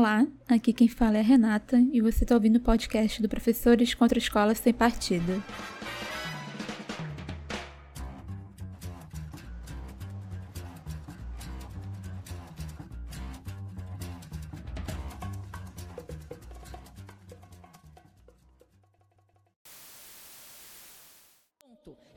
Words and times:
Olá, 0.00 0.26
aqui 0.48 0.72
quem 0.72 0.88
fala 0.88 1.18
é 1.18 1.20
a 1.20 1.22
Renata 1.22 1.76
e 1.92 2.00
você 2.00 2.24
está 2.24 2.34
ouvindo 2.34 2.56
o 2.56 2.60
podcast 2.60 3.20
do 3.20 3.28
Professores 3.28 3.92
contra 3.92 4.18
Escolas 4.18 4.56
Sem 4.56 4.72
Partido. 4.72 5.44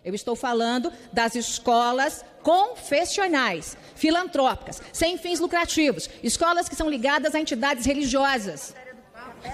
Eu 0.06 0.14
estou 0.14 0.38
falando 0.38 0.90
das 1.12 1.36
escolas 1.36 2.24
confessionais, 2.44 3.78
filantrópicas, 4.04 4.82
sem 4.92 5.18
fins 5.18 5.40
lucrativos, 5.40 6.10
escolas 6.22 6.68
que 6.68 6.76
são 6.76 6.90
ligadas 6.90 7.34
a 7.34 7.40
entidades 7.40 7.86
religiosas, 7.86 8.76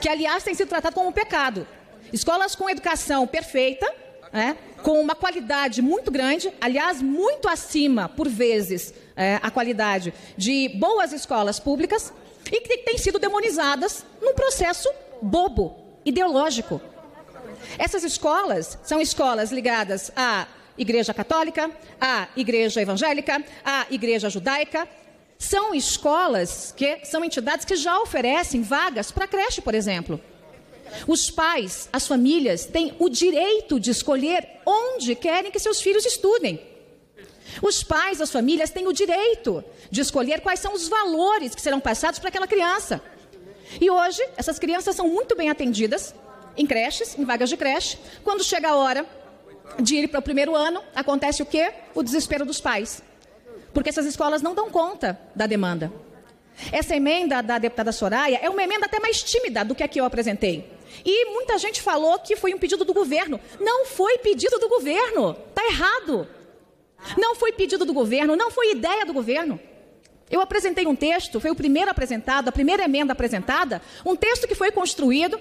que 0.01 0.09
aliás 0.09 0.43
têm 0.43 0.55
sido 0.55 0.69
tratadas 0.69 0.95
como 0.95 1.07
um 1.07 1.11
pecado. 1.11 1.67
Escolas 2.11 2.55
com 2.55 2.67
educação 2.67 3.27
perfeita, 3.27 3.85
é, 4.33 4.55
com 4.81 4.99
uma 4.99 5.13
qualidade 5.13 5.83
muito 5.83 6.09
grande, 6.09 6.51
aliás, 6.59 6.99
muito 6.99 7.47
acima, 7.47 8.09
por 8.09 8.27
vezes, 8.27 8.91
é, 9.15 9.39
a 9.43 9.51
qualidade 9.51 10.11
de 10.35 10.69
boas 10.79 11.13
escolas 11.13 11.59
públicas, 11.59 12.11
e 12.51 12.59
que 12.59 12.77
têm 12.77 12.97
sido 12.97 13.19
demonizadas 13.19 14.03
num 14.19 14.33
processo 14.33 14.89
bobo, 15.21 15.75
ideológico. 16.03 16.81
Essas 17.77 18.03
escolas 18.03 18.79
são 18.81 18.99
escolas 18.99 19.51
ligadas 19.51 20.11
à 20.15 20.47
Igreja 20.79 21.13
Católica, 21.13 21.69
à 21.99 22.29
Igreja 22.35 22.81
Evangélica, 22.81 23.43
à 23.63 23.85
Igreja 23.91 24.29
Judaica. 24.29 24.87
São 25.37 25.75
escolas 25.75 26.73
que 26.75 27.05
são 27.05 27.23
entidades 27.23 27.65
que 27.65 27.75
já 27.75 27.99
oferecem 27.99 28.61
vagas 28.61 29.11
para 29.11 29.27
creche, 29.27 29.61
por 29.61 29.75
exemplo. 29.75 30.19
Os 31.05 31.29
pais, 31.29 31.87
as 31.93 32.07
famílias 32.07 32.65
têm 32.65 32.95
o 32.97 33.09
direito 33.09 33.79
de 33.79 33.91
escolher 33.91 34.47
onde 34.65 35.13
querem 35.15 35.51
que 35.51 35.59
seus 35.59 35.81
filhos 35.81 36.05
estudem. 36.05 36.59
Os 37.61 37.83
pais, 37.83 38.21
as 38.21 38.31
famílias 38.31 38.69
têm 38.69 38.87
o 38.87 38.93
direito 38.93 39.63
de 39.91 40.01
escolher 40.01 40.39
quais 40.41 40.59
são 40.59 40.73
os 40.73 40.87
valores 40.87 41.53
que 41.53 41.61
serão 41.61 41.79
passados 41.79 42.19
para 42.19 42.29
aquela 42.29 42.47
criança. 42.47 43.01
E 43.79 43.89
hoje, 43.89 44.21
essas 44.37 44.57
crianças 44.57 44.95
são 44.95 45.07
muito 45.07 45.35
bem 45.35 45.49
atendidas 45.49 46.13
em 46.57 46.65
creches, 46.65 47.17
em 47.17 47.25
vagas 47.25 47.49
de 47.49 47.57
creche. 47.57 47.97
Quando 48.23 48.43
chega 48.43 48.69
a 48.69 48.75
hora 48.75 49.05
de 49.79 49.95
ir 49.95 50.07
para 50.07 50.19
o 50.19 50.23
primeiro 50.23 50.55
ano, 50.55 50.81
acontece 50.95 51.41
o 51.41 51.45
quê? 51.45 51.71
O 51.93 52.03
desespero 52.03 52.45
dos 52.45 52.61
pais. 52.61 53.01
Porque 53.73 53.89
essas 53.89 54.05
escolas 54.05 54.41
não 54.41 54.55
dão 54.55 54.69
conta 54.69 55.19
da 55.35 55.45
demanda. 55.45 55.91
Essa 56.71 56.95
emenda 56.95 57.41
da 57.41 57.57
deputada 57.57 57.91
Soraya 57.91 58.39
é 58.41 58.49
uma 58.49 58.63
emenda 58.63 58.85
até 58.85 58.99
mais 58.99 59.23
tímida 59.23 59.63
do 59.63 59.75
que 59.75 59.83
a 59.83 59.87
que 59.87 59.99
eu 59.99 60.05
apresentei. 60.05 60.69
E 61.05 61.31
muita 61.31 61.57
gente 61.57 61.81
falou 61.81 62.19
que 62.19 62.35
foi 62.35 62.53
um 62.53 62.57
pedido 62.57 62.83
do 62.83 62.93
governo. 62.93 63.39
Não 63.59 63.85
foi 63.85 64.17
pedido 64.17 64.59
do 64.59 64.67
governo. 64.67 65.37
Está 65.49 65.65
errado. 65.65 66.27
Não 67.17 67.35
foi 67.35 67.51
pedido 67.53 67.85
do 67.85 67.93
governo, 67.93 68.35
não 68.35 68.51
foi 68.51 68.71
ideia 68.71 69.05
do 69.05 69.13
governo. 69.13 69.59
Eu 70.29 70.41
apresentei 70.41 70.85
um 70.85 70.95
texto, 70.95 71.39
foi 71.39 71.49
o 71.49 71.55
primeiro 71.55 71.89
apresentado, 71.89 72.49
a 72.49 72.51
primeira 72.51 72.83
emenda 72.83 73.13
apresentada, 73.13 73.81
um 74.05 74.15
texto 74.15 74.47
que 74.47 74.53
foi 74.53 74.71
construído 74.71 75.39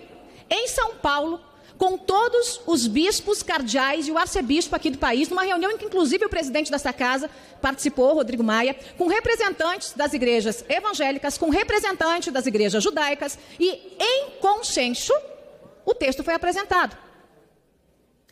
em 0.49 0.67
São 0.69 0.95
Paulo, 0.95 1.41
com 1.79 1.97
todos 1.97 2.61
os 2.67 2.89
bispos 2.89 3.41
cardeais 3.43 4.09
e 4.09 4.11
o 4.11 4.19
arcebispo 4.19 4.75
aqui 4.75 4.91
do 4.91 4.98
país, 4.98 5.29
numa 5.29 5.45
reunião 5.45 5.71
em 5.71 5.79
que 5.79 5.84
inclusive 5.84 6.25
o 6.27 6.29
presidente 6.29 6.73
dessa 6.73 6.93
casa 6.93 7.31
participou, 7.62 8.15
Rodrigo 8.15 8.43
Maia, 8.43 8.77
com 8.98 9.07
representantes 9.07 9.93
das 9.93 10.12
igrejas 10.12 10.65
evangélicas, 10.69 11.39
com 11.39 11.49
representantes 11.49 12.33
das 12.33 12.47
igrejas 12.47 12.83
judaicas, 12.83 13.39
e 13.61 13.97
em 13.99 14.31
consenso 14.41 15.15
o 15.87 15.95
texto 15.95 16.25
foi 16.25 16.34
apresentado. 16.34 16.97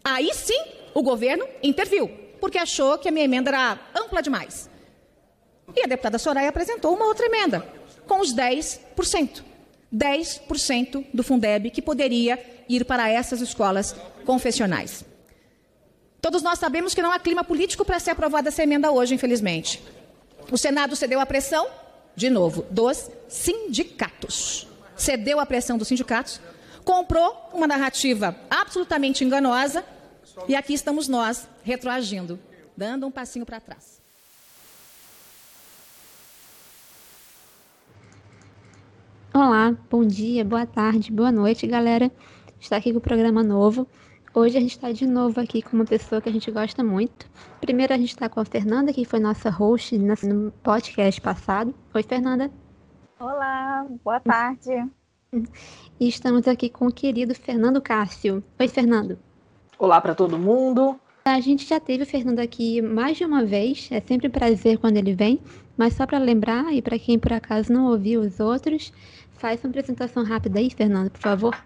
Aí 0.03 0.35
sim 0.35 0.61
o 0.93 1.03
governo 1.03 1.47
interviu, 1.63 2.09
porque 2.41 2.59
achou 2.59 2.99
que 2.99 3.09
a 3.09 3.13
minha 3.13 3.25
emenda 3.25 3.51
era 3.51 3.79
ampla 3.95 4.21
demais. 4.21 4.69
E 5.75 5.83
a 5.83 5.87
deputada 5.87 6.19
Soraya 6.19 6.49
apresentou 6.49 6.95
uma 6.95 7.07
outra 7.07 7.27
emenda, 7.27 7.67
com 8.07 8.21
os 8.21 8.35
10%. 8.35 9.56
10% 9.95 11.07
do 11.13 11.23
Fundeb 11.23 11.71
que 11.71 11.83
poderia 11.83 12.39
ir 12.69 12.85
para 12.85 13.09
essas 13.09 13.41
escolas 13.41 13.95
confessionais. 14.25 15.05
Todos 16.21 16.43
nós 16.43 16.59
sabemos 16.59 16.95
que 16.95 17.03
não 17.03 17.13
há 17.13 17.19
clima 17.19 17.45
político 17.45 17.85
para 17.85 18.01
ser 18.01 18.11
aprovada 18.11 18.49
essa 18.49 18.63
emenda 18.63 18.91
hoje, 18.91 19.15
infelizmente. 19.15 19.83
O 20.51 20.59
Senado 20.59 20.97
cedeu 20.97 21.21
à 21.21 21.27
pressão, 21.27 21.69
de 22.15 22.29
novo, 22.31 22.65
dos 22.71 23.11
sindicatos. 23.29 24.67
Cedeu 24.97 25.39
à 25.39 25.47
pressão 25.47 25.77
dos 25.79 25.89
sindicatos, 25.89 26.41
comprou 26.85 27.51
uma 27.53 27.67
narrativa 27.67 28.35
absolutamente 28.49 29.25
enganosa 29.25 29.85
e 30.49 30.57
aqui 30.57 30.75
estamos 30.75 31.09
nós 31.09 31.47
retroagindo, 31.63 32.39
dando 32.77 33.07
um 33.07 33.11
passinho 33.11 33.45
para 33.45 33.61
trás. 33.61 34.06
Olá, 39.39 39.77
bom 39.91 40.03
dia, 40.03 40.43
boa 40.43 40.65
tarde, 40.65 41.13
boa 41.13 41.31
noite, 41.31 41.67
galera. 41.67 42.11
Está 42.59 42.79
aqui 42.79 42.91
com 42.91 42.97
o 42.97 43.03
programa 43.03 43.43
novo. 43.43 43.87
Hoje 44.33 44.57
a 44.57 44.61
gente 44.63 44.71
está 44.71 44.91
de 44.91 45.07
novo 45.07 45.39
aqui 45.39 45.61
com 45.61 45.77
uma 45.77 45.85
pessoa 45.85 46.23
que 46.23 46.31
a 46.31 46.33
gente 46.33 46.51
gosta 46.51 46.83
muito. 46.83 47.29
Primeiro 47.61 47.93
a 47.93 47.99
gente 47.99 48.09
está 48.09 48.31
com 48.31 48.41
a 48.41 48.47
Fernanda, 48.47 48.95
que 48.95 49.05
foi 49.05 49.21
nossa 49.21 49.51
host 49.51 49.99
no 49.99 50.51
podcast 50.63 51.21
passado. 51.21 51.75
Oi, 51.93 52.03
Fernanda. 52.03 52.51
Olá, 53.21 53.87
boa 54.03 54.21
tarde. 54.21 54.71
E 56.01 56.09
estamos 56.09 56.49
aqui 56.49 56.71
com 56.71 56.87
o 56.87 56.93
querido 56.93 57.35
Fernando 57.35 57.79
Cássio. 57.83 58.43
Oi, 58.59 58.69
Fernando. 58.69 59.19
Olá 59.79 60.01
para 60.01 60.15
todo 60.15 60.39
mundo. 60.39 60.99
A 61.27 61.41
gente 61.41 61.67
já 61.67 61.81
teve 61.81 62.05
o 62.05 62.07
Fernando 62.07 62.39
aqui 62.39 62.81
mais 62.81 63.17
de 63.17 63.25
uma 63.25 63.45
vez, 63.45 63.89
é 63.91 64.01
sempre 64.01 64.29
um 64.29 64.31
prazer 64.31 64.79
quando 64.79 64.97
ele 64.97 65.13
vem, 65.13 65.41
mas 65.77 65.95
só 65.95 66.07
para 66.07 66.19
lembrar 66.19 66.73
e 66.73 66.81
para 66.81 66.99
quem 67.01 67.19
por 67.19 67.33
acaso 67.33 67.73
não 67.73 67.91
ouviu 67.91 68.21
os 68.21 68.39
outros, 68.39 68.93
Faz 69.39 69.63
uma 69.63 69.71
apresentação 69.71 70.25
rápida 70.25 70.59
aí, 70.59 70.71
Fernando, 70.71 71.11
por 71.11 71.21
favor. 71.21 71.57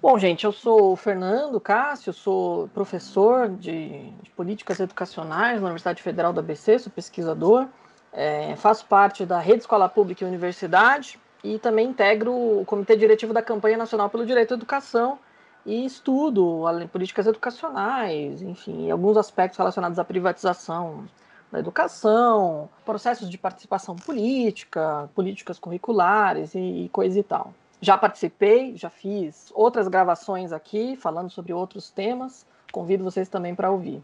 Bom, 0.00 0.16
gente, 0.16 0.44
eu 0.44 0.52
sou 0.52 0.92
o 0.92 0.96
Fernando 0.96 1.60
Cássio, 1.60 2.12
sou 2.12 2.68
professor 2.68 3.48
de, 3.48 4.10
de 4.22 4.30
políticas 4.30 4.78
educacionais 4.78 5.60
na 5.60 5.66
Universidade 5.66 6.02
Federal 6.02 6.32
do 6.32 6.40
ABC, 6.40 6.78
sou 6.78 6.92
pesquisador, 6.92 7.66
é, 8.12 8.54
faço 8.56 8.86
parte 8.86 9.26
da 9.26 9.40
Rede 9.40 9.60
Escola 9.60 9.88
Pública 9.88 10.24
e 10.24 10.28
Universidade 10.28 11.18
e 11.42 11.58
também 11.58 11.88
integro 11.88 12.32
o 12.32 12.64
Comitê 12.64 12.96
Diretivo 12.96 13.32
da 13.32 13.42
Campanha 13.42 13.76
Nacional 13.76 14.08
pelo 14.08 14.24
Direito 14.24 14.54
à 14.54 14.56
Educação 14.56 15.18
e 15.66 15.84
estudo 15.84 16.64
políticas 16.92 17.26
educacionais, 17.26 18.40
enfim, 18.40 18.90
alguns 18.90 19.16
aspectos 19.16 19.58
relacionados 19.58 19.98
à 19.98 20.04
privatização 20.04 21.06
da 21.50 21.58
educação, 21.58 22.68
processos 22.84 23.28
de 23.28 23.38
participação 23.38 23.96
política, 23.96 25.08
políticas 25.14 25.58
curriculares 25.58 26.54
e, 26.54 26.84
e 26.84 26.88
coisa 26.90 27.18
e 27.18 27.22
tal. 27.22 27.54
Já 27.80 27.96
participei, 27.96 28.76
já 28.76 28.90
fiz 28.90 29.52
outras 29.54 29.86
gravações 29.88 30.52
aqui 30.52 30.96
falando 30.96 31.30
sobre 31.30 31.52
outros 31.52 31.90
temas. 31.90 32.46
Convido 32.72 33.04
vocês 33.04 33.28
também 33.28 33.54
para 33.54 33.70
ouvir. 33.70 34.02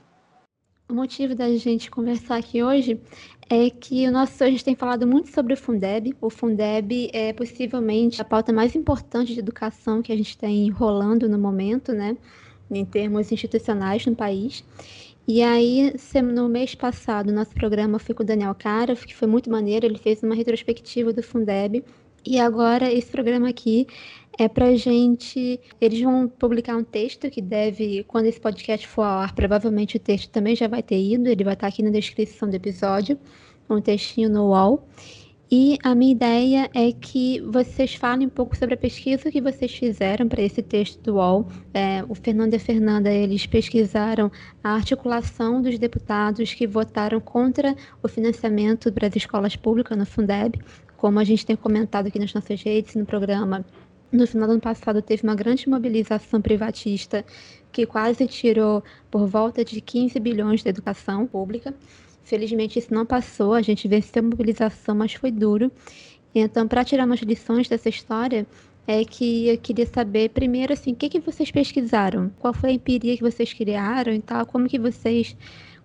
O 0.89 0.95
motivo 0.95 1.35
da 1.35 1.49
gente 1.57 1.91
conversar 1.91 2.37
aqui 2.37 2.63
hoje 2.63 3.01
é 3.49 3.71
que 3.71 4.07
o 4.07 4.13
nosso 4.13 4.45
a 4.45 4.51
gente 4.51 4.63
tem 4.63 4.77
falado 4.77 5.07
muito 5.07 5.31
sobre 5.31 5.55
o 5.55 5.57
Fundeb. 5.57 6.15
O 6.21 6.29
Fundeb 6.29 7.11
é 7.13 7.33
possivelmente 7.33 8.21
a 8.21 8.25
pauta 8.25 8.53
mais 8.53 8.77
importante 8.77 9.33
de 9.33 9.41
educação 9.41 10.03
que 10.03 10.13
a 10.13 10.17
gente 10.17 10.37
tem 10.37 10.69
rolando 10.71 11.27
no 11.27 11.39
momento, 11.39 11.93
né, 11.93 12.17
em 12.71 12.85
termos 12.85 13.33
institucionais 13.33 14.05
no 14.05 14.15
país. 14.15 14.63
E 15.27 15.43
aí, 15.43 15.95
no 16.23 16.49
mês 16.51 16.75
passado, 16.75 17.33
nosso 17.33 17.55
programa 17.55 17.99
foi 17.99 18.15
com 18.15 18.23
o 18.23 18.27
Daniel 18.27 18.55
Cara, 18.55 18.95
que 18.95 19.15
foi 19.15 19.27
muito 19.27 19.51
maneiro, 19.51 19.87
ele 19.87 19.97
fez 19.97 20.23
uma 20.23 20.35
retrospectiva 20.35 21.15
do 21.15 21.23
Fundeb. 21.23 21.83
E 22.27 22.39
agora, 22.39 22.93
esse 22.93 23.11
programa 23.11 23.49
aqui 23.49 23.87
é 24.39 24.49
pra 24.49 24.75
gente. 24.77 25.59
Eles 25.81 26.01
vão 26.01 26.29
publicar 26.29 26.77
um 26.77 26.85
texto 26.85 27.31
que 27.31 27.41
deve, 27.41 28.05
quando 28.05 28.27
esse 28.27 28.41
podcast 28.41 28.87
for 28.87 29.03
ao 29.03 29.21
ar, 29.21 29.35
provavelmente 29.35 29.97
o 29.97 30.01
texto 30.01 30.31
também 30.31 30.55
já 30.55 30.69
vai 30.69 30.83
ter 30.83 31.01
ido, 31.01 31.29
ele 31.29 31.45
vai 31.45 31.55
estar 31.55 31.69
aqui 31.69 31.83
na 31.83 31.91
descrição 31.91 32.49
do 32.49 32.55
episódio, 32.55 33.19
um 33.69 33.81
textinho 33.81 34.29
no 34.29 34.49
UOL. 34.51 34.87
E 35.51 35.79
a 35.83 35.95
minha 35.95 36.13
ideia 36.13 36.71
é 36.75 36.91
que 36.91 37.41
vocês 37.43 37.95
falem 37.95 38.27
um 38.27 38.31
pouco 38.31 38.57
sobre 38.57 38.75
a 38.75 38.79
pesquisa 38.79 39.31
que 39.31 39.43
vocês 39.43 39.73
fizeram 39.73 40.27
para 40.27 40.43
esse 40.43 40.63
texto 40.63 41.01
do 41.03 41.17
UOL. 41.17 41.47
É, 41.73 42.03
o 42.09 42.15
Fernando 42.15 42.55
e 42.55 42.57
a 42.57 42.61
Fernanda, 42.61 43.13
eles 43.13 43.47
pesquisaram 43.47 44.33
a 44.63 44.71
articulação 44.71 45.61
dos 45.61 45.79
deputados 45.79 46.55
que 46.55 46.67
votaram 46.67 47.21
contra 47.21 47.77
o 48.03 48.09
financiamento 48.09 48.91
para 48.91 49.07
as 49.07 49.17
escolas 49.17 49.55
públicas 49.55 49.97
no 49.97 50.07
Fundeb, 50.07 50.59
como 50.97 51.21
a 51.21 51.25
gente 51.25 51.45
tem 51.45 51.57
comentado 51.57 52.07
aqui 52.07 52.19
nas 52.19 52.33
nossas 52.33 52.63
redes, 52.63 52.95
no 52.95 53.05
programa. 53.05 53.65
No 54.11 54.27
final 54.27 54.47
do 54.47 54.53
ano 54.53 54.61
passado, 54.61 55.03
teve 55.03 55.25
uma 55.25 55.35
grande 55.35 55.69
mobilização 55.69 56.41
privatista 56.41 57.25
que 57.71 57.85
quase 57.85 58.27
tirou 58.27 58.83
por 59.11 59.27
volta 59.27 59.65
de 59.65 59.81
15 59.81 60.19
bilhões 60.21 60.63
da 60.63 60.71
educação 60.71 61.27
pública. 61.27 61.75
Felizmente 62.25 62.79
isso 62.79 62.93
não 62.93 63.05
passou, 63.05 63.53
a 63.53 63.63
gente 63.63 63.87
venceu 63.87 64.21
a 64.21 64.27
mobilização, 64.27 64.95
mas 64.95 65.15
foi 65.15 65.31
duro. 65.31 65.71
Então, 66.35 66.67
para 66.67 66.85
tirar 66.85 67.05
umas 67.05 67.21
lições 67.21 67.69
dessa 67.69 67.89
história, 67.89 68.47
é 68.87 69.05
que 69.05 69.49
eu 69.49 69.59
queria 69.59 69.87
saber 69.87 70.31
primeiro 70.31 70.73
assim, 70.73 70.93
o 70.93 70.97
que, 70.97 71.09
que 71.09 71.21
vocês 71.21 71.51
pesquisaram? 71.51 72.31
Qual 72.41 72.53
foi 72.53 72.71
a 72.71 72.73
empiria 72.73 73.17
que 73.17 73.23
vocês 73.23 73.53
criaram 73.53 74.13
e 74.13 74.21
tal? 74.21 74.45
Como 74.47 74.69
que 74.69 74.79
vocês 74.79 75.37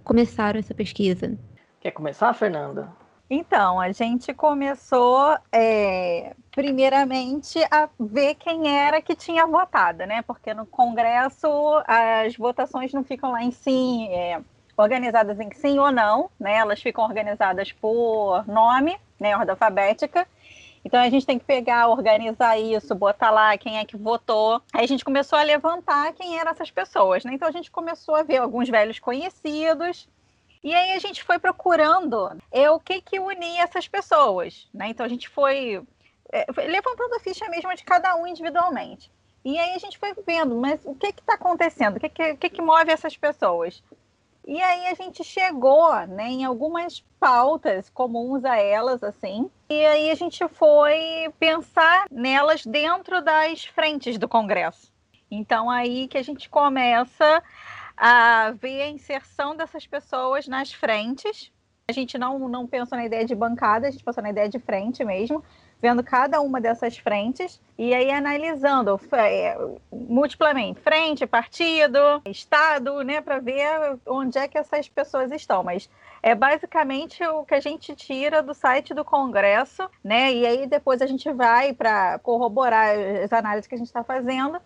começaram 0.03 0.59
essa 0.59 0.73
pesquisa? 0.73 1.37
Quer 1.79 1.91
começar, 1.91 2.33
Fernanda? 2.33 2.91
Então, 3.29 3.79
a 3.79 3.91
gente 3.91 4.33
começou 4.33 5.37
é, 5.51 6.35
primeiramente 6.51 7.59
a 7.69 7.87
ver 7.99 8.33
quem 8.35 8.75
era 8.75 9.01
que 9.03 9.15
tinha 9.15 9.45
votado, 9.45 9.99
né? 10.05 10.23
Porque 10.23 10.51
no 10.53 10.65
Congresso 10.65 11.47
as 11.85 12.35
votações 12.35 12.91
não 12.91 13.03
ficam 13.03 13.31
lá 13.31 13.43
em 13.43 13.51
si 13.51 14.07
é, 14.09 14.41
organizadas 14.79 15.39
em 15.39 15.51
sim 15.53 15.77
ou 15.77 15.91
não, 15.91 16.29
né? 16.39 16.55
Elas 16.55 16.81
ficam 16.81 17.03
organizadas 17.03 17.71
por 17.71 18.47
nome, 18.47 18.97
né? 19.19 19.35
Ordem 19.35 19.51
alfabética. 19.51 20.27
Então 20.83 20.99
a 21.01 21.09
gente 21.09 21.25
tem 21.25 21.37
que 21.37 21.43
pegar, 21.43 21.89
organizar 21.89 22.57
isso, 22.57 22.95
botar 22.95 23.29
lá 23.29 23.57
quem 23.57 23.77
é 23.77 23.85
que 23.85 23.97
votou. 23.97 24.61
Aí 24.73 24.85
a 24.85 24.87
gente 24.87 25.03
começou 25.03 25.37
a 25.37 25.43
levantar 25.43 26.13
quem 26.13 26.39
eram 26.39 26.51
essas 26.51 26.71
pessoas, 26.71 27.25
né? 27.25 27.33
Então 27.33 27.47
a 27.47 27.51
gente 27.51 27.69
começou 27.69 28.15
a 28.15 28.23
ver 28.23 28.37
alguns 28.37 28.69
velhos 28.69 28.99
conhecidos. 28.99 30.07
E 30.63 30.73
aí 30.73 30.93
a 30.93 30.99
gente 30.99 31.23
foi 31.23 31.37
procurando 31.39 32.31
é, 32.51 32.69
o 32.71 32.79
que 32.79 33.01
que 33.01 33.19
unia 33.19 33.63
essas 33.63 33.87
pessoas, 33.87 34.67
né? 34.73 34.89
Então 34.89 35.05
a 35.05 35.09
gente 35.09 35.27
foi, 35.27 35.81
é, 36.31 36.51
foi 36.53 36.67
levantando 36.67 37.15
a 37.15 37.19
ficha 37.19 37.47
mesmo 37.49 37.73
de 37.75 37.83
cada 37.83 38.15
um 38.15 38.25
individualmente. 38.25 39.11
E 39.43 39.57
aí 39.57 39.73
a 39.73 39.79
gente 39.79 39.97
foi 39.97 40.13
vendo, 40.25 40.55
mas 40.55 40.81
o 40.85 40.95
que 40.95 41.07
está 41.07 41.33
acontecendo? 41.33 41.97
O 41.97 41.99
que, 41.99 42.09
que, 42.09 42.35
que, 42.35 42.49
que 42.49 42.61
move 42.61 42.91
essas 42.91 43.15
pessoas? 43.15 43.81
E 44.47 44.61
aí 44.61 44.87
a 44.87 44.93
gente 44.93 45.23
chegou 45.23 45.93
né, 46.07 46.27
em 46.29 46.45
algumas 46.45 47.03
pautas 47.19 47.89
comuns 47.89 48.43
a 48.45 48.57
elas, 48.57 49.03
assim, 49.03 49.49
e 49.69 49.85
aí 49.85 50.09
a 50.09 50.15
gente 50.15 50.47
foi 50.47 51.31
pensar 51.39 52.07
nelas 52.09 52.65
dentro 52.65 53.21
das 53.21 53.65
frentes 53.65 54.17
do 54.17 54.27
Congresso. 54.27 54.91
Então 55.29 55.69
aí 55.69 56.07
que 56.07 56.17
a 56.17 56.23
gente 56.23 56.49
começa 56.49 57.43
a 57.95 58.51
ver 58.51 58.81
a 58.81 58.87
inserção 58.87 59.55
dessas 59.55 59.85
pessoas 59.85 60.47
nas 60.47 60.71
frentes. 60.71 61.51
A 61.87 61.91
gente 61.91 62.17
não, 62.17 62.47
não 62.47 62.65
pensou 62.65 62.97
na 62.97 63.05
ideia 63.05 63.25
de 63.25 63.35
bancada, 63.35 63.87
a 63.87 63.91
gente 63.91 64.03
pensou 64.03 64.23
na 64.23 64.29
ideia 64.29 64.47
de 64.47 64.59
frente 64.59 65.03
mesmo 65.03 65.43
vendo 65.81 66.03
cada 66.03 66.41
uma 66.41 66.59
dessas 66.59 66.97
frentes 66.97 67.61
e 67.77 67.93
aí 67.93 68.11
analisando 68.11 68.99
é, 69.13 69.57
multiplamente 69.91 70.81
frente, 70.81 71.25
partido, 71.25 72.21
estado, 72.25 73.01
né, 73.01 73.21
para 73.21 73.39
ver 73.39 73.97
onde 74.05 74.37
é 74.37 74.47
que 74.47 74.57
essas 74.57 74.89
pessoas 74.89 75.31
estão. 75.31 75.63
Mas 75.63 75.89
é 76.21 76.35
basicamente 76.35 77.23
o 77.25 77.45
que 77.45 77.55
a 77.55 77.59
gente 77.59 77.95
tira 77.95 78.43
do 78.43 78.53
site 78.53 78.93
do 78.93 79.05
Congresso, 79.05 79.89
né? 80.03 80.33
E 80.33 80.45
aí 80.45 80.67
depois 80.67 81.01
a 81.01 81.07
gente 81.07 81.31
vai 81.31 81.73
para 81.73 82.19
corroborar 82.19 82.89
as 83.23 83.31
análises 83.31 83.67
que 83.67 83.75
a 83.75 83.77
gente 83.77 83.87
está 83.87 84.03
fazendo 84.03 84.59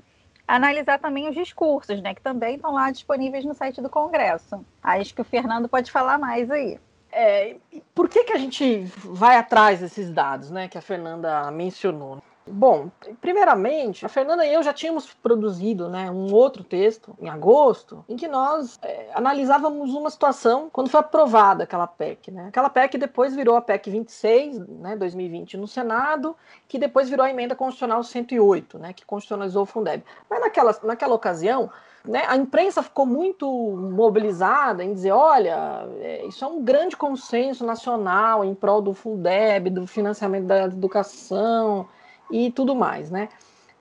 analisar 0.48 1.00
também 1.00 1.30
os 1.30 1.36
discursos, 1.36 2.02
né, 2.02 2.14
que 2.14 2.22
também 2.22 2.56
estão 2.56 2.74
lá 2.74 2.92
disponíveis 2.92 3.46
no 3.46 3.54
site 3.54 3.82
do 3.82 3.90
Congresso. 3.90 4.66
Acho 4.84 5.14
que 5.14 5.22
o 5.22 5.26
Fernando 5.26 5.70
pode 5.70 5.90
falar 5.92 6.18
mais 6.18 6.52
aí. 6.52 6.80
É, 7.16 7.56
por 7.94 8.10
que, 8.10 8.24
que 8.24 8.34
a 8.34 8.38
gente 8.38 8.86
vai 9.04 9.38
atrás 9.38 9.80
desses 9.80 10.12
dados, 10.12 10.50
né, 10.50 10.68
que 10.68 10.78
a 10.78 10.82
Fernanda 10.82 11.50
mencionou? 11.52 12.22
Bom, 12.46 12.92
primeiramente, 13.22 14.06
a 14.06 14.10
Fernanda 14.10 14.46
e 14.46 14.54
eu 14.54 14.62
já 14.62 14.74
tínhamos 14.74 15.14
produzido 15.14 15.88
né, 15.88 16.12
um 16.12 16.34
outro 16.34 16.62
texto 16.62 17.16
em 17.22 17.30
agosto, 17.30 18.04
em 18.10 18.18
que 18.18 18.28
nós 18.28 18.78
é, 18.82 19.10
analisávamos 19.14 19.94
uma 19.94 20.10
situação 20.10 20.70
quando 20.70 20.90
foi 20.90 21.00
aprovada 21.00 21.64
aquela 21.64 21.88
PEC. 21.88 22.32
Né? 22.32 22.48
Aquela 22.50 22.70
PEC 22.70 22.98
depois 22.98 23.34
virou 23.34 23.56
a 23.56 23.62
PEC 23.62 23.90
26, 23.90 24.60
né, 24.68 24.98
2020, 24.98 25.56
no 25.56 25.68
Senado, 25.68 26.36
que 26.68 26.78
depois 26.78 27.10
virou 27.10 27.26
a 27.26 27.30
emenda 27.30 27.56
constitucional 27.56 28.04
108, 28.04 28.78
né, 28.78 28.92
que 28.92 29.06
constitucionalizou 29.06 29.64
o 29.64 29.66
Fundeb. 29.66 30.04
Mas 30.30 30.42
naquela, 30.42 30.78
naquela 30.84 31.16
ocasião, 31.16 31.72
né, 32.06 32.26
a 32.28 32.36
imprensa 32.36 32.84
ficou 32.84 33.06
muito 33.06 33.48
mobilizada 33.48 34.84
em 34.84 34.94
dizer: 34.94 35.12
olha, 35.12 35.88
é, 36.00 36.26
isso 36.26 36.44
é 36.44 36.48
um 36.48 36.62
grande 36.62 36.98
consenso 36.98 37.66
nacional 37.66 38.44
em 38.44 38.54
prol 38.54 38.82
do 38.82 38.94
Fundeb, 38.94 39.70
do 39.70 39.88
financiamento 39.88 40.46
da 40.46 40.66
educação 40.66 41.88
e 42.30 42.52
tudo 42.52 42.76
mais, 42.76 43.10
né? 43.10 43.30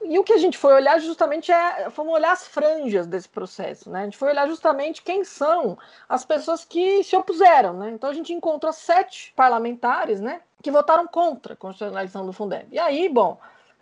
E 0.05 0.19
o 0.19 0.25
que 0.25 0.33
a 0.33 0.39
gente 0.39 0.59
foi 0.59 0.75
olhar 0.75 0.99
justamente 1.01 1.53
é, 1.53 1.89
fomos 1.91 2.13
olhar 2.13 2.33
as 2.33 2.47
franjas 2.47 3.07
desse 3.07 3.29
processo, 3.29 3.91
né? 3.91 4.01
A 4.01 4.05
gente 4.05 4.17
foi 4.17 4.31
olhar 4.31 4.47
justamente 4.49 5.03
quem 5.03 5.25
são 5.25 5.77
as 6.09 6.25
pessoas 6.25 6.65
que 6.65 7.05
se 7.05 7.17
opuseram, 7.17 7.75
né? 7.75 7.91
Então 7.91 8.11
a 8.11 8.15
gente 8.15 8.33
encontrou 8.33 8.73
sete 8.73 9.33
parlamentares, 9.37 10.21
né, 10.21 10.41
que 10.63 10.71
votaram 10.71 11.07
contra 11.07 11.55
a 11.55 11.57
constitucionalização 11.57 12.27
do 12.27 12.33
Fundeb. 12.33 12.67
E 12.71 12.79
aí, 12.79 13.09
bom, 13.09 13.39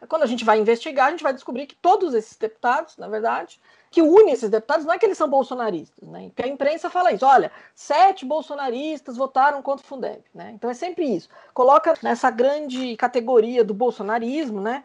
quando 0.08 0.22
a 0.22 0.26
gente 0.26 0.44
vai 0.44 0.58
investigar, 0.58 1.08
a 1.08 1.10
gente 1.10 1.22
vai 1.22 1.32
descobrir 1.32 1.66
que 1.66 1.74
todos 1.74 2.14
esses 2.14 2.36
deputados, 2.36 2.96
na 2.96 3.08
verdade, 3.08 3.60
que 3.90 4.00
une 4.00 4.30
esses 4.30 4.48
deputados 4.48 4.86
não 4.86 4.94
é 4.94 4.98
que 4.98 5.04
eles 5.04 5.18
são 5.18 5.28
bolsonaristas, 5.28 6.08
né? 6.08 6.28
Porque 6.28 6.44
a 6.44 6.48
imprensa 6.48 6.88
fala 6.88 7.12
isso, 7.12 7.26
olha, 7.26 7.50
sete 7.74 8.24
bolsonaristas 8.24 9.16
votaram 9.16 9.60
contra 9.60 9.84
o 9.84 9.88
Fundeb, 9.88 10.22
né? 10.32 10.52
Então 10.54 10.70
é 10.70 10.74
sempre 10.74 11.04
isso. 11.04 11.28
Coloca 11.52 11.94
nessa 12.00 12.30
grande 12.30 12.96
categoria 12.96 13.64
do 13.64 13.74
bolsonarismo, 13.74 14.60
né? 14.60 14.84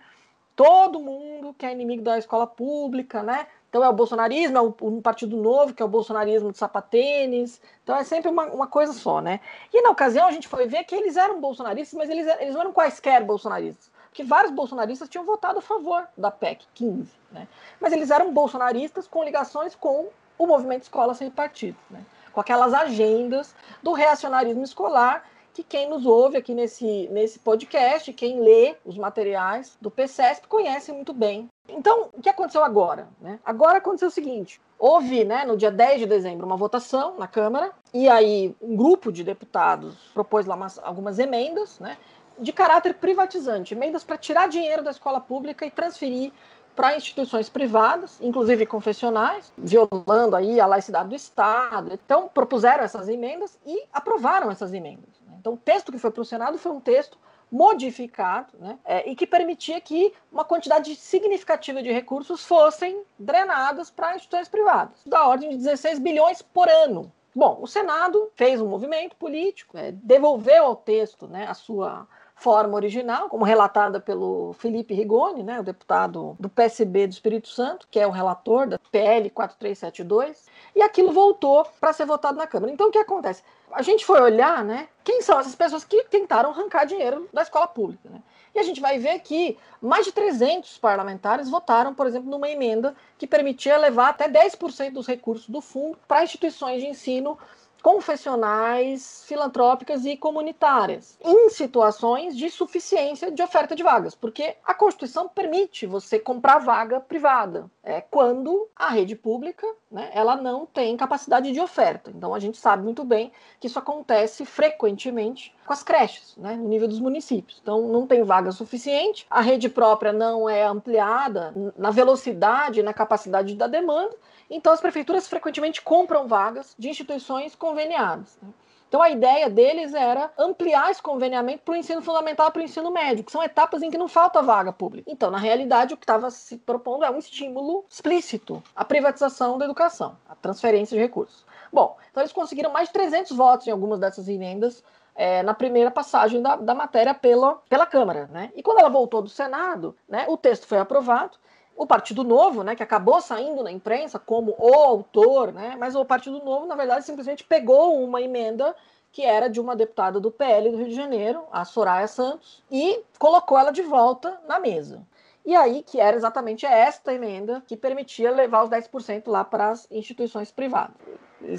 Todo 0.56 1.00
mundo 1.00 1.54
que 1.54 1.66
é 1.66 1.72
inimigo 1.72 2.02
da 2.02 2.18
escola 2.18 2.48
pública, 2.48 3.22
né? 3.22 3.46
Então 3.70 3.84
é 3.84 3.90
o 3.90 3.94
bolsonarismo, 3.94 4.58
é 4.58 4.62
um 4.62 5.02
partido 5.02 5.38
novo, 5.38 5.74
que 5.74 5.84
é 5.84 5.86
o 5.86 5.90
bolsonarismo 5.90 6.52
de 6.52 6.58
sapatênis. 6.58 7.62
Então 7.84 7.96
é 7.96 8.04
sempre 8.04 8.32
uma, 8.32 8.46
uma 8.46 8.68
coisa 8.68 8.94
só, 8.94 9.22
né? 9.22 9.40
E 9.72 9.82
na 9.84 9.92
ocasião 9.92 10.26
a 10.26 10.32
gente 10.32 10.48
foi 10.48 10.66
ver 10.66 10.84
que 10.86 10.96
eles 10.96 11.16
eram 11.16 11.40
bolsonaristas, 11.40 11.96
mas 11.96 12.10
eles, 12.10 12.26
eles 12.40 12.54
não 12.54 12.62
eram 12.62 12.74
quaisquer 12.74 13.24
bolsonaristas 13.24 13.94
que 14.16 14.24
vários 14.24 14.52
bolsonaristas 14.52 15.10
tinham 15.10 15.26
votado 15.26 15.60
a 15.60 15.62
favor 15.62 16.08
da 16.18 16.32
PEC 16.32 16.66
15, 16.74 17.12
né? 17.32 17.50
Mas 17.82 17.92
eles 17.92 18.10
eram 18.10 18.34
bolsonaristas 18.34 19.08
com 19.08 19.22
ligações 19.26 19.76
com 19.76 20.08
o 20.38 20.48
movimento 20.48 20.84
Escola 20.84 21.14
Sem 21.14 21.30
Partido, 21.30 21.78
né? 21.92 22.04
Com 22.32 22.40
aquelas 22.40 22.74
agendas 22.74 23.54
do 23.84 23.92
reacionarismo 23.92 24.64
escolar 24.64 25.26
que 25.54 25.64
quem 25.64 25.90
nos 25.90 26.06
ouve 26.06 26.38
aqui 26.38 26.54
nesse, 26.54 27.10
nesse 27.12 27.40
podcast, 27.40 28.12
quem 28.14 28.42
lê 28.42 28.76
os 28.86 28.98
materiais 28.98 29.78
do 29.82 29.92
PCESP, 29.92 30.48
conhece 30.48 30.92
muito 30.92 31.14
bem. 31.14 31.50
Então, 31.68 32.10
o 32.14 32.22
que 32.22 32.30
aconteceu 32.30 32.64
agora? 32.64 33.08
Né? 33.22 33.40
Agora 33.44 33.78
aconteceu 33.78 34.08
o 34.08 34.12
seguinte: 34.12 34.62
houve, 34.78 35.24
né, 35.24 35.46
no 35.46 35.58
dia 35.58 35.72
10 35.72 36.02
de 36.02 36.06
dezembro, 36.06 36.46
uma 36.46 36.58
votação 36.58 37.18
na 37.18 37.28
Câmara, 37.28 37.72
e 37.94 38.08
aí 38.08 38.56
um 38.62 38.76
grupo 38.76 39.12
de 39.12 39.24
deputados 39.24 39.96
propôs 40.14 40.46
lá 40.46 40.56
umas, 40.56 40.80
algumas 40.80 41.20
emendas, 41.20 41.80
né, 41.80 41.98
de 42.40 42.52
caráter 42.52 42.96
privatizante, 42.96 43.74
emendas 43.74 44.04
para 44.04 44.18
tirar 44.18 44.48
dinheiro 44.48 44.84
da 44.84 44.92
escola 44.92 45.20
pública 45.20 45.66
e 45.66 45.72
transferir 45.72 46.32
para 46.76 46.96
instituições 46.96 47.48
privadas, 47.48 48.20
inclusive 48.22 48.66
confessionais, 48.66 49.52
violando 49.58 50.36
aí 50.36 50.60
a 50.60 50.66
laicidade 50.66 51.10
do 51.10 51.16
Estado. 51.16 51.94
Então, 51.94 52.28
propuseram 52.28 52.84
essas 52.84 53.08
emendas 53.08 53.58
e 53.66 53.86
aprovaram 53.94 54.52
essas 54.52 54.74
emendas. 54.74 55.22
Né? 55.26 55.38
Então, 55.40 55.54
o 55.54 55.58
texto 55.58 55.92
que 55.92 55.98
foi 55.98 56.12
para 56.12 56.22
o 56.22 56.26
Senado 56.26 56.58
foi 56.58 56.72
um 56.74 56.82
texto 56.82 57.18
modificado 57.50 58.52
né, 58.60 58.78
é, 58.84 59.10
e 59.10 59.16
que 59.16 59.26
permitia 59.26 59.80
que 59.80 60.14
uma 60.32 60.44
quantidade 60.44 60.96
significativa 60.96 61.82
de 61.82 61.92
recursos 61.92 62.44
fossem 62.44 63.04
drenadas 63.18 63.90
para 63.90 64.16
instituições 64.16 64.50
privadas, 64.50 65.00
da 65.06 65.26
ordem 65.28 65.52
de 65.52 65.58
16 65.58 66.00
bilhões 66.00 66.42
por 66.42 66.68
ano. 66.68 67.12
Bom, 67.34 67.60
o 67.62 67.68
Senado 67.68 68.32
fez 68.36 68.60
um 68.60 68.68
movimento 68.68 69.16
político, 69.16 69.78
é, 69.78 69.92
devolveu 69.92 70.66
ao 70.66 70.76
texto 70.76 71.28
né, 71.28 71.46
a 71.48 71.54
sua 71.54 72.08
forma 72.36 72.76
original, 72.76 73.30
como 73.30 73.46
relatada 73.46 74.00
pelo 74.00 74.54
Felipe 74.54 74.94
Rigoni, 74.94 75.42
né, 75.42 75.60
o 75.60 75.64
deputado 75.64 76.36
do 76.40 76.50
PSB 76.50 77.08
do 77.08 77.14
Espírito 77.14 77.48
Santo, 77.48 77.88
que 77.90 78.00
é 78.00 78.06
o 78.06 78.12
relator 78.12 78.68
da 78.68 78.78
PL 78.78 79.30
4372, 79.30 80.46
e 80.76 80.82
aquilo 80.82 81.14
voltou 81.14 81.66
para 81.80 81.94
ser 81.94 82.06
votado 82.06 82.38
na 82.38 82.46
Câmara. 82.46 82.72
Então 82.72 82.90
o 82.90 82.92
que 82.92 82.98
acontece? 82.98 83.42
A 83.72 83.82
gente 83.82 84.06
foi 84.06 84.22
olhar, 84.22 84.64
né, 84.64 84.90
quem 85.04 85.22
são 85.22 85.40
essas 85.40 85.56
pessoas 85.56 85.86
que 85.86 86.04
tentaram 86.04 86.52
arrancar 86.52 86.86
dinheiro 86.86 87.28
da 87.34 87.42
escola 87.42 87.68
pública, 87.68 88.10
né? 88.10 88.22
E 88.54 88.60
a 88.60 88.64
gente 88.64 88.80
vai 88.80 88.98
ver 88.98 89.20
que 89.20 89.58
mais 89.82 90.06
de 90.06 90.14
300 90.14 90.78
parlamentares 90.78 91.50
votaram, 91.50 91.94
por 91.94 92.08
exemplo, 92.08 92.30
numa 92.30 92.50
emenda 92.50 92.96
que 93.18 93.28
permitia 93.28 93.78
levar 93.78 94.10
até 94.10 94.30
10% 94.30 94.94
dos 94.94 95.06
recursos 95.06 95.50
do 95.50 95.60
fundo 95.60 95.98
para 96.08 96.24
instituições 96.24 96.82
de 96.82 96.88
ensino 96.88 97.38
confessionais, 97.86 99.24
filantrópicas 99.28 100.08
e 100.08 100.18
comunitárias, 100.18 101.20
em 101.24 101.50
situações 101.52 102.36
de 102.36 102.50
suficiência 102.50 103.30
de 103.30 103.44
oferta 103.44 103.76
de 103.76 103.84
vagas, 103.84 104.16
porque 104.16 104.56
a 104.66 104.74
Constituição 104.74 105.30
permite 105.30 105.86
você 105.86 106.18
comprar 106.18 106.58
vaga 106.58 107.00
privada, 107.00 107.70
é 107.84 108.02
quando 108.02 108.68
a 108.76 108.90
rede 108.90 109.16
pública, 109.16 109.68
né, 109.96 110.10
ela 110.14 110.36
não 110.36 110.66
tem 110.66 110.98
capacidade 110.98 111.52
de 111.52 111.60
oferta. 111.60 112.12
Então 112.14 112.36
a 112.36 112.40
gente 112.40 112.58
sabe 112.58 112.84
muito 112.84 113.04
bem 113.06 113.32
que 113.60 113.68
isso 113.68 113.80
acontece 113.80 114.46
frequentemente 114.46 115.56
com 115.66 115.72
as 115.72 115.82
creches, 115.82 116.36
né, 116.38 116.56
no 116.56 116.68
nível 116.68 116.88
dos 116.88 117.00
municípios. 117.00 117.60
Então 117.62 117.88
não 117.88 118.06
tem 118.06 118.22
vaga 118.24 118.52
suficiente, 118.52 119.26
a 119.30 119.40
rede 119.40 119.70
própria 119.70 120.12
não 120.12 120.50
é 120.50 120.64
ampliada 120.66 121.54
na 121.78 121.92
velocidade, 121.92 122.84
na 122.84 122.94
capacidade 122.94 123.56
da 123.56 123.68
demanda 123.68 124.16
então, 124.50 124.72
as 124.72 124.82
prefeituras 124.82 125.28
frequentemente 125.28 125.82
compram 125.82 126.28
vagas 126.28 126.76
de 126.78 126.90
instituições 126.90 127.56
conveniadas. 127.56 128.38
Né? 128.42 128.50
Então 128.88 129.02
a 129.02 129.10
ideia 129.10 129.50
deles 129.50 129.94
era 129.94 130.32
ampliar 130.38 130.92
esse 130.92 131.02
conveniamento 131.02 131.64
para 131.64 131.74
o 131.74 131.76
ensino 131.76 132.02
fundamental 132.02 132.52
para 132.52 132.62
o 132.62 132.64
ensino 132.64 132.92
médio, 132.92 133.24
que 133.24 133.32
são 133.32 133.44
etapas 133.44 133.82
em 133.82 133.90
que 133.90 133.98
não 133.98 134.08
falta 134.08 134.42
vaga 134.42 134.72
pública. 134.72 135.12
Então, 135.12 135.30
na 135.30 135.38
realidade, 135.38 135.94
o 135.94 135.98
que 135.98 136.04
estava 136.04 136.30
se 136.32 136.58
propondo 136.58 137.04
é 137.04 137.12
um 137.12 137.18
estímulo 137.18 137.86
explícito 137.90 138.64
à 138.76 138.86
privatização 138.86 139.58
da 139.58 139.66
educação, 139.66 140.18
à 140.30 140.36
transferência 140.36 140.96
de 140.96 141.02
recursos. 141.02 141.46
Bom, 141.74 141.98
então 142.10 142.22
eles 142.22 142.32
conseguiram 142.32 142.72
mais 142.72 142.88
de 142.88 142.94
300 142.94 143.36
votos 143.36 143.68
em 143.68 143.72
algumas 143.72 144.00
dessas 144.00 144.30
emendas 144.30 144.84
é, 145.16 145.42
na 145.44 145.54
primeira 145.54 145.90
passagem 145.90 146.42
da, 146.42 146.56
da 146.56 146.76
matéria 146.76 147.14
pela, 147.14 147.56
pela 147.70 147.86
Câmara. 147.86 148.30
Né? 148.32 148.52
E 148.56 148.62
quando 148.62 148.80
ela 148.80 148.90
voltou 148.90 149.22
do 149.22 149.30
Senado, 149.30 149.96
né, 150.08 150.26
o 150.28 150.38
texto 150.38 150.68
foi 150.68 150.78
aprovado 150.78 151.38
o 151.76 151.86
Partido 151.86 152.24
Novo, 152.24 152.64
né, 152.64 152.76
que 152.76 152.84
acabou 152.84 153.20
saindo 153.22 153.64
na 153.64 153.72
imprensa 153.72 154.18
como 154.18 154.56
o 154.58 154.74
autor, 154.74 155.52
né, 155.52 155.76
mas 155.78 155.96
o 155.96 156.06
Partido 156.06 156.44
Novo, 156.44 156.66
na 156.66 156.76
verdade, 156.76 157.06
simplesmente 157.06 157.44
pegou 157.44 158.02
uma 158.04 158.22
emenda 158.22 158.76
que 159.12 159.24
era 159.24 159.50
de 159.50 159.62
uma 159.62 159.76
deputada 159.76 160.20
do 160.20 160.30
PL 160.30 160.70
do 160.70 160.78
Rio 160.78 160.90
de 160.90 160.96
Janeiro, 160.96 161.44
a 161.52 161.64
Soraya 161.64 162.08
Santos, 162.08 162.62
e 162.70 163.02
colocou 163.18 163.58
ela 163.58 163.72
de 163.72 163.82
volta 163.82 164.42
na 164.46 164.60
mesa. 164.60 165.02
E 165.46 165.56
aí, 165.56 165.84
que 165.84 166.02
era 166.02 166.18
exatamente 166.18 166.66
esta 166.66 167.14
emenda 167.14 167.64
que 167.68 167.78
permitia 167.78 168.32
levar 168.32 168.64
os 168.64 168.70
10% 168.70 169.24
lá 169.28 169.46
para 169.46 169.70
as 169.70 169.88
instituições 169.92 170.52
privadas. 170.52 170.96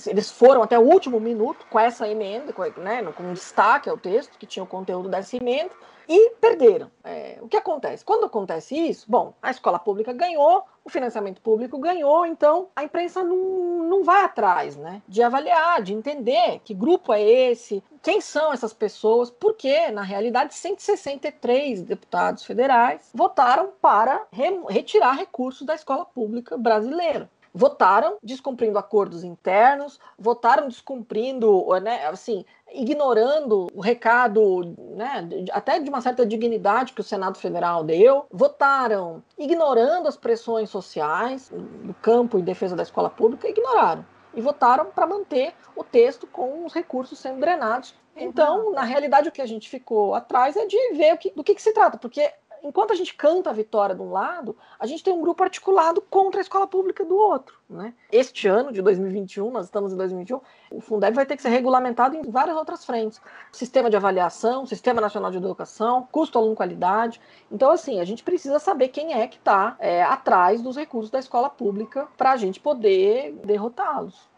Eles 0.07 0.31
foram 0.31 0.63
até 0.63 0.79
o 0.79 0.83
último 0.83 1.21
minuto 1.21 1.65
com 1.71 1.79
essa 1.79 2.09
emenda, 2.09 2.53
com, 2.53 2.63
né, 2.81 3.03
com 3.13 3.33
destaque 3.33 3.89
ao 3.89 3.97
texto, 3.97 4.37
que 4.39 4.45
tinha 4.45 4.63
o 4.63 4.67
conteúdo 4.67 5.09
dessa 5.09 5.37
emenda, 5.37 5.71
e 6.09 6.31
perderam. 6.41 6.91
É, 7.05 7.39
o 7.41 7.49
que 7.49 7.57
acontece? 7.57 8.05
Quando 8.05 8.27
acontece 8.27 8.77
isso, 8.77 9.07
bom, 9.09 9.35
a 9.43 9.51
escola 9.51 9.79
pública 9.79 10.13
ganhou, 10.13 10.65
o 10.85 10.91
financiamento 10.91 11.41
público 11.41 11.79
ganhou, 11.79 12.25
então 12.25 12.69
a 12.75 12.85
imprensa 12.85 13.23
não, 13.23 13.37
não 13.85 14.05
vai 14.05 14.25
atrás 14.25 14.77
né, 14.77 15.03
de 15.09 15.23
avaliar, 15.23 15.83
de 15.83 15.93
entender 15.93 16.61
que 16.65 16.75
grupo 16.75 17.13
é 17.13 17.23
esse, 17.23 17.83
quem 18.03 18.21
são 18.21 18.53
essas 18.53 18.73
pessoas, 18.73 19.31
porque, 19.31 19.91
na 19.91 20.03
realidade, 20.03 20.55
163 20.55 21.83
deputados 21.83 22.45
federais 22.45 23.11
votaram 23.13 23.73
para 23.81 24.25
re 24.33 24.47
retirar 24.69 25.13
recursos 25.13 25.67
da 25.67 25.75
escola 25.75 26.05
pública 26.05 26.57
brasileira 26.57 27.29
votaram 27.57 28.19
descumprindo 28.23 28.79
acordos 28.79 29.25
internos, 29.25 29.99
votaram 30.19 30.69
descumprindo, 30.69 31.67
né, 31.81 32.07
assim, 32.07 32.45
ignorando 32.71 33.67
o 33.75 33.81
recado, 33.81 34.77
né, 34.95 35.27
até 35.51 35.81
de 35.81 35.89
uma 35.89 36.03
certa 36.03 36.27
dignidade 36.27 36.93
que 36.93 37.01
o 37.01 37.05
Senado 37.05 37.39
Federal 37.39 37.83
deu, 37.83 38.27
votaram 38.31 39.25
ignorando 39.39 40.07
as 40.07 40.19
pressões 40.19 40.69
sociais 40.69 41.51
do 41.51 41.95
campo 41.95 42.39
em 42.39 42.45
defesa 42.45 42.77
da 42.77 42.83
escola 42.83 43.09
pública, 43.09 43.49
ignoraram 43.49 44.05
e 44.35 44.41
votaram 44.43 44.85
para 44.85 45.07
manter 45.07 45.55
o 45.75 45.83
texto 45.83 46.27
com 46.27 46.67
os 46.67 46.75
recursos 46.75 47.19
sendo 47.19 47.41
drenados. 47.41 47.95
Então, 48.15 48.71
na 48.73 48.83
realidade, 48.83 49.29
o 49.29 49.33
que 49.33 49.41
a 49.41 49.47
gente 49.47 49.69
ficou 49.69 50.15
atrás 50.15 50.57
é 50.57 50.67
de 50.67 50.93
ver 50.93 51.15
o 51.15 51.19
que, 51.19 51.31
do 51.31 51.43
que, 51.43 51.55
que 51.55 51.63
se 51.63 51.73
trata, 51.73 51.97
porque 51.97 52.31
enquanto 52.67 52.93
a 52.93 52.97
gente 52.97 53.15
canta 53.15 53.51
a 53.51 53.53
vitória 53.53 53.95
de 53.95 54.03
um 54.03 54.11
lado, 54.11 54.57
a 54.79 54.87
gente 54.87 55.03
tem 55.03 55.13
um 55.13 55.21
grupo 55.21 55.43
articulado 55.43 56.01
contra 56.01 56.41
a 56.41 56.43
escola 56.43 56.67
pública 56.67 57.05
do 57.05 57.17
outro. 57.17 57.57
Né? 57.69 57.95
Este 58.11 58.47
ano 58.47 58.73
de 58.73 58.83
2021, 58.83 59.51
nós 59.51 59.67
estamos 59.67 59.93
em 59.93 59.97
2021, 59.97 60.41
o 60.71 60.81
Fundeb 60.81 61.15
vai 61.15 61.27
ter 61.27 61.37
que 61.37 61.43
ser 61.43 61.49
regulamentado 61.49 62.17
em 62.17 62.23
várias 62.23 62.57
outras 62.57 62.85
frentes. 62.85 63.21
Sistema 63.53 63.91
de 63.91 63.97
avaliação, 63.97 64.67
Sistema 64.67 65.01
Nacional 65.01 65.31
de 65.31 65.39
Educação, 65.39 66.07
custo 66.11 66.39
aluno 66.39 66.55
qualidade. 66.55 67.21
Então, 67.51 67.71
assim, 67.71 68.01
a 68.01 68.05
gente 68.05 68.23
precisa 68.23 68.59
saber 68.59 68.89
quem 68.89 69.15
é 69.15 69.27
que 69.27 69.37
está 69.37 69.77
é, 69.79 70.03
atrás 70.03 70.63
dos 70.63 70.77
recursos 70.77 71.11
da 71.11 71.19
escola 71.19 71.49
pública 71.49 72.09
para 72.17 72.33
a 72.33 72.37
gente 72.37 72.61
poder 72.61 73.33
derrotá-los 73.45 74.36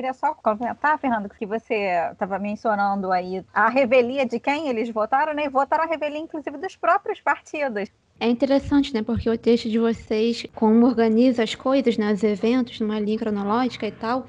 queria 0.00 0.14
só 0.14 0.32
comentar, 0.32 0.98
Fernando, 0.98 1.28
que 1.28 1.44
você 1.44 2.08
estava 2.10 2.38
mencionando 2.38 3.12
aí 3.12 3.44
a 3.52 3.68
revelia 3.68 4.24
de 4.24 4.40
quem 4.40 4.68
eles 4.68 4.88
votaram, 4.88 5.34
né? 5.34 5.44
E 5.44 5.48
votaram 5.50 5.84
a 5.84 5.86
revelia, 5.86 6.18
inclusive, 6.18 6.56
dos 6.56 6.74
próprios 6.74 7.20
partidos. 7.20 7.90
É 8.18 8.26
interessante, 8.26 8.94
né? 8.94 9.02
Porque 9.02 9.28
o 9.28 9.36
texto 9.36 9.68
de 9.68 9.78
vocês, 9.78 10.46
como 10.54 10.86
organiza 10.86 11.42
as 11.42 11.54
coisas, 11.54 11.98
né? 11.98 12.12
Os 12.12 12.22
eventos, 12.22 12.80
numa 12.80 12.98
linha 12.98 13.18
cronológica 13.18 13.86
e 13.86 13.92
tal, 13.92 14.26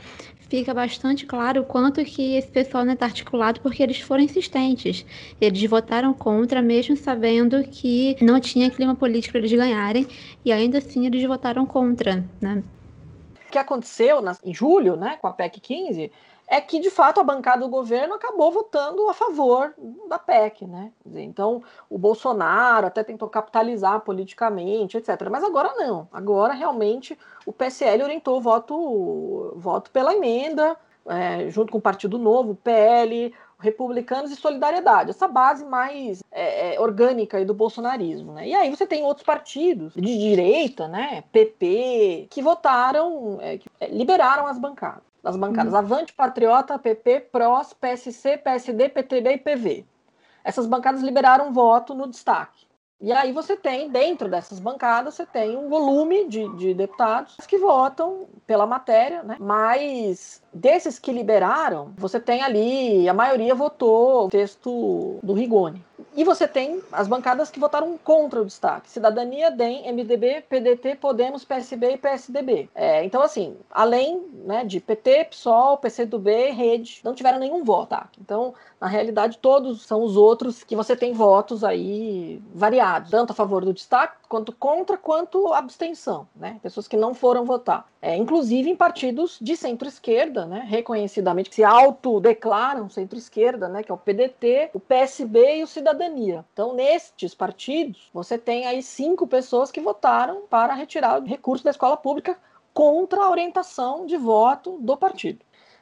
fica 0.49 0.73
bastante 0.73 1.25
claro 1.25 1.61
o 1.61 1.65
quanto 1.65 2.03
que 2.03 2.35
esse 2.35 2.49
pessoal 2.49 2.83
não 2.83 2.93
está 2.93 3.05
articulado, 3.05 3.61
porque 3.61 3.81
eles 3.81 4.01
foram 4.01 4.23
insistentes. 4.23 5.05
Eles 5.39 5.63
votaram 5.69 6.13
contra, 6.13 6.61
mesmo 6.61 6.97
sabendo 6.97 7.63
que 7.63 8.17
não 8.21 8.41
tinha 8.41 8.69
clima 8.69 8.93
político 8.93 9.31
para 9.31 9.39
eles 9.39 9.53
ganharem, 9.53 10.05
e 10.43 10.51
ainda 10.51 10.79
assim 10.79 11.05
eles 11.05 11.25
votaram 11.25 11.65
contra, 11.65 12.25
né? 12.41 12.61
Que 13.51 13.59
aconteceu 13.59 14.21
na, 14.21 14.35
em 14.43 14.53
julho, 14.53 14.95
né, 14.95 15.17
com 15.21 15.27
a 15.27 15.33
PEC 15.33 15.59
15, 15.59 16.11
é 16.47 16.59
que 16.59 16.79
de 16.79 16.89
fato 16.89 17.19
a 17.19 17.23
bancada 17.23 17.61
do 17.61 17.69
governo 17.69 18.15
acabou 18.15 18.51
votando 18.51 19.07
a 19.07 19.13
favor 19.13 19.73
da 20.09 20.19
PEC, 20.19 20.67
né? 20.67 20.91
Então 21.05 21.63
o 21.89 21.97
Bolsonaro 21.97 22.87
até 22.87 23.03
tentou 23.03 23.29
capitalizar 23.29 24.01
politicamente, 24.01 24.97
etc. 24.97 25.29
Mas 25.31 25.45
agora 25.45 25.73
não. 25.75 26.09
Agora 26.11 26.53
realmente 26.53 27.17
o 27.45 27.53
PSL 27.53 28.03
orientou 28.03 28.37
o 28.37 28.41
voto, 28.41 29.53
voto 29.55 29.91
pela 29.91 30.13
emenda, 30.13 30.75
é, 31.05 31.49
junto 31.49 31.71
com 31.71 31.77
o 31.77 31.81
Partido 31.81 32.17
Novo, 32.17 32.53
PL, 32.53 33.33
republicanos 33.61 34.31
e 34.31 34.35
solidariedade, 34.35 35.11
essa 35.11 35.27
base 35.27 35.63
mais 35.63 36.23
é, 36.31 36.75
é, 36.75 36.79
orgânica 36.79 37.43
do 37.45 37.53
bolsonarismo. 37.53 38.33
Né? 38.33 38.49
E 38.49 38.55
aí 38.55 38.69
você 38.69 38.87
tem 38.87 39.03
outros 39.03 39.25
partidos 39.25 39.93
de 39.93 40.17
direita, 40.17 40.87
né, 40.87 41.23
PP, 41.31 42.27
que 42.29 42.41
votaram, 42.41 43.37
é, 43.39 43.57
que 43.57 43.69
é, 43.79 43.87
liberaram 43.87 44.47
as 44.47 44.57
bancadas. 44.57 45.03
As 45.23 45.37
bancadas 45.37 45.73
hum. 45.73 45.77
Avante, 45.77 46.13
Patriota, 46.13 46.79
PP, 46.79 47.27
PROS, 47.31 47.73
PSC, 47.73 48.37
PSD, 48.37 48.89
PTB 48.89 49.33
e 49.33 49.37
PV. 49.37 49.85
Essas 50.43 50.65
bancadas 50.65 51.01
liberaram 51.01 51.53
voto 51.53 51.93
no 51.93 52.07
destaque. 52.07 52.65
E 53.01 53.11
aí 53.11 53.31
você 53.31 53.57
tem, 53.57 53.89
dentro 53.89 54.29
dessas 54.29 54.59
bancadas, 54.59 55.15
você 55.15 55.25
tem 55.25 55.57
um 55.57 55.69
volume 55.69 56.27
de, 56.27 56.47
de 56.55 56.73
deputados 56.73 57.35
que 57.47 57.57
votam 57.57 58.27
pela 58.45 58.67
matéria, 58.67 59.23
né? 59.23 59.37
Mas 59.39 60.43
desses 60.53 60.99
que 60.99 61.11
liberaram, 61.11 61.91
você 61.97 62.19
tem 62.19 62.41
ali, 62.41 63.07
a 63.07 63.13
maioria 63.13 63.55
votou 63.55 64.25
o 64.25 64.29
texto 64.29 65.19
do 65.23 65.33
Rigoni. 65.33 65.83
E 66.15 66.23
você 66.23 66.47
tem 66.47 66.81
as 66.91 67.07
bancadas 67.07 67.49
que 67.49 67.59
votaram 67.59 67.97
contra 67.97 68.41
o 68.41 68.45
destaque: 68.45 68.89
Cidadania, 68.89 69.49
DEM, 69.49 69.91
MDB, 69.93 70.43
PDT, 70.49 70.95
Podemos, 70.95 71.45
PSB 71.45 71.93
e 71.93 71.97
PSDB. 71.97 72.69
É, 72.75 73.03
então, 73.05 73.21
assim, 73.21 73.55
além 73.69 74.21
né, 74.45 74.65
de 74.65 74.79
PT, 74.79 75.25
PSOL, 75.25 75.77
PCdoB, 75.77 76.51
Rede, 76.51 77.01
não 77.03 77.13
tiveram 77.13 77.39
nenhum 77.39 77.63
voto. 77.63 77.91
Tá? 77.91 78.07
Então, 78.19 78.53
na 78.79 78.87
realidade, 78.87 79.37
todos 79.37 79.83
são 79.83 80.01
os 80.01 80.15
outros 80.15 80.63
que 80.63 80.75
você 80.75 80.95
tem 80.95 81.13
votos 81.13 81.63
aí 81.63 82.41
variados, 82.53 83.11
tanto 83.11 83.31
a 83.31 83.35
favor 83.35 83.65
do 83.65 83.73
destaque, 83.73 84.15
quanto 84.29 84.51
contra, 84.53 84.97
quanto 84.97 85.53
abstenção, 85.53 86.27
né? 86.35 86.57
Pessoas 86.63 86.87
que 86.87 86.95
não 86.95 87.13
foram 87.13 87.43
votar. 87.43 87.85
É, 88.01 88.15
inclusive 88.15 88.69
em 88.69 88.75
partidos 88.75 89.37
de 89.41 89.55
centro-esquerda, 89.55 90.40
né? 90.45 90.65
Reconhecidamente, 90.67 91.49
que 91.49 91.55
se 91.55 91.63
autodeclaram 91.63 92.89
centro-esquerda, 92.89 93.67
né? 93.67 93.83
Que 93.83 93.91
é 93.91 93.93
o 93.93 93.97
PDT, 93.97 94.71
o 94.73 94.79
PSB 94.79 95.57
e 95.57 95.63
o 95.63 95.67
Cidadania. 95.67 96.45
Então, 96.53 96.73
nestes 96.73 97.33
partidos, 97.33 98.09
você 98.13 98.37
tem 98.37 98.65
aí 98.65 98.81
cinco 98.81 99.27
pessoas 99.27 99.71
que 99.71 99.81
votaram 99.81 100.41
para 100.49 100.73
retirar 100.73 101.21
o 101.21 101.25
recurso 101.25 101.63
da 101.63 101.71
escola 101.71 101.97
pública 101.97 102.37
contra 102.73 103.23
a 103.23 103.29
orientação 103.29 104.05
de 104.05 104.17
voto 104.17 104.77
do 104.79 104.95
partido. 104.95 105.39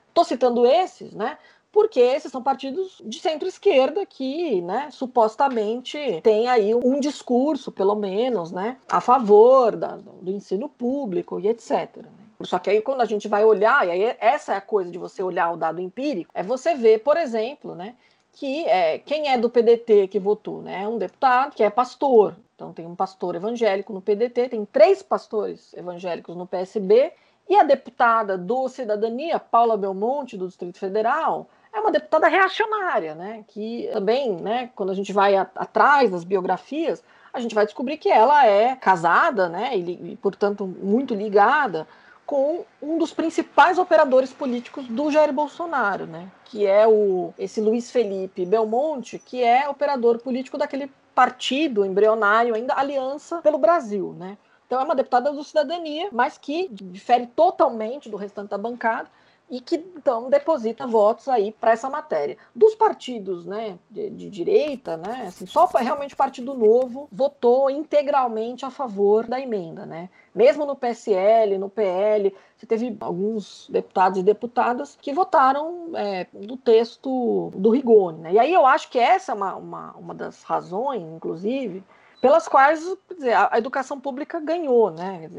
Estou 0.07 0.23
citando 0.23 0.65
esses, 0.65 1.13
né? 1.13 1.37
Porque 1.71 1.99
esses 1.99 2.31
são 2.31 2.41
partidos 2.41 3.01
de 3.05 3.19
centro-esquerda 3.19 4.05
que, 4.05 4.61
né, 4.61 4.89
supostamente 4.91 6.19
têm 6.21 6.47
aí 6.47 6.73
um 6.73 6.99
discurso, 6.99 7.71
pelo 7.71 7.95
menos, 7.95 8.51
né, 8.51 8.77
a 8.89 8.99
favor 8.99 9.75
da, 9.75 9.97
do 9.97 10.31
ensino 10.31 10.67
público 10.67 11.39
e 11.39 11.47
etc. 11.47 11.97
Né. 11.97 12.09
Só 12.41 12.57
que 12.57 12.69
aí 12.69 12.81
quando 12.81 13.01
a 13.01 13.05
gente 13.05 13.27
vai 13.27 13.43
olhar, 13.43 13.85
e 13.87 13.91
aí 13.91 14.15
essa 14.19 14.53
é 14.53 14.57
a 14.57 14.61
coisa 14.61 14.89
de 14.89 14.97
você 14.97 15.21
olhar 15.21 15.51
o 15.51 15.57
dado 15.57 15.81
empírico, 15.81 16.31
é 16.33 16.41
você 16.41 16.73
ver, 16.73 16.99
por 16.99 17.17
exemplo, 17.17 17.75
né, 17.75 17.95
que 18.33 18.65
é, 18.65 18.97
quem 18.99 19.29
é 19.29 19.37
do 19.37 19.49
PDT 19.49 20.07
que 20.07 20.19
votou, 20.19 20.61
né, 20.61 20.83
é 20.83 20.87
um 20.87 20.97
deputado 20.97 21.53
que 21.53 21.63
é 21.63 21.69
pastor. 21.69 22.35
Então 22.55 22.73
tem 22.73 22.85
um 22.85 22.95
pastor 22.95 23.35
evangélico 23.35 23.93
no 23.93 24.01
PDT, 24.01 24.49
tem 24.49 24.65
três 24.65 25.03
pastores 25.03 25.73
evangélicos 25.73 26.35
no 26.35 26.47
PSB, 26.47 27.13
e 27.47 27.55
a 27.55 27.63
deputada 27.63 28.37
do 28.37 28.69
Cidadania, 28.69 29.39
Paula 29.39 29.75
Belmonte, 29.75 30.37
do 30.37 30.47
Distrito 30.47 30.77
Federal, 30.77 31.49
é 31.73 31.79
uma 31.79 31.91
deputada 31.91 32.27
reacionária, 32.27 33.15
né? 33.15 33.43
Que 33.47 33.89
também, 33.93 34.35
né, 34.35 34.69
quando 34.75 34.91
a 34.91 34.95
gente 34.95 35.13
vai 35.13 35.35
a, 35.35 35.41
atrás 35.55 36.11
das 36.11 36.23
biografias, 36.23 37.03
a 37.33 37.39
gente 37.39 37.55
vai 37.55 37.65
descobrir 37.65 37.97
que 37.97 38.09
ela 38.09 38.45
é 38.45 38.75
casada, 38.75 39.47
né, 39.47 39.77
e, 39.77 40.11
e, 40.13 40.15
portanto 40.17 40.65
muito 40.65 41.13
ligada 41.13 41.87
com 42.25 42.63
um 42.81 42.97
dos 42.97 43.13
principais 43.13 43.77
operadores 43.77 44.31
políticos 44.31 44.87
do 44.87 45.11
Jair 45.11 45.33
Bolsonaro, 45.33 46.05
né, 46.05 46.27
que 46.45 46.65
é 46.65 46.87
o 46.87 47.33
esse 47.37 47.59
Luiz 47.61 47.89
Felipe 47.91 48.45
Belmonte, 48.45 49.19
que 49.19 49.43
é 49.43 49.67
operador 49.69 50.19
político 50.19 50.57
daquele 50.57 50.91
partido 51.13 51.85
embrionário 51.85 52.55
ainda 52.55 52.75
Aliança 52.75 53.41
pelo 53.41 53.57
Brasil, 53.57 54.15
né? 54.17 54.37
Então 54.65 54.79
é 54.79 54.83
uma 54.83 54.95
deputada 54.95 55.31
do 55.33 55.43
Cidadania, 55.43 56.09
mas 56.11 56.37
que 56.37 56.69
difere 56.69 57.25
totalmente 57.25 58.07
do 58.07 58.15
restante 58.15 58.49
da 58.49 58.57
bancada 58.57 59.09
e 59.49 59.59
que 59.59 59.75
então 59.75 60.29
deposita 60.29 60.85
votos 60.85 61.27
aí 61.27 61.51
para 61.51 61.71
essa 61.71 61.89
matéria. 61.89 62.37
Dos 62.55 62.75
partidos, 62.75 63.45
né, 63.45 63.79
de, 63.89 64.09
de, 64.11 64.29
direita, 64.29 64.95
né, 64.95 65.25
assim, 65.27 65.45
só 65.45 65.65
realmente 65.65 66.13
o 66.13 66.17
Partido 66.17 66.53
Novo 66.53 67.07
votou 67.11 67.69
integralmente 67.69 68.65
a 68.65 68.69
favor 68.69 69.25
da 69.25 69.39
emenda, 69.39 69.85
né? 69.85 70.09
Mesmo 70.35 70.65
no 70.65 70.75
PSL, 70.75 71.57
no 71.57 71.69
PL, 71.69 72.33
você 72.55 72.65
teve 72.65 72.95
alguns 72.99 73.67
deputados 73.69 74.19
e 74.19 74.23
deputadas 74.23 74.97
que 75.01 75.11
votaram 75.11 75.91
é, 75.95 76.27
texto 76.69 77.51
do 77.55 77.71
Rigoni, 77.71 78.19
né? 78.19 78.33
E 78.33 78.39
aí 78.39 78.53
eu 78.53 78.65
acho 78.65 78.89
que 78.89 78.99
essa 78.99 79.31
é 79.31 79.35
uma, 79.35 79.55
uma, 79.55 79.91
uma 79.93 80.13
das 80.13 80.43
razões, 80.43 81.01
inclusive, 81.01 81.83
pelas 82.21 82.47
quais 82.47 82.79
dizer, 83.15 83.33
a, 83.33 83.57
educação 83.57 83.99
pública 83.99 84.39
ganhou, 84.39 84.91
né? 84.91 85.29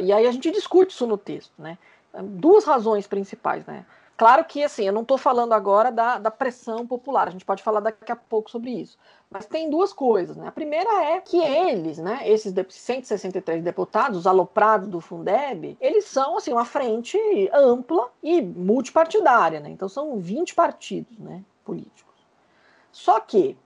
E 0.00 0.12
aí 0.12 0.26
a 0.26 0.30
gente 0.30 0.50
discute 0.50 0.92
isso 0.92 1.06
no 1.06 1.18
texto, 1.18 1.52
né? 1.58 1.76
Duas 2.22 2.64
razões 2.64 3.06
principais, 3.06 3.64
né? 3.66 3.84
Claro 4.18 4.44
que, 4.44 4.64
assim, 4.64 4.84
eu 4.84 4.92
não 4.92 5.02
estou 5.02 5.16
falando 5.16 5.52
agora 5.52 5.92
da, 5.92 6.18
da 6.18 6.30
pressão 6.30 6.84
popular, 6.84 7.28
a 7.28 7.30
gente 7.30 7.44
pode 7.44 7.62
falar 7.62 7.78
daqui 7.78 8.10
a 8.10 8.16
pouco 8.16 8.50
sobre 8.50 8.72
isso. 8.72 8.98
Mas 9.30 9.46
tem 9.46 9.70
duas 9.70 9.92
coisas, 9.92 10.36
né? 10.36 10.48
A 10.48 10.52
primeira 10.52 10.90
é 11.04 11.20
que 11.20 11.38
eles, 11.38 11.98
né, 11.98 12.28
esses 12.28 12.52
163 12.68 13.62
deputados, 13.62 14.18
os 14.18 14.26
aloprados 14.26 14.88
do 14.88 15.00
Fundeb, 15.00 15.76
eles 15.80 16.06
são, 16.06 16.36
assim, 16.36 16.50
uma 16.52 16.64
frente 16.64 17.16
ampla 17.54 18.10
e 18.20 18.42
multipartidária, 18.42 19.60
né? 19.60 19.70
Então 19.70 19.88
são 19.88 20.18
20 20.18 20.52
partidos, 20.52 21.16
né, 21.16 21.44
políticos. 21.64 22.14
Só 22.90 23.20
que 23.20 23.56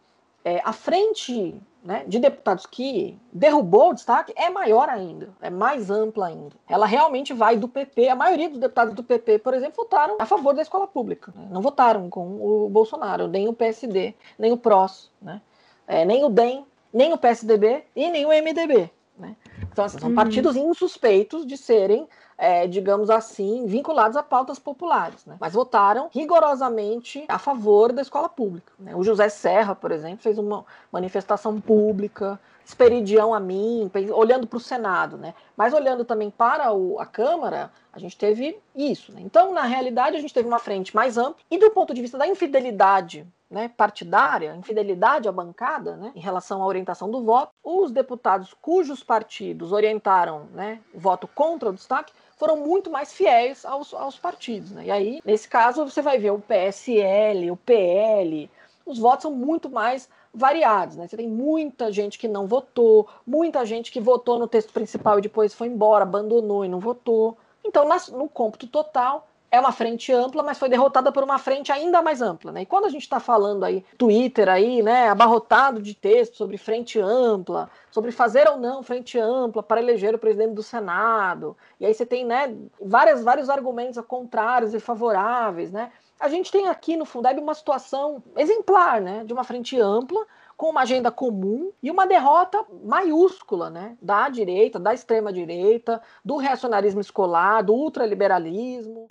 é, 0.45 0.61
a 0.63 0.73
frente 0.75 1.59
né, 1.85 2.05
de 2.07 2.19
deputados 2.19 2.65
que 2.65 3.19
derrubou 3.33 3.91
o 3.91 3.95
destaque 3.95 4.33
é 4.37 4.49
maior 4.49 4.89
ainda, 4.89 5.31
é 5.41 5.51
mais 5.51 5.91
ampla 5.91 6.29
ainda. 6.29 6.55
Ela 6.69 6.87
realmente 6.87 7.33
vai 7.33 7.57
do 7.57 7.69
PP. 7.69 8.09
A 8.09 8.15
maioria 8.15 8.49
dos 8.49 8.59
deputados 8.59 8.95
do 8.95 9.03
PP, 9.03 9.41
por 9.41 9.53
exemplo, 9.53 9.77
votaram 9.77 10.17
a 10.21 10.27
favor 10.27 10.55
da 10.55 10.63
escola 10.63 10.87
pública. 10.87 11.33
Né? 11.35 11.49
Não 11.51 11.61
votaram 11.61 12.09
com 12.09 12.41
o 12.41 12.69
Bolsonaro, 12.69 13.27
nem 13.27 13.49
o 13.49 13.53
PSD, 13.53 14.15
nem 14.39 14.53
o 14.53 14.57
PROS, 14.57 15.11
né? 15.21 15.41
É, 15.87 16.05
nem 16.05 16.25
o 16.25 16.29
DEM, 16.29 16.65
nem 16.93 17.13
o 17.13 17.19
PSDB 17.19 17.85
e 17.97 18.09
nem 18.09 18.25
o 18.25 18.29
MDB. 18.29 18.89
Né? 19.19 19.37
Então, 19.71 19.85
assim, 19.85 19.99
são 19.99 20.09
uhum. 20.09 20.15
partidos 20.15 20.57
insuspeitos 20.57 21.47
de 21.47 21.57
serem 21.57 22.09
é, 22.43 22.67
digamos 22.67 23.09
assim, 23.09 23.67
vinculados 23.67 24.17
a 24.17 24.23
pautas 24.23 24.59
populares, 24.59 25.25
né? 25.25 25.37
mas 25.39 25.53
votaram 25.53 26.09
rigorosamente 26.13 27.25
a 27.29 27.39
favor 27.39 27.93
da 27.93 28.03
escola 28.03 28.29
pública. 28.29 28.73
Né? 28.81 28.97
O 28.97 29.05
José 29.05 29.29
Serra, 29.29 29.77
por 29.77 29.93
exemplo, 29.93 30.25
fez 30.25 30.39
uma 30.39 30.65
manifestação 30.91 31.61
pública, 31.61 32.41
esperidião 32.65 33.33
a 33.33 33.39
mim, 33.39 33.89
olhando 34.13 34.49
para 34.49 34.57
o 34.57 34.61
Senado, 34.61 35.17
né? 35.17 35.35
mas 35.57 35.73
olhando 35.73 36.05
também 36.05 36.31
para 36.31 36.73
o, 36.73 36.99
a 36.99 37.07
Câmara, 37.07 37.71
a 37.93 38.01
gente 38.01 38.17
teve 38.17 38.59
isso. 38.75 39.13
Né? 39.13 39.21
Então, 39.21 39.53
na 39.53 39.63
realidade, 39.63 40.17
a 40.17 40.21
gente 40.21 40.35
teve 40.35 40.49
uma 40.49 40.59
frente 40.59 40.97
mais 40.97 41.17
ampla, 41.17 41.37
e 41.49 41.59
do 41.59 41.71
ponto 41.71 41.95
de 41.95 42.01
vista 42.01 42.19
da 42.19 42.27
infidelidade 42.27 43.25
né, 43.53 43.69
partidária, 43.69 44.57
infidelidade 44.57 45.29
à 45.29 45.33
bancada, 45.33 45.95
né, 45.95 46.11
em 46.17 46.21
relação 46.21 46.63
à 46.63 46.67
orientação 46.67 47.11
do 47.11 47.23
voto, 47.23 47.52
os 47.65 47.91
deputados 47.93 48.55
cujos 48.61 49.03
partidos 49.03 49.73
orientaram 49.73 50.47
né, 50.53 50.81
o 50.93 50.99
voto 50.99 51.29
contra 51.29 51.71
o 51.71 51.73
destaque 51.73 52.13
foram 52.37 52.57
muito 52.57 52.91
mais 52.91 53.13
fiéis 53.13 53.65
aos, 53.65 53.95
aos 53.95 54.19
partidos. 54.19 54.73
Né? 54.73 54.87
E 54.87 54.91
aí, 54.91 55.21
nesse 55.25 55.49
caso, 55.49 55.85
você 55.85 56.03
vai 56.03 56.19
ver 56.19 56.33
o 56.33 56.41
PSL, 56.41 57.51
o 57.53 57.57
PL, 57.57 58.51
os 58.85 58.99
votos 58.99 59.23
são 59.23 59.33
muito 59.33 59.71
mais 59.71 60.09
variados, 60.35 60.97
né? 60.97 61.07
Você 61.07 61.17
tem 61.17 61.29
muita 61.29 61.93
gente 61.93 62.19
que 62.19 62.27
não 62.27 62.47
votou, 62.47 63.09
muita 63.27 63.65
gente 63.67 63.93
que 63.93 64.01
votou 64.01 64.39
no 64.39 64.49
texto 64.49 64.73
principal 64.73 65.19
e 65.19 65.23
depois 65.23 65.55
foi 65.55 65.69
embora, 65.69 66.05
abandonou 66.05 66.65
e 66.65 66.69
não 66.69 66.81
votou. 66.81 67.37
Então, 67.65 67.87
no 68.13 68.29
cômputo 68.29 68.67
total, 68.67 69.29
é 69.53 69.61
uma 69.61 69.71
frente 69.71 70.11
ampla, 70.11 70.43
mas 70.43 70.59
foi 70.59 70.71
derrotada 70.71 71.13
por 71.13 71.23
uma 71.23 71.39
frente 71.39 71.71
ainda 71.71 72.01
mais 72.01 72.23
ampla, 72.23 72.51
né? 72.51 72.63
E 72.63 72.67
quando 72.67 72.87
a 72.87 72.89
gente 72.89 73.03
está 73.03 73.21
falando 73.21 73.65
aí, 73.65 73.85
Twitter 73.99 74.49
aí, 74.49 74.83
né, 74.83 75.11
abarrotado 75.11 75.83
de 75.83 75.95
texto 75.95 76.39
sobre 76.39 76.57
frente 76.57 76.99
ampla, 76.99 77.69
sobre 77.91 78.11
fazer 78.11 78.49
ou 78.49 78.57
não 78.57 78.83
frente 78.83 79.19
ampla 79.19 79.63
para 79.63 79.79
eleger 79.79 80.15
o 80.15 80.19
presidente 80.19 80.55
do 80.55 80.63
Senado, 80.63 81.55
e 81.79 81.85
aí 81.85 81.93
você 81.93 82.07
tem, 82.07 82.25
né, 82.25 82.57
várias, 82.81 83.23
vários 83.23 83.51
argumentos 83.51 84.03
contrários 84.07 84.73
e 84.73 84.81
favoráveis, 84.81 85.71
né? 85.71 85.93
A 86.19 86.29
gente 86.29 86.51
tem 86.51 86.69
aqui 86.69 86.97
no 86.97 87.05
Fundeb 87.05 87.39
uma 87.39 87.55
situação 87.55 88.23
exemplar, 88.37 89.03
né, 89.03 89.23
de 89.27 89.35
uma 89.35 89.45
frente 89.45 89.79
ampla, 89.79 90.25
com 90.57 90.71
uma 90.71 90.83
agenda 90.83 91.11
comum 91.11 91.73
e 91.83 91.91
uma 91.91 92.07
derrota 92.07 92.65
maiúscula 92.85 93.69
né, 93.69 93.97
da 94.01 94.29
direita, 94.29 94.79
da 94.79 94.95
extrema-direita, 94.95 96.01
do 96.25 96.37
reacionarismo 96.37 97.01
escolar, 97.01 97.63
do 97.63 97.75
ultraliberalismo. 97.75 99.09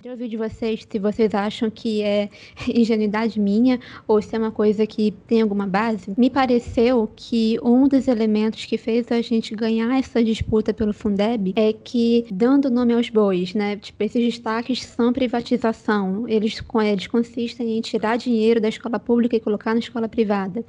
Queria 0.00 0.12
ouvir 0.12 0.28
de 0.28 0.36
vocês 0.38 0.86
se 0.88 0.98
vocês 0.98 1.34
acham 1.34 1.68
que 1.70 2.00
é 2.00 2.30
ingenuidade 2.74 3.38
minha 3.38 3.78
ou 4.08 4.22
se 4.22 4.34
é 4.34 4.38
uma 4.38 4.50
coisa 4.50 4.86
que 4.86 5.10
tem 5.26 5.42
alguma 5.42 5.66
base. 5.66 6.14
Me 6.16 6.30
pareceu 6.30 7.06
que 7.14 7.58
um 7.62 7.86
dos 7.86 8.08
elementos 8.08 8.64
que 8.64 8.78
fez 8.78 9.12
a 9.12 9.20
gente 9.20 9.54
ganhar 9.54 9.94
essa 9.98 10.24
disputa 10.24 10.72
pelo 10.72 10.94
Fundeb 10.94 11.52
é 11.54 11.74
que, 11.74 12.24
dando 12.32 12.70
nome 12.70 12.94
aos 12.94 13.10
bois, 13.10 13.52
né? 13.52 13.76
Tipo, 13.76 14.02
esses 14.02 14.24
destaques 14.24 14.82
são 14.82 15.12
privatização. 15.12 16.26
Eles, 16.26 16.62
eles 16.82 17.06
consistem 17.06 17.76
em 17.76 17.82
tirar 17.82 18.16
dinheiro 18.16 18.58
da 18.58 18.70
escola 18.70 18.98
pública 18.98 19.36
e 19.36 19.40
colocar 19.40 19.74
na 19.74 19.80
escola 19.80 20.08
privada. 20.08 20.64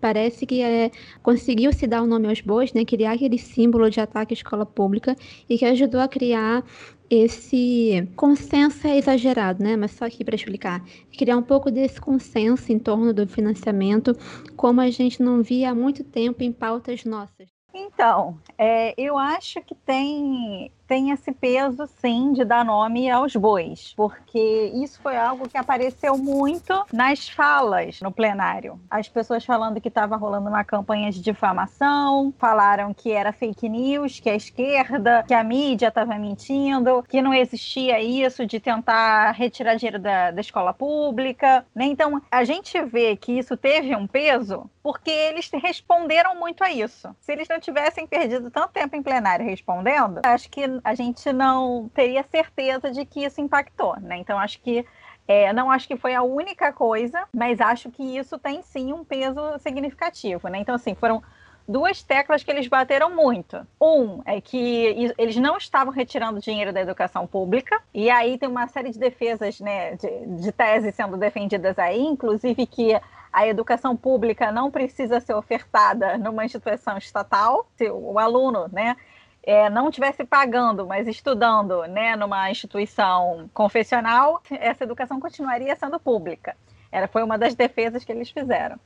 Parece 0.00 0.46
que 0.46 0.62
é, 0.62 0.92
conseguiu 1.24 1.72
se 1.72 1.88
dar 1.88 2.02
o 2.02 2.06
nome 2.06 2.28
aos 2.28 2.40
bois, 2.40 2.72
né? 2.72 2.84
Criar 2.84 3.14
aquele 3.14 3.36
símbolo 3.36 3.90
de 3.90 3.98
ataque 3.98 4.32
à 4.32 4.36
escola 4.36 4.64
pública 4.64 5.16
e 5.50 5.58
que 5.58 5.64
ajudou 5.64 6.00
a 6.00 6.06
criar 6.06 6.64
esse 7.10 8.08
consenso 8.16 8.86
é 8.86 8.96
exagerado, 8.98 9.62
né? 9.62 9.76
Mas 9.76 9.92
só 9.92 10.04
aqui 10.04 10.24
para 10.24 10.34
explicar, 10.34 10.84
criar 11.16 11.36
um 11.36 11.42
pouco 11.42 11.70
desse 11.70 12.00
consenso 12.00 12.72
em 12.72 12.78
torno 12.78 13.12
do 13.12 13.26
financiamento, 13.26 14.12
como 14.56 14.80
a 14.80 14.90
gente 14.90 15.22
não 15.22 15.42
via 15.42 15.70
há 15.70 15.74
muito 15.74 16.02
tempo 16.04 16.42
em 16.42 16.52
pautas 16.52 17.04
nossas. 17.04 17.48
Então, 17.74 18.38
é, 18.56 18.94
eu 18.96 19.18
acho 19.18 19.60
que 19.60 19.74
tem 19.74 20.72
tem 20.86 21.10
esse 21.10 21.32
peso, 21.32 21.86
sim, 22.00 22.32
de 22.32 22.44
dar 22.44 22.64
nome 22.64 23.10
aos 23.10 23.34
bois, 23.34 23.92
porque 23.96 24.72
isso 24.74 25.00
foi 25.02 25.16
algo 25.16 25.48
que 25.48 25.58
apareceu 25.58 26.16
muito 26.16 26.84
nas 26.92 27.28
falas 27.28 28.00
no 28.00 28.12
plenário. 28.12 28.80
As 28.90 29.08
pessoas 29.08 29.44
falando 29.44 29.80
que 29.80 29.88
estava 29.88 30.16
rolando 30.16 30.48
uma 30.48 30.64
campanha 30.64 31.10
de 31.10 31.20
difamação, 31.20 32.32
falaram 32.38 32.94
que 32.94 33.12
era 33.12 33.32
fake 33.32 33.68
news, 33.68 34.20
que 34.20 34.30
a 34.30 34.36
esquerda, 34.36 35.24
que 35.26 35.34
a 35.34 35.42
mídia 35.42 35.88
estava 35.88 36.14
mentindo, 36.16 37.02
que 37.08 37.20
não 37.20 37.34
existia 37.34 38.00
isso 38.00 38.46
de 38.46 38.60
tentar 38.60 39.32
retirar 39.32 39.74
dinheiro 39.74 39.98
da, 39.98 40.30
da 40.30 40.40
escola 40.40 40.72
pública. 40.72 41.64
Né? 41.74 41.86
Então, 41.86 42.22
a 42.30 42.44
gente 42.44 42.80
vê 42.82 43.16
que 43.16 43.32
isso 43.32 43.56
teve 43.56 43.94
um 43.94 44.06
peso 44.06 44.70
porque 44.86 45.10
eles 45.10 45.50
responderam 45.52 46.36
muito 46.36 46.62
a 46.62 46.70
isso. 46.70 47.08
Se 47.20 47.32
eles 47.32 47.48
não 47.48 47.58
tivessem 47.58 48.06
perdido 48.06 48.52
tanto 48.52 48.68
tempo 48.68 48.94
em 48.94 49.02
plenário 49.02 49.44
respondendo, 49.44 50.20
acho 50.24 50.48
que 50.48 50.60
a 50.84 50.94
gente 50.94 51.32
não 51.32 51.90
teria 51.94 52.22
certeza 52.24 52.90
de 52.90 53.04
que 53.04 53.24
isso 53.24 53.40
impactou, 53.40 53.98
né? 54.00 54.18
Então 54.18 54.38
acho 54.38 54.60
que 54.60 54.86
é, 55.28 55.52
não 55.52 55.70
acho 55.70 55.88
que 55.88 55.96
foi 55.96 56.14
a 56.14 56.22
única 56.22 56.72
coisa, 56.72 57.26
mas 57.34 57.60
acho 57.60 57.90
que 57.90 58.16
isso 58.16 58.38
tem 58.38 58.62
sim 58.62 58.92
um 58.92 59.04
peso 59.04 59.40
significativo, 59.58 60.48
né? 60.48 60.58
Então 60.58 60.74
assim 60.74 60.94
foram 60.94 61.22
duas 61.68 62.02
teclas 62.02 62.44
que 62.44 62.50
eles 62.50 62.68
bateram 62.68 63.14
muito. 63.14 63.66
Um 63.80 64.22
é 64.24 64.40
que 64.40 65.12
eles 65.18 65.36
não 65.36 65.56
estavam 65.56 65.92
retirando 65.92 66.40
dinheiro 66.40 66.72
da 66.72 66.80
educação 66.80 67.26
pública, 67.26 67.80
e 67.92 68.08
aí 68.08 68.38
tem 68.38 68.48
uma 68.48 68.68
série 68.68 68.90
de 68.90 68.98
defesas, 68.98 69.58
né, 69.60 69.96
de, 69.96 70.26
de 70.42 70.52
teses 70.52 70.94
sendo 70.94 71.16
defendidas 71.16 71.78
aí, 71.78 72.00
inclusive 72.00 72.66
que 72.66 72.98
a 73.32 73.46
educação 73.46 73.96
pública 73.96 74.50
não 74.52 74.70
precisa 74.70 75.20
ser 75.20 75.34
ofertada 75.34 76.16
numa 76.16 76.44
instituição 76.44 76.96
estatal, 76.96 77.66
se 77.76 77.90
o 77.90 78.18
aluno, 78.18 78.68
né, 78.72 78.96
é, 79.46 79.70
não 79.70 79.88
estivesse 79.88 80.24
pagando, 80.24 80.84
mas 80.84 81.06
estudando 81.06 81.82
né, 81.84 82.16
numa 82.16 82.50
instituição 82.50 83.48
confessional, 83.54 84.42
essa 84.50 84.82
educação 84.82 85.20
continuaria 85.20 85.74
sendo 85.76 86.00
pública. 86.00 86.56
Era, 86.90 87.06
foi 87.06 87.22
uma 87.22 87.38
das 87.38 87.54
defesas 87.54 88.04
que 88.04 88.10
eles 88.10 88.28
fizeram. 88.28 88.76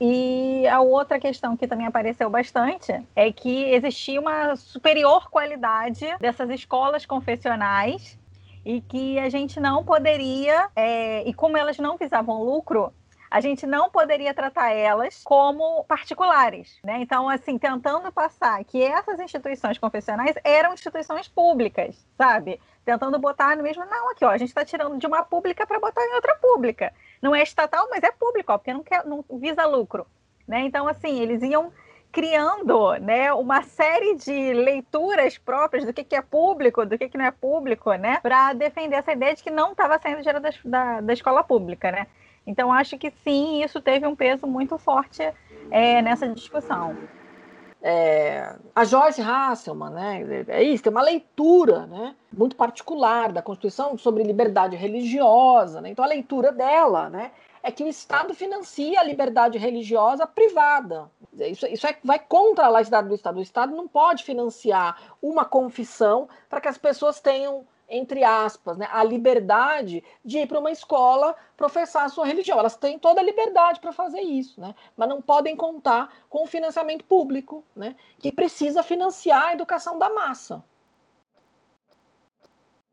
E 0.00 0.66
a 0.68 0.80
outra 0.80 1.18
questão 1.18 1.56
que 1.56 1.66
também 1.66 1.86
apareceu 1.86 2.28
bastante 2.28 2.92
é 3.16 3.32
que 3.32 3.64
existia 3.72 4.20
uma 4.20 4.54
superior 4.56 5.30
qualidade 5.30 6.06
dessas 6.20 6.50
escolas 6.50 7.06
confessionais 7.06 8.18
e 8.64 8.80
que 8.80 9.18
a 9.18 9.28
gente 9.28 9.58
não 9.58 9.84
poderia, 9.84 10.68
é, 10.76 11.28
e 11.28 11.32
como 11.32 11.56
elas 11.56 11.78
não 11.78 11.96
visavam 11.96 12.42
lucro, 12.42 12.92
a 13.30 13.40
gente 13.40 13.66
não 13.66 13.90
poderia 13.90 14.32
tratar 14.32 14.72
elas 14.72 15.22
como 15.24 15.84
particulares, 15.84 16.78
né? 16.82 16.98
Então, 17.00 17.28
assim, 17.28 17.58
tentando 17.58 18.10
passar 18.12 18.62
que 18.64 18.82
essas 18.82 19.20
instituições 19.20 19.78
confessionais 19.78 20.34
eram 20.42 20.72
instituições 20.72 21.28
públicas, 21.28 22.06
sabe? 22.16 22.60
Tentando 22.84 23.18
botar 23.18 23.56
no 23.56 23.62
mesmo, 23.62 23.84
não, 23.84 24.10
aqui, 24.10 24.24
ó, 24.24 24.30
a 24.30 24.38
gente 24.38 24.48
está 24.48 24.64
tirando 24.64 24.98
de 24.98 25.06
uma 25.06 25.22
pública 25.22 25.66
para 25.66 25.78
botar 25.78 26.04
em 26.04 26.14
outra 26.14 26.34
pública. 26.36 26.92
Não 27.20 27.34
é 27.34 27.42
estatal, 27.42 27.86
mas 27.90 28.02
é 28.02 28.10
público, 28.10 28.52
ó, 28.52 28.58
porque 28.58 28.72
não, 28.72 28.82
quer, 28.82 29.04
não 29.04 29.24
visa 29.38 29.66
lucro, 29.66 30.06
né? 30.46 30.60
Então, 30.60 30.88
assim, 30.88 31.20
eles 31.20 31.42
iam 31.42 31.72
criando 32.10 32.94
né, 33.00 33.32
uma 33.32 33.62
série 33.62 34.14
de 34.14 34.54
leituras 34.54 35.36
próprias 35.36 35.84
do 35.84 35.92
que, 35.92 36.02
que 36.02 36.16
é 36.16 36.22
público, 36.22 36.86
do 36.86 36.96
que, 36.96 37.08
que 37.08 37.18
não 37.18 37.26
é 37.26 37.30
público, 37.30 37.92
né, 37.94 38.18
para 38.22 38.54
defender 38.54 38.96
essa 38.96 39.12
ideia 39.12 39.34
de 39.34 39.42
que 39.42 39.50
não 39.50 39.72
estava 39.72 39.98
saindo 39.98 40.22
dinheiro 40.22 40.40
da, 40.40 40.50
da, 40.64 41.00
da, 41.00 41.12
escola 41.12 41.44
pública. 41.44 41.92
Né? 41.92 42.06
Então, 42.48 42.72
acho 42.72 42.96
que 42.96 43.10
sim, 43.22 43.62
isso 43.62 43.78
teve 43.78 44.06
um 44.06 44.16
peso 44.16 44.46
muito 44.46 44.78
forte 44.78 45.22
é, 45.70 46.00
nessa 46.00 46.26
discussão. 46.26 46.96
É, 47.82 48.56
a 48.74 48.84
Joyce 48.84 49.20
Hasselman, 49.20 49.90
né, 49.90 50.44
é 50.48 50.62
isso, 50.62 50.82
tem 50.82 50.90
uma 50.90 51.02
leitura 51.02 51.86
né, 51.86 52.16
muito 52.32 52.56
particular 52.56 53.32
da 53.32 53.42
Constituição 53.42 53.98
sobre 53.98 54.22
liberdade 54.22 54.76
religiosa. 54.76 55.82
Né, 55.82 55.90
então, 55.90 56.02
a 56.02 56.08
leitura 56.08 56.50
dela 56.50 57.10
né, 57.10 57.32
é 57.62 57.70
que 57.70 57.84
o 57.84 57.86
Estado 57.86 58.32
financia 58.32 58.98
a 58.98 59.04
liberdade 59.04 59.58
religiosa 59.58 60.26
privada. 60.26 61.10
Isso, 61.38 61.66
isso 61.66 61.86
é, 61.86 61.98
vai 62.02 62.18
contra 62.18 62.64
a 62.64 62.70
laicidade 62.70 63.08
do 63.08 63.14
Estado. 63.14 63.38
O 63.38 63.42
Estado 63.42 63.76
não 63.76 63.86
pode 63.86 64.24
financiar 64.24 64.96
uma 65.20 65.44
confissão 65.44 66.30
para 66.48 66.62
que 66.62 66.68
as 66.68 66.78
pessoas 66.78 67.20
tenham 67.20 67.66
entre 67.88 68.22
aspas, 68.22 68.76
né, 68.76 68.88
a 68.90 69.02
liberdade 69.02 70.04
de 70.24 70.38
ir 70.38 70.46
para 70.46 70.58
uma 70.58 70.70
escola 70.70 71.34
professar 71.56 72.04
a 72.04 72.08
sua 72.08 72.26
religião. 72.26 72.58
Elas 72.58 72.76
têm 72.76 72.98
toda 72.98 73.20
a 73.20 73.24
liberdade 73.24 73.80
para 73.80 73.92
fazer 73.92 74.20
isso, 74.20 74.60
né, 74.60 74.74
mas 74.96 75.08
não 75.08 75.22
podem 75.22 75.56
contar 75.56 76.12
com 76.28 76.44
o 76.44 76.46
financiamento 76.46 77.04
público, 77.04 77.64
né, 77.74 77.96
que 78.18 78.30
precisa 78.30 78.82
financiar 78.82 79.46
a 79.46 79.52
educação 79.52 79.98
da 79.98 80.10
massa 80.10 80.62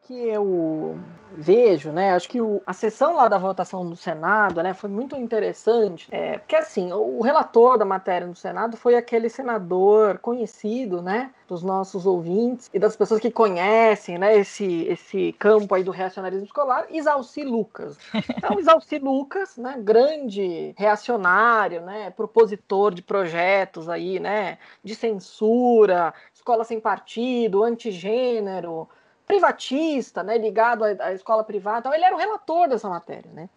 que 0.06 0.13
eu 0.13 1.00
vejo, 1.32 1.91
né? 1.91 2.13
Acho 2.13 2.30
que 2.30 2.39
o, 2.39 2.62
a 2.65 2.74
sessão 2.74 3.15
lá 3.15 3.28
da 3.28 3.38
votação 3.38 3.84
no 3.84 3.96
Senado, 3.96 4.62
né, 4.62 4.74
foi 4.74 4.89
muito 4.89 5.15
interessante, 5.15 6.08
é, 6.12 6.38
porque 6.38 6.56
assim, 6.56 6.94
o, 6.94 7.18
o 7.18 7.22
relator 7.22 7.78
da 7.78 7.84
matéria 7.84 8.28
no 8.28 8.36
Senado 8.36 8.78
foi 8.78 8.96
aquele 8.96 9.28
senador 9.30 10.20
conhecido, 10.20 11.02
né, 11.02 11.32
dos 11.48 11.63
nossos 11.63 12.06
ouvintes 12.06 12.70
e 12.74 12.80
das 12.80 12.96
pessoas 12.96 13.20
que 13.20 13.32
conhecem, 13.32 14.18
né, 14.18 14.38
esse 14.38 14.84
esse 14.86 15.34
campo 15.34 15.74
aí 15.74 15.84
do 15.84 15.91
reacionarismo 15.91 16.46
escolar, 16.46 16.86
Isalci 16.91 17.44
Lucas. 17.44 17.98
Então, 18.13 18.58
Isalci 18.60 19.00
Lucas, 19.00 19.58
né, 19.58 19.76
grande 19.80 20.74
reacionário, 20.78 21.82
né, 21.82 22.12
propositor 22.12 22.94
de 22.94 23.02
projetos 23.02 23.89
aí, 23.89 24.20
né, 24.20 24.60
de 24.84 24.96
censura, 24.96 26.13
escola 26.34 26.63
sem 26.63 26.80
partido, 26.80 27.63
antigênero, 27.63 28.88
privatista, 29.25 30.23
né, 30.23 30.38
ligado 30.38 30.83
à, 30.83 30.89
à, 30.99 31.13
escola 31.13 31.43
privada, 31.43 31.79
então 31.79 31.93
ele 31.93 32.05
era 32.05 32.15
o 32.15 32.19
relator 32.19 32.67
dessa 32.67 32.89
matéria, 32.89 33.31
né? 33.33 33.49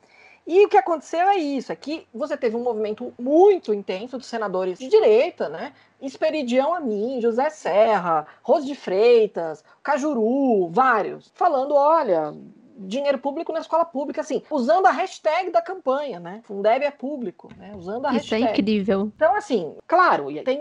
E 0.47 0.65
o 0.65 0.69
que 0.69 0.79
aconteceu 0.79 1.29
é 1.29 1.37
isso, 1.37 1.71
é 1.71 1.77
que 1.77 2.07
você 2.13 2.35
teve 2.35 2.57
um 2.57 2.63
movimento 2.63 3.13
muito 3.19 3.75
intenso 3.75 4.17
de 4.17 4.25
senadores 4.25 4.79
de 4.79 4.89
direita, 4.89 5.47
né? 5.51 5.75
Esperidião 6.01 6.73
Amin, 6.73 7.21
José 7.21 7.51
Serra, 7.51 8.27
Rose 8.43 8.67
de 8.67 8.75
Freitas, 8.75 9.63
Cajuru, 9.83 10.71
vários, 10.71 11.31
falando, 11.35 11.75
olha, 11.75 12.33
dinheiro 12.79 13.19
público 13.19 13.53
na 13.53 13.61
escola 13.61 13.85
pública, 13.85 14.21
assim, 14.21 14.43
usando 14.51 14.87
a 14.87 14.91
hashtag 14.91 15.51
da 15.51 15.61
campanha, 15.61 16.21
né? 16.21 16.41
Fundeb 16.45 16.85
é 16.85 16.91
público, 16.91 17.51
né? 17.57 17.73
Usando 17.77 18.07
a 18.07 18.15
Isso 18.15 18.35
é 18.35 18.39
hashtag. 18.39 18.45
é 18.45 18.51
incrível. 18.51 19.13
Então, 19.15 19.35
assim, 19.35 19.77
claro, 19.87 20.27
tem 20.45 20.61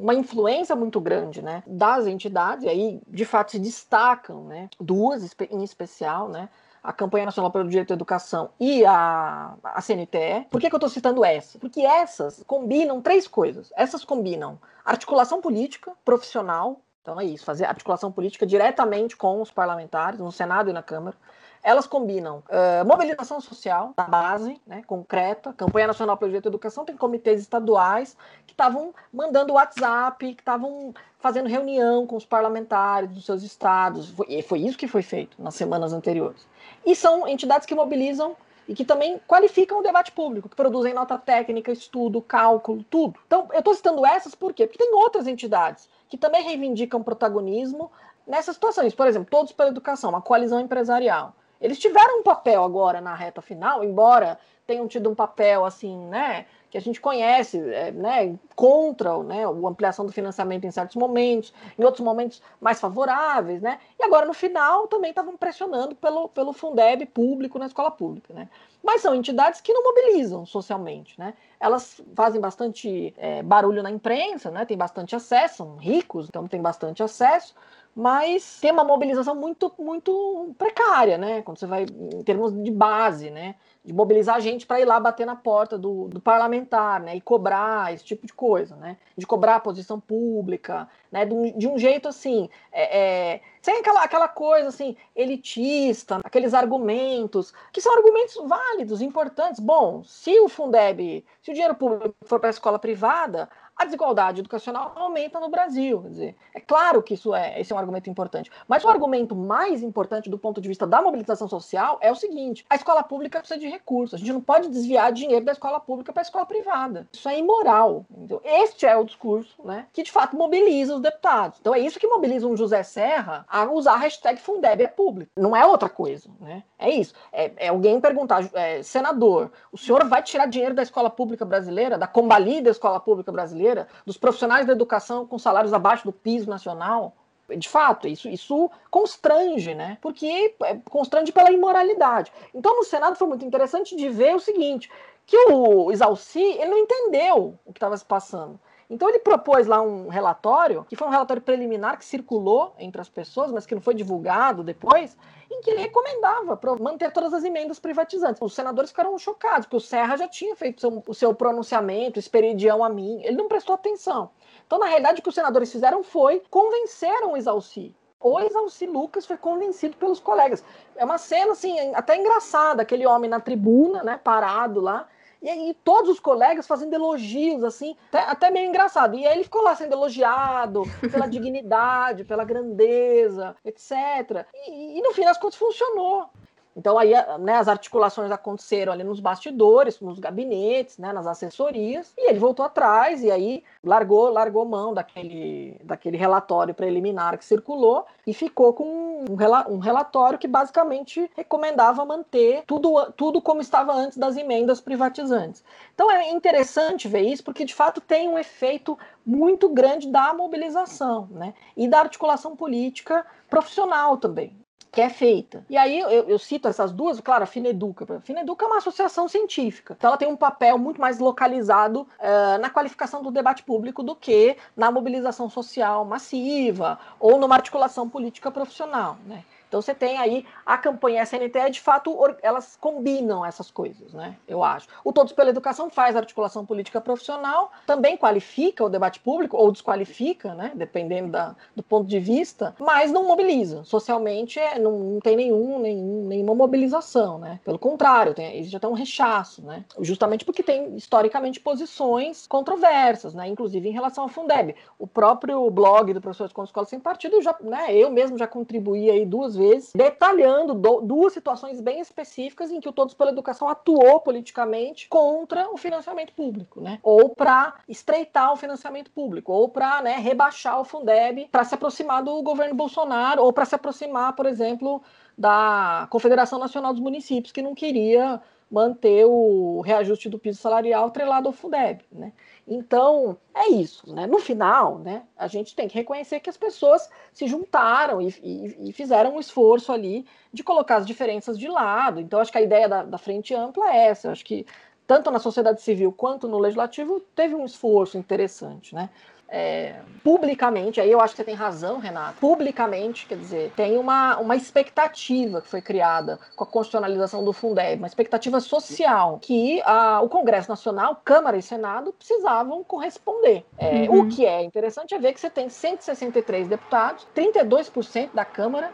uma 0.00 0.14
influência 0.14 0.74
muito 0.74 1.00
grande, 1.00 1.42
né? 1.42 1.62
Das 1.66 2.06
entidades, 2.06 2.64
e 2.64 2.68
aí, 2.68 3.00
de 3.06 3.24
fato, 3.24 3.52
se 3.52 3.58
destacam, 3.58 4.44
né? 4.44 4.68
Duas 4.80 5.34
em 5.50 5.62
especial, 5.62 6.28
né? 6.28 6.48
a 6.82 6.92
Campanha 6.92 7.24
Nacional 7.24 7.50
pelo 7.50 7.66
Direito 7.66 7.92
à 7.92 7.96
Educação 7.96 8.50
e 8.60 8.84
a, 8.84 9.54
a 9.64 9.80
CNTE. 9.80 10.46
Por 10.50 10.60
que, 10.60 10.68
que 10.68 10.74
eu 10.74 10.76
estou 10.76 10.90
citando 10.90 11.24
essa? 11.24 11.58
Porque 11.58 11.80
essas 11.80 12.44
combinam 12.46 13.00
três 13.00 13.26
coisas. 13.26 13.72
Essas 13.74 14.04
combinam 14.04 14.58
articulação 14.84 15.40
política, 15.40 15.92
profissional, 16.04 16.82
então 17.04 17.20
é 17.20 17.24
isso, 17.26 17.44
fazer 17.44 17.66
articulação 17.66 18.10
política 18.10 18.46
diretamente 18.46 19.14
com 19.14 19.42
os 19.42 19.50
parlamentares, 19.50 20.18
no 20.18 20.32
Senado 20.32 20.70
e 20.70 20.72
na 20.72 20.82
Câmara. 20.82 21.14
Elas 21.62 21.86
combinam 21.86 22.42
uh, 22.48 22.84
mobilização 22.86 23.42
social 23.42 23.92
da 23.94 24.04
base, 24.04 24.58
né, 24.66 24.82
concreta, 24.86 25.52
campanha 25.52 25.86
nacional 25.86 26.16
pelo 26.16 26.30
direito 26.30 26.46
à 26.46 26.48
educação, 26.48 26.82
tem 26.82 26.96
comitês 26.96 27.42
estaduais 27.42 28.16
que 28.46 28.54
estavam 28.54 28.94
mandando 29.12 29.52
WhatsApp, 29.52 30.34
que 30.34 30.40
estavam 30.40 30.94
fazendo 31.18 31.46
reunião 31.46 32.06
com 32.06 32.16
os 32.16 32.24
parlamentares 32.24 33.10
dos 33.10 33.26
seus 33.26 33.42
estados, 33.42 34.14
e 34.26 34.42
foi 34.42 34.60
isso 34.60 34.78
que 34.78 34.88
foi 34.88 35.02
feito 35.02 35.40
nas 35.42 35.54
semanas 35.54 35.92
anteriores. 35.92 36.46
E 36.86 36.96
são 36.96 37.28
entidades 37.28 37.66
que 37.66 37.74
mobilizam 37.74 38.34
e 38.68 38.74
que 38.74 38.84
também 38.84 39.20
qualificam 39.26 39.78
o 39.78 39.82
debate 39.82 40.12
público, 40.12 40.48
que 40.48 40.56
produzem 40.56 40.94
nota 40.94 41.18
técnica, 41.18 41.72
estudo, 41.72 42.20
cálculo, 42.20 42.84
tudo. 42.84 43.18
Então, 43.26 43.48
eu 43.52 43.58
estou 43.58 43.74
citando 43.74 44.04
essas 44.06 44.34
por 44.34 44.52
quê? 44.52 44.66
Porque 44.66 44.82
tem 44.82 44.94
outras 44.94 45.26
entidades 45.26 45.88
que 46.08 46.16
também 46.16 46.42
reivindicam 46.42 47.02
protagonismo 47.02 47.90
nessas 48.26 48.54
situações. 48.56 48.94
Por 48.94 49.06
exemplo, 49.06 49.28
Todos 49.30 49.52
pela 49.52 49.70
Educação, 49.70 50.10
uma 50.10 50.22
coalizão 50.22 50.60
empresarial. 50.60 51.34
Eles 51.60 51.78
tiveram 51.78 52.20
um 52.20 52.22
papel 52.22 52.62
agora 52.62 53.00
na 53.00 53.14
reta 53.14 53.40
final, 53.40 53.84
embora 53.84 54.38
tenham 54.66 54.88
tido 54.88 55.10
um 55.10 55.14
papel 55.14 55.64
assim, 55.64 55.96
né, 56.06 56.46
que 56.70 56.78
a 56.78 56.80
gente 56.80 57.00
conhece, 57.00 57.58
é, 57.70 57.92
né, 57.92 58.34
contra 58.56 59.16
né, 59.22 59.44
a 59.44 59.48
ampliação 59.48 60.06
do 60.06 60.12
financiamento 60.12 60.64
em 60.64 60.70
certos 60.70 60.96
momentos, 60.96 61.52
em 61.78 61.84
outros 61.84 62.02
momentos 62.02 62.42
mais 62.60 62.80
favoráveis, 62.80 63.60
né, 63.60 63.78
e 63.98 64.04
agora 64.04 64.26
no 64.26 64.32
final 64.32 64.88
também 64.88 65.10
estavam 65.10 65.36
pressionando 65.36 65.94
pelo, 65.94 66.28
pelo 66.28 66.52
Fundeb 66.52 67.04
público 67.06 67.58
na 67.58 67.66
escola 67.66 67.90
pública, 67.90 68.32
né. 68.32 68.48
Mas 68.82 69.02
são 69.02 69.14
entidades 69.14 69.60
que 69.60 69.72
não 69.72 69.82
mobilizam 69.82 70.44
socialmente, 70.46 71.18
né, 71.18 71.34
elas 71.60 72.00
fazem 72.14 72.40
bastante 72.40 73.14
é, 73.18 73.42
barulho 73.42 73.82
na 73.82 73.90
imprensa, 73.90 74.50
né, 74.50 74.64
tem 74.64 74.76
bastante 74.76 75.14
acesso, 75.14 75.58
são 75.58 75.76
ricos, 75.76 76.28
então 76.28 76.48
tem 76.48 76.60
bastante 76.60 77.02
acesso, 77.02 77.54
mas 77.94 78.58
tem 78.60 78.72
uma 78.72 78.82
mobilização 78.82 79.36
muito, 79.36 79.72
muito 79.78 80.54
precária, 80.58 81.16
né? 81.16 81.42
Quando 81.42 81.58
você 81.58 81.66
vai 81.66 81.84
em 81.84 82.22
termos 82.24 82.52
de 82.62 82.70
base, 82.70 83.30
né? 83.30 83.54
De 83.84 83.92
mobilizar 83.92 84.36
a 84.36 84.40
gente 84.40 84.66
para 84.66 84.80
ir 84.80 84.84
lá 84.84 84.98
bater 84.98 85.24
na 85.24 85.36
porta 85.36 85.78
do, 85.78 86.08
do, 86.08 86.20
parlamentar, 86.20 87.00
né? 87.00 87.14
E 87.14 87.20
cobrar 87.20 87.94
esse 87.94 88.04
tipo 88.04 88.26
de 88.26 88.32
coisa, 88.32 88.74
né? 88.76 88.96
De 89.16 89.24
cobrar 89.24 89.56
a 89.56 89.60
posição 89.60 90.00
pública, 90.00 90.88
né? 91.12 91.24
De 91.24 91.34
um, 91.34 91.56
de 91.56 91.68
um 91.68 91.78
jeito 91.78 92.08
assim, 92.08 92.48
é, 92.72 92.98
é, 92.98 93.40
sem 93.62 93.78
aquela, 93.78 94.02
aquela 94.02 94.26
coisa 94.26 94.68
assim, 94.68 94.96
elitista, 95.14 96.20
aqueles 96.24 96.52
argumentos, 96.52 97.54
que 97.72 97.80
são 97.80 97.94
argumentos 97.94 98.36
válidos, 98.44 99.00
importantes. 99.02 99.60
Bom, 99.60 100.02
se 100.02 100.36
o 100.40 100.48
Fundeb, 100.48 101.24
se 101.40 101.50
o 101.52 101.54
dinheiro 101.54 101.76
público 101.76 102.14
for 102.24 102.40
para 102.40 102.48
a 102.48 102.50
escola 102.50 102.78
privada, 102.78 103.48
a 103.76 103.84
desigualdade 103.84 104.40
educacional 104.40 104.92
aumenta 104.94 105.40
no 105.40 105.48
Brasil. 105.48 106.02
Quer 106.02 106.08
dizer, 106.08 106.36
é 106.54 106.60
claro 106.60 107.02
que 107.02 107.14
isso 107.14 107.34
é, 107.34 107.60
esse 107.60 107.72
é 107.72 107.76
um 107.76 107.78
argumento 107.78 108.08
importante. 108.08 108.50
Mas 108.68 108.84
o 108.84 108.88
argumento 108.88 109.34
mais 109.34 109.82
importante 109.82 110.30
do 110.30 110.38
ponto 110.38 110.60
de 110.60 110.68
vista 110.68 110.86
da 110.86 111.02
mobilização 111.02 111.48
social 111.48 111.98
é 112.00 112.10
o 112.10 112.14
seguinte: 112.14 112.64
a 112.70 112.76
escola 112.76 113.02
pública 113.02 113.38
precisa 113.38 113.58
de 113.58 113.68
recursos. 113.68 114.14
A 114.14 114.18
gente 114.18 114.32
não 114.32 114.40
pode 114.40 114.68
desviar 114.68 115.12
dinheiro 115.12 115.44
da 115.44 115.52
escola 115.52 115.80
pública 115.80 116.12
para 116.12 116.22
a 116.22 116.24
escola 116.24 116.46
privada. 116.46 117.08
Isso 117.12 117.28
é 117.28 117.38
imoral. 117.38 118.04
Entendeu? 118.10 118.40
Este 118.44 118.86
é 118.86 118.96
o 118.96 119.04
discurso 119.04 119.56
né, 119.64 119.86
que 119.92 120.02
de 120.02 120.12
fato 120.12 120.36
mobiliza 120.36 120.94
os 120.94 121.00
deputados. 121.00 121.58
Então 121.60 121.74
é 121.74 121.80
isso 121.80 121.98
que 121.98 122.06
mobiliza 122.06 122.46
um 122.46 122.56
José 122.56 122.82
Serra 122.82 123.44
a 123.48 123.64
usar 123.64 123.94
a 123.94 123.98
hashtag 123.98 124.40
Fundeb 124.40 124.82
é 124.82 124.86
público. 124.86 125.32
Não 125.36 125.56
é 125.56 125.66
outra 125.66 125.88
coisa. 125.88 126.28
Né? 126.40 126.62
É 126.78 126.90
isso. 126.90 127.14
É, 127.32 127.50
é 127.56 127.68
alguém 127.68 128.00
perguntar, 128.00 128.48
é, 128.52 128.82
senador, 128.82 129.50
o 129.72 129.78
senhor 129.78 130.04
vai 130.08 130.22
tirar 130.22 130.46
dinheiro 130.46 130.74
da 130.74 130.82
escola 130.82 131.10
pública 131.10 131.44
brasileira, 131.44 131.98
da 131.98 132.06
combalida 132.06 132.70
escola 132.70 133.00
pública 133.00 133.32
brasileira? 133.32 133.63
Brasileira, 133.64 133.88
dos 134.04 134.18
profissionais 134.18 134.66
da 134.66 134.72
educação 134.72 135.26
com 135.26 135.38
salários 135.38 135.72
abaixo 135.72 136.04
do 136.04 136.12
piso 136.12 136.48
nacional. 136.48 137.14
De 137.56 137.68
fato, 137.68 138.08
isso, 138.08 138.28
isso 138.28 138.70
constrange, 138.90 139.74
né? 139.74 139.98
Porque 140.00 140.54
é, 140.62 140.76
constrange 140.88 141.30
pela 141.30 141.50
imoralidade. 141.50 142.32
Então, 142.54 142.76
no 142.76 142.84
Senado 142.84 143.16
foi 143.16 143.28
muito 143.28 143.44
interessante 143.44 143.94
de 143.96 144.08
ver 144.08 144.34
o 144.34 144.40
seguinte: 144.40 144.90
que 145.26 145.36
o 145.50 145.92
Isalci 145.92 146.40
ele 146.40 146.70
não 146.70 146.78
entendeu 146.78 147.58
o 147.66 147.72
que 147.72 147.78
estava 147.78 147.96
se 147.96 148.04
passando. 148.04 148.58
Então 148.94 149.08
ele 149.08 149.18
propôs 149.18 149.66
lá 149.66 149.82
um 149.82 150.06
relatório, 150.06 150.86
que 150.88 150.94
foi 150.94 151.08
um 151.08 151.10
relatório 151.10 151.42
preliminar 151.42 151.98
que 151.98 152.04
circulou 152.04 152.72
entre 152.78 153.00
as 153.00 153.08
pessoas, 153.08 153.50
mas 153.50 153.66
que 153.66 153.74
não 153.74 153.82
foi 153.82 153.92
divulgado 153.92 154.62
depois, 154.62 155.16
em 155.50 155.60
que 155.60 155.70
ele 155.70 155.80
recomendava 155.80 156.56
manter 156.78 157.10
todas 157.10 157.34
as 157.34 157.42
emendas 157.42 157.80
privatizantes. 157.80 158.40
Os 158.40 158.54
senadores 158.54 158.90
ficaram 158.90 159.18
chocados, 159.18 159.66
porque 159.66 159.78
o 159.78 159.80
Serra 159.80 160.16
já 160.16 160.28
tinha 160.28 160.54
feito 160.54 160.80
seu, 160.80 161.02
o 161.08 161.12
seu 161.12 161.34
pronunciamento, 161.34 162.20
experidião 162.20 162.84
a 162.84 162.88
mim, 162.88 163.20
ele 163.24 163.36
não 163.36 163.48
prestou 163.48 163.74
atenção. 163.74 164.30
Então, 164.64 164.78
na 164.78 164.86
realidade, 164.86 165.18
o 165.18 165.22
que 165.24 165.28
os 165.28 165.34
senadores 165.34 165.72
fizeram 165.72 166.04
foi 166.04 166.40
convenceram 166.48 167.32
o 167.32 167.36
Isalci. 167.36 167.92
O 168.20 168.38
Isalci 168.38 168.86
Lucas 168.86 169.26
foi 169.26 169.36
convencido 169.36 169.96
pelos 169.96 170.20
colegas. 170.20 170.62
É 170.94 171.04
uma 171.04 171.18
cena, 171.18 171.50
assim, 171.50 171.92
até 171.96 172.16
engraçada, 172.16 172.82
aquele 172.82 173.04
homem 173.04 173.28
na 173.28 173.40
tribuna, 173.40 174.04
né, 174.04 174.20
parado 174.22 174.80
lá, 174.80 175.08
e 175.44 175.50
aí 175.50 175.76
todos 175.84 176.08
os 176.08 176.18
colegas 176.18 176.66
fazendo 176.66 176.94
elogios, 176.94 177.62
assim, 177.62 177.94
até, 178.08 178.18
até 178.20 178.50
meio 178.50 178.66
engraçado. 178.66 179.14
E 179.14 179.26
aí 179.26 179.34
ele 179.34 179.44
ficou 179.44 179.60
lá 179.60 179.76
sendo 179.76 179.92
elogiado 179.92 180.84
pela 181.12 181.26
dignidade, 181.26 182.24
pela 182.24 182.46
grandeza, 182.46 183.54
etc. 183.62 184.46
E, 184.66 184.98
e, 184.98 185.02
no 185.02 185.12
fim 185.12 185.22
das 185.22 185.36
contas 185.36 185.58
funcionou. 185.58 186.30
Então 186.76 186.98
aí 186.98 187.12
né, 187.38 187.54
as 187.54 187.68
articulações 187.68 188.30
aconteceram 188.30 188.92
ali 188.92 189.04
nos 189.04 189.20
bastidores, 189.20 190.00
nos 190.00 190.18
gabinetes, 190.18 190.98
né, 190.98 191.12
nas 191.12 191.26
assessorias, 191.26 192.12
e 192.18 192.28
ele 192.28 192.38
voltou 192.38 192.64
atrás 192.64 193.22
e 193.22 193.30
aí 193.30 193.62
largou, 193.82 194.28
largou 194.28 194.64
mão 194.64 194.92
daquele, 194.92 195.80
daquele 195.84 196.16
relatório 196.16 196.74
preliminar 196.74 197.38
que 197.38 197.44
circulou 197.44 198.04
e 198.26 198.34
ficou 198.34 198.72
com 198.72 198.84
um, 198.84 199.74
um 199.74 199.78
relatório 199.78 200.38
que 200.38 200.48
basicamente 200.48 201.30
recomendava 201.36 202.04
manter 202.04 202.64
tudo, 202.66 203.12
tudo 203.12 203.40
como 203.40 203.60
estava 203.60 203.92
antes 203.92 204.18
das 204.18 204.36
emendas 204.36 204.80
privatizantes. 204.80 205.62
Então 205.94 206.10
é 206.10 206.30
interessante 206.30 207.06
ver 207.06 207.22
isso, 207.22 207.44
porque 207.44 207.64
de 207.64 207.74
fato 207.74 208.00
tem 208.00 208.28
um 208.28 208.38
efeito 208.38 208.98
muito 209.24 209.68
grande 209.68 210.08
da 210.08 210.34
mobilização 210.34 211.28
né, 211.30 211.54
e 211.76 211.86
da 211.86 212.00
articulação 212.00 212.56
política 212.56 213.24
profissional 213.48 214.16
também 214.16 214.63
que 214.94 215.00
é 215.00 215.10
feita. 215.10 215.66
E 215.68 215.76
aí 215.76 215.98
eu, 215.98 216.08
eu, 216.08 216.38
cito 216.38 216.68
essas 216.68 216.92
duas, 216.92 217.18
claro, 217.18 217.42
a 217.42 217.46
Fineduca. 217.46 218.06
A 218.14 218.20
Fineduca 218.20 218.64
é 218.64 218.68
uma 218.68 218.78
associação 218.78 219.26
científica, 219.26 219.96
então 219.98 220.06
ela 220.06 220.16
tem 220.16 220.28
um 220.28 220.36
papel 220.36 220.78
muito 220.78 221.00
mais 221.00 221.18
localizado 221.18 222.02
uh, 222.02 222.60
na 222.60 222.70
qualificação 222.70 223.20
do 223.20 223.32
debate 223.32 223.64
público 223.64 224.04
do 224.04 224.14
que 224.14 224.56
na 224.76 224.92
mobilização 224.92 225.50
social 225.50 226.04
massiva 226.04 226.96
ou 227.18 227.40
numa 227.40 227.56
articulação 227.56 228.08
política 228.08 228.52
profissional. 228.52 229.18
Né? 229.26 229.42
Então 229.74 229.82
você 229.82 229.92
tem 229.92 230.18
aí 230.18 230.46
a 230.64 230.78
campanha 230.78 231.24
SNT, 231.24 231.70
de 231.72 231.80
fato, 231.80 232.16
elas 232.40 232.78
combinam 232.80 233.44
essas 233.44 233.72
coisas, 233.72 234.14
né? 234.14 234.36
Eu 234.46 234.62
acho. 234.62 234.86
O 235.02 235.12
Todos 235.12 235.32
pela 235.32 235.50
Educação 235.50 235.90
faz 235.90 236.14
articulação 236.14 236.64
política 236.64 237.00
profissional, 237.00 237.72
também 237.84 238.16
qualifica 238.16 238.84
o 238.84 238.88
debate 238.88 239.18
público, 239.18 239.56
ou 239.56 239.72
desqualifica, 239.72 240.54
né? 240.54 240.70
Dependendo 240.76 241.32
da, 241.32 241.56
do 241.74 241.82
ponto 241.82 242.06
de 242.06 242.20
vista, 242.20 242.72
mas 242.78 243.10
não 243.10 243.26
mobiliza. 243.26 243.82
Socialmente 243.82 244.60
é, 244.60 244.78
não, 244.78 244.96
não 244.96 245.20
tem 245.20 245.34
nenhum, 245.34 245.80
nenhum, 245.80 246.28
nenhuma 246.28 246.54
mobilização, 246.54 247.40
né? 247.40 247.58
Pelo 247.64 247.78
contrário, 247.78 248.32
tem, 248.32 248.56
existe 248.56 248.76
até 248.76 248.86
um 248.86 248.92
rechaço, 248.92 249.60
né? 249.60 249.84
Justamente 250.00 250.44
porque 250.44 250.62
tem 250.62 250.94
historicamente 250.94 251.58
posições 251.58 252.46
controversas, 252.46 253.34
né? 253.34 253.48
Inclusive 253.48 253.88
em 253.88 253.92
relação 253.92 254.22
ao 254.22 254.28
Fundeb. 254.30 254.76
O 255.00 255.06
próprio 255.08 255.68
blog 255.68 256.14
do 256.14 256.20
Professor 256.20 256.46
de 256.46 256.52
Escola 256.52 256.86
Sem 256.86 257.00
Partido, 257.00 257.42
já, 257.42 257.56
né? 257.60 257.92
Eu 257.92 258.08
mesmo 258.08 258.38
já 258.38 258.46
contribuí 258.46 259.10
aí 259.10 259.26
duas 259.26 259.56
vezes 259.56 259.63
vezes, 259.64 259.92
detalhando 259.94 260.74
do, 260.74 261.00
duas 261.00 261.32
situações 261.32 261.80
bem 261.80 262.00
específicas 262.00 262.70
em 262.70 262.80
que 262.80 262.88
o 262.88 262.92
Todos 262.92 263.14
pela 263.14 263.30
Educação 263.30 263.68
atuou 263.68 264.20
politicamente 264.20 265.08
contra 265.08 265.70
o 265.72 265.76
financiamento 265.76 266.32
público, 266.32 266.80
né? 266.80 266.98
Ou 267.02 267.30
para 267.30 267.74
estreitar 267.88 268.52
o 268.52 268.56
financiamento 268.56 269.10
público, 269.10 269.52
ou 269.52 269.68
para 269.68 270.02
né, 270.02 270.16
rebaixar 270.16 270.80
o 270.80 270.84
Fundeb, 270.84 271.48
para 271.50 271.64
se 271.64 271.74
aproximar 271.74 272.22
do 272.22 272.42
governo 272.42 272.74
Bolsonaro, 272.74 273.42
ou 273.42 273.52
para 273.52 273.64
se 273.64 273.74
aproximar, 273.74 274.34
por 274.34 274.46
exemplo, 274.46 275.02
da 275.36 276.06
Confederação 276.10 276.58
Nacional 276.58 276.92
dos 276.92 277.02
Municípios, 277.02 277.52
que 277.52 277.62
não 277.62 277.74
queria 277.74 278.40
manter 278.70 279.24
o 279.24 279.80
reajuste 279.82 280.28
do 280.28 280.38
piso 280.38 280.60
salarial 280.60 281.06
atrelado 281.06 281.48
ao 281.48 281.52
Fundeb, 281.52 282.02
né? 282.10 282.32
Então, 282.66 283.36
é 283.54 283.68
isso, 283.68 284.12
né? 284.14 284.26
No 284.26 284.38
final, 284.38 284.98
né, 284.98 285.22
a 285.36 285.46
gente 285.46 285.76
tem 285.76 285.86
que 285.86 285.94
reconhecer 285.94 286.40
que 286.40 286.48
as 286.48 286.56
pessoas 286.56 287.10
se 287.32 287.46
juntaram 287.46 288.22
e, 288.22 288.28
e, 288.42 288.88
e 288.88 288.92
fizeram 288.92 289.36
um 289.36 289.40
esforço 289.40 289.92
ali 289.92 290.26
de 290.52 290.64
colocar 290.64 290.96
as 290.96 291.06
diferenças 291.06 291.58
de 291.58 291.68
lado. 291.68 292.20
Então, 292.20 292.40
acho 292.40 292.50
que 292.50 292.58
a 292.58 292.62
ideia 292.62 292.88
da, 292.88 293.02
da 293.02 293.18
frente 293.18 293.54
ampla 293.54 293.94
é 293.94 294.06
essa. 294.06 294.32
acho 294.32 294.44
que 294.44 294.64
tanto 295.06 295.30
na 295.30 295.38
sociedade 295.38 295.82
civil 295.82 296.10
quanto 296.12 296.48
no 296.48 296.58
legislativo 296.58 297.20
teve 297.34 297.54
um 297.54 297.66
esforço 297.66 298.16
interessante, 298.16 298.94
né? 298.94 299.10
É, 299.48 299.96
publicamente, 300.22 301.00
aí 301.00 301.10
eu 301.10 301.20
acho 301.20 301.34
que 301.34 301.36
você 301.36 301.44
tem 301.44 301.54
razão, 301.54 301.98
Renato, 301.98 302.38
publicamente, 302.40 303.26
quer 303.26 303.36
dizer, 303.36 303.72
tem 303.76 303.96
uma, 303.98 304.38
uma 304.38 304.56
expectativa 304.56 305.60
que 305.60 305.68
foi 305.68 305.80
criada 305.80 306.38
com 306.56 306.64
a 306.64 306.66
constitucionalização 306.66 307.44
do 307.44 307.52
Fundeb, 307.52 307.98
uma 307.98 308.06
expectativa 308.06 308.58
social 308.60 309.38
que 309.40 309.80
a, 309.84 310.20
o 310.22 310.28
Congresso 310.28 310.68
Nacional, 310.68 311.20
Câmara 311.24 311.56
e 311.56 311.62
Senado 311.62 312.12
precisavam 312.12 312.82
corresponder. 312.82 313.64
É, 313.78 314.08
uhum. 314.08 314.20
O 314.20 314.28
que 314.28 314.46
é 314.46 314.62
interessante 314.62 315.14
é 315.14 315.18
ver 315.18 315.32
que 315.32 315.40
você 315.40 315.50
tem 315.50 315.68
163 315.68 316.68
deputados, 316.68 317.26
32% 317.36 318.30
da 318.32 318.44
Câmara 318.44 318.90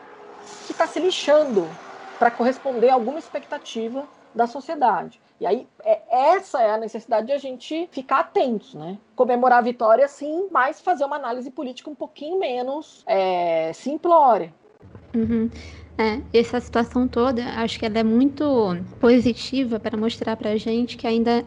que 0.66 0.72
está 0.72 0.86
se 0.86 0.98
lixando 0.98 1.68
para 2.18 2.30
corresponder 2.30 2.90
a 2.90 2.94
alguma 2.94 3.18
expectativa 3.18 4.04
da 4.34 4.46
sociedade. 4.46 5.20
E 5.40 5.46
aí, 5.46 5.66
é, 5.82 6.02
essa 6.10 6.60
é 6.60 6.70
a 6.70 6.76
necessidade 6.76 7.28
de 7.28 7.32
a 7.32 7.38
gente 7.38 7.88
ficar 7.90 8.20
atentos, 8.20 8.74
né? 8.74 8.98
Comemorar 9.16 9.58
a 9.60 9.62
vitória, 9.62 10.06
sim, 10.06 10.48
mas 10.50 10.82
fazer 10.82 11.04
uma 11.04 11.16
análise 11.16 11.50
política 11.50 11.88
um 11.88 11.94
pouquinho 11.94 12.38
menos 12.38 13.02
é, 13.06 13.72
simplória. 13.72 14.52
Uhum. 15.14 15.50
É, 16.00 16.18
essa 16.32 16.58
situação 16.58 17.06
toda, 17.06 17.44
acho 17.60 17.78
que 17.78 17.84
ela 17.84 17.98
é 17.98 18.02
muito 18.02 18.42
positiva 18.98 19.78
para 19.78 19.98
mostrar 19.98 20.34
para 20.34 20.52
a 20.52 20.56
gente 20.56 20.96
que 20.96 21.06
ainda 21.06 21.44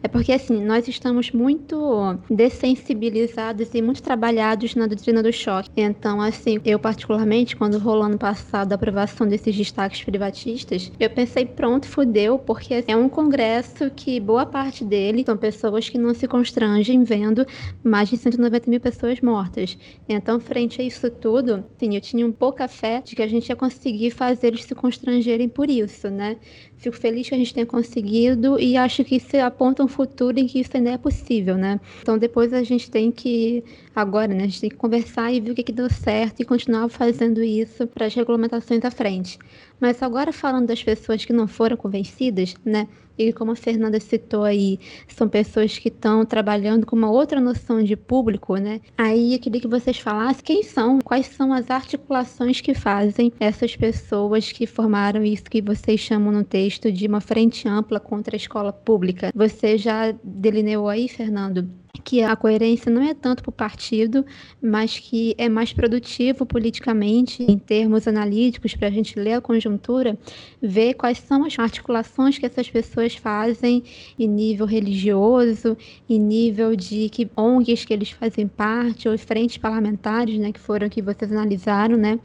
é 0.00 0.06
porque 0.06 0.32
assim 0.32 0.64
nós 0.64 0.86
estamos 0.86 1.32
muito 1.32 2.16
dessensibilizados 2.30 3.74
e 3.74 3.82
muito 3.82 4.00
trabalhados 4.00 4.76
na 4.76 4.86
doutrina 4.86 5.24
do 5.24 5.32
choque. 5.32 5.68
Então, 5.76 6.20
assim, 6.20 6.60
eu 6.64 6.78
particularmente 6.78 7.56
quando 7.56 7.78
rolou 7.78 8.04
ano 8.04 8.16
passado 8.16 8.70
a 8.70 8.76
aprovação 8.76 9.26
desses 9.26 9.56
destaques 9.56 10.04
privatistas, 10.04 10.92
eu 11.00 11.10
pensei 11.10 11.44
pronto, 11.44 11.88
fudeu, 11.88 12.38
porque 12.38 12.84
é 12.86 12.96
um 12.96 13.08
congresso 13.08 13.90
que 13.90 14.20
boa 14.20 14.46
parte 14.46 14.84
dele 14.84 15.24
são 15.26 15.36
pessoas 15.36 15.88
que 15.88 15.98
não 15.98 16.14
se 16.14 16.28
constrangem 16.28 17.02
vendo 17.02 17.44
mais 17.82 18.08
de 18.08 18.16
190 18.16 18.70
mil 18.70 18.80
pessoas 18.80 19.20
mortas. 19.20 19.76
Então, 20.08 20.38
frente 20.38 20.80
a 20.80 20.84
isso 20.84 21.10
tudo, 21.10 21.64
sim, 21.76 21.96
eu 21.96 22.00
tinha 22.00 22.24
um 22.24 22.30
pouca 22.30 22.68
fé 22.68 23.02
de 23.04 23.16
que 23.16 23.22
a 23.22 23.26
gente 23.26 23.48
ia 23.48 23.56
conseguir 23.56 23.95
conseguir 23.96 24.10
fazer 24.10 24.48
eles 24.48 24.64
se 24.64 24.74
constrangerem 24.74 25.48
por 25.48 25.68
isso, 25.70 26.10
né? 26.10 26.38
Fico 26.76 26.96
feliz 26.96 27.28
que 27.28 27.34
a 27.34 27.38
gente 27.38 27.54
tenha 27.54 27.66
conseguido 27.66 28.60
e 28.60 28.76
acho 28.76 29.02
que 29.02 29.16
isso 29.16 29.36
aponta 29.38 29.82
um 29.82 29.88
futuro 29.88 30.38
em 30.38 30.46
que 30.46 30.60
isso 30.60 30.70
ainda 30.74 30.90
é 30.90 30.98
possível, 30.98 31.56
né? 31.56 31.80
Então 32.02 32.18
depois 32.18 32.52
a 32.52 32.62
gente 32.62 32.90
tem 32.90 33.10
que, 33.10 33.64
agora, 33.94 34.28
né? 34.34 34.44
A 34.44 34.46
gente 34.46 34.60
tem 34.60 34.70
que 34.70 34.76
conversar 34.76 35.32
e 35.32 35.40
ver 35.40 35.50
o 35.52 35.54
que, 35.54 35.62
que 35.62 35.72
deu 35.72 35.88
certo 35.88 36.40
e 36.40 36.44
continuar 36.44 36.88
fazendo 36.88 37.42
isso 37.42 37.86
para 37.86 38.06
as 38.06 38.14
regulamentações 38.14 38.84
à 38.84 38.90
frente. 38.90 39.38
Mas 39.80 40.02
agora 40.02 40.32
falando 40.32 40.66
das 40.66 40.82
pessoas 40.82 41.24
que 41.24 41.32
não 41.32 41.48
foram 41.48 41.76
convencidas, 41.76 42.54
né? 42.64 42.86
E 43.18 43.32
como 43.32 43.52
a 43.52 43.56
Fernanda 43.56 43.98
citou 43.98 44.42
aí, 44.42 44.78
são 45.08 45.26
pessoas 45.26 45.78
que 45.78 45.88
estão 45.88 46.26
trabalhando 46.26 46.84
com 46.84 46.94
uma 46.94 47.10
outra 47.10 47.40
noção 47.40 47.82
de 47.82 47.96
público, 47.96 48.56
né? 48.56 48.80
Aí 48.96 49.32
eu 49.32 49.38
queria 49.38 49.60
que 49.60 49.66
vocês 49.66 49.98
falassem 49.98 50.44
quem 50.44 50.62
são, 50.62 50.98
quais 51.00 51.26
são 51.26 51.50
as 51.50 51.70
articulações 51.70 52.60
que 52.60 52.74
fazem 52.74 53.32
essas 53.40 53.74
pessoas 53.74 54.52
que 54.52 54.66
formaram 54.66 55.24
isso 55.24 55.44
que 55.44 55.62
vocês 55.62 55.98
chamam 55.98 56.30
no 56.30 56.44
texto 56.44 56.65
de 56.68 57.06
uma 57.06 57.20
frente 57.20 57.68
ampla 57.68 57.98
contra 57.98 58.34
a 58.34 58.38
escola 58.38 58.72
pública. 58.72 59.32
Você 59.34 59.78
já 59.78 60.12
delineou 60.22 60.88
aí, 60.88 61.08
Fernando, 61.08 61.68
que 62.04 62.22
a 62.22 62.36
coerência 62.36 62.90
não 62.90 63.02
é 63.02 63.14
tanto 63.14 63.42
para 63.42 63.50
o 63.50 63.52
partido, 63.52 64.24
mas 64.62 64.98
que 64.98 65.34
é 65.38 65.48
mais 65.48 65.72
produtivo 65.72 66.46
politicamente, 66.46 67.42
em 67.42 67.58
termos 67.58 68.06
analíticos, 68.06 68.74
para 68.74 68.88
a 68.88 68.90
gente 68.90 69.18
ler 69.18 69.34
a 69.34 69.40
conjuntura, 69.40 70.18
ver 70.62 70.94
quais 70.94 71.18
são 71.18 71.44
as 71.44 71.58
articulações 71.58 72.38
que 72.38 72.46
essas 72.46 72.70
pessoas 72.70 73.14
fazem 73.14 73.82
em 74.18 74.28
nível 74.28 74.66
religioso, 74.66 75.76
em 76.08 76.18
nível 76.18 76.76
de 76.76 77.08
que 77.08 77.28
ONGs 77.36 77.84
que 77.84 77.92
eles 77.92 78.10
fazem 78.10 78.46
parte, 78.46 79.08
ou 79.08 79.18
frentes 79.18 79.58
parlamentares, 79.58 80.38
né, 80.38 80.52
que 80.52 80.60
foram 80.60 80.88
que 80.88 81.02
vocês 81.02 81.32
analisaram, 81.32 81.96
né? 81.96 82.18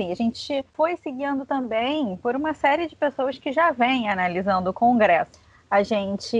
Sim, 0.00 0.10
a 0.10 0.14
gente 0.14 0.64
foi 0.72 0.96
seguindo 0.96 1.44
também 1.44 2.16
por 2.16 2.34
uma 2.34 2.54
série 2.54 2.86
de 2.86 2.96
pessoas 2.96 3.36
que 3.36 3.52
já 3.52 3.70
vêm 3.70 4.08
analisando 4.08 4.70
o 4.70 4.72
Congresso 4.72 5.38
a 5.70 5.84
gente 5.84 6.36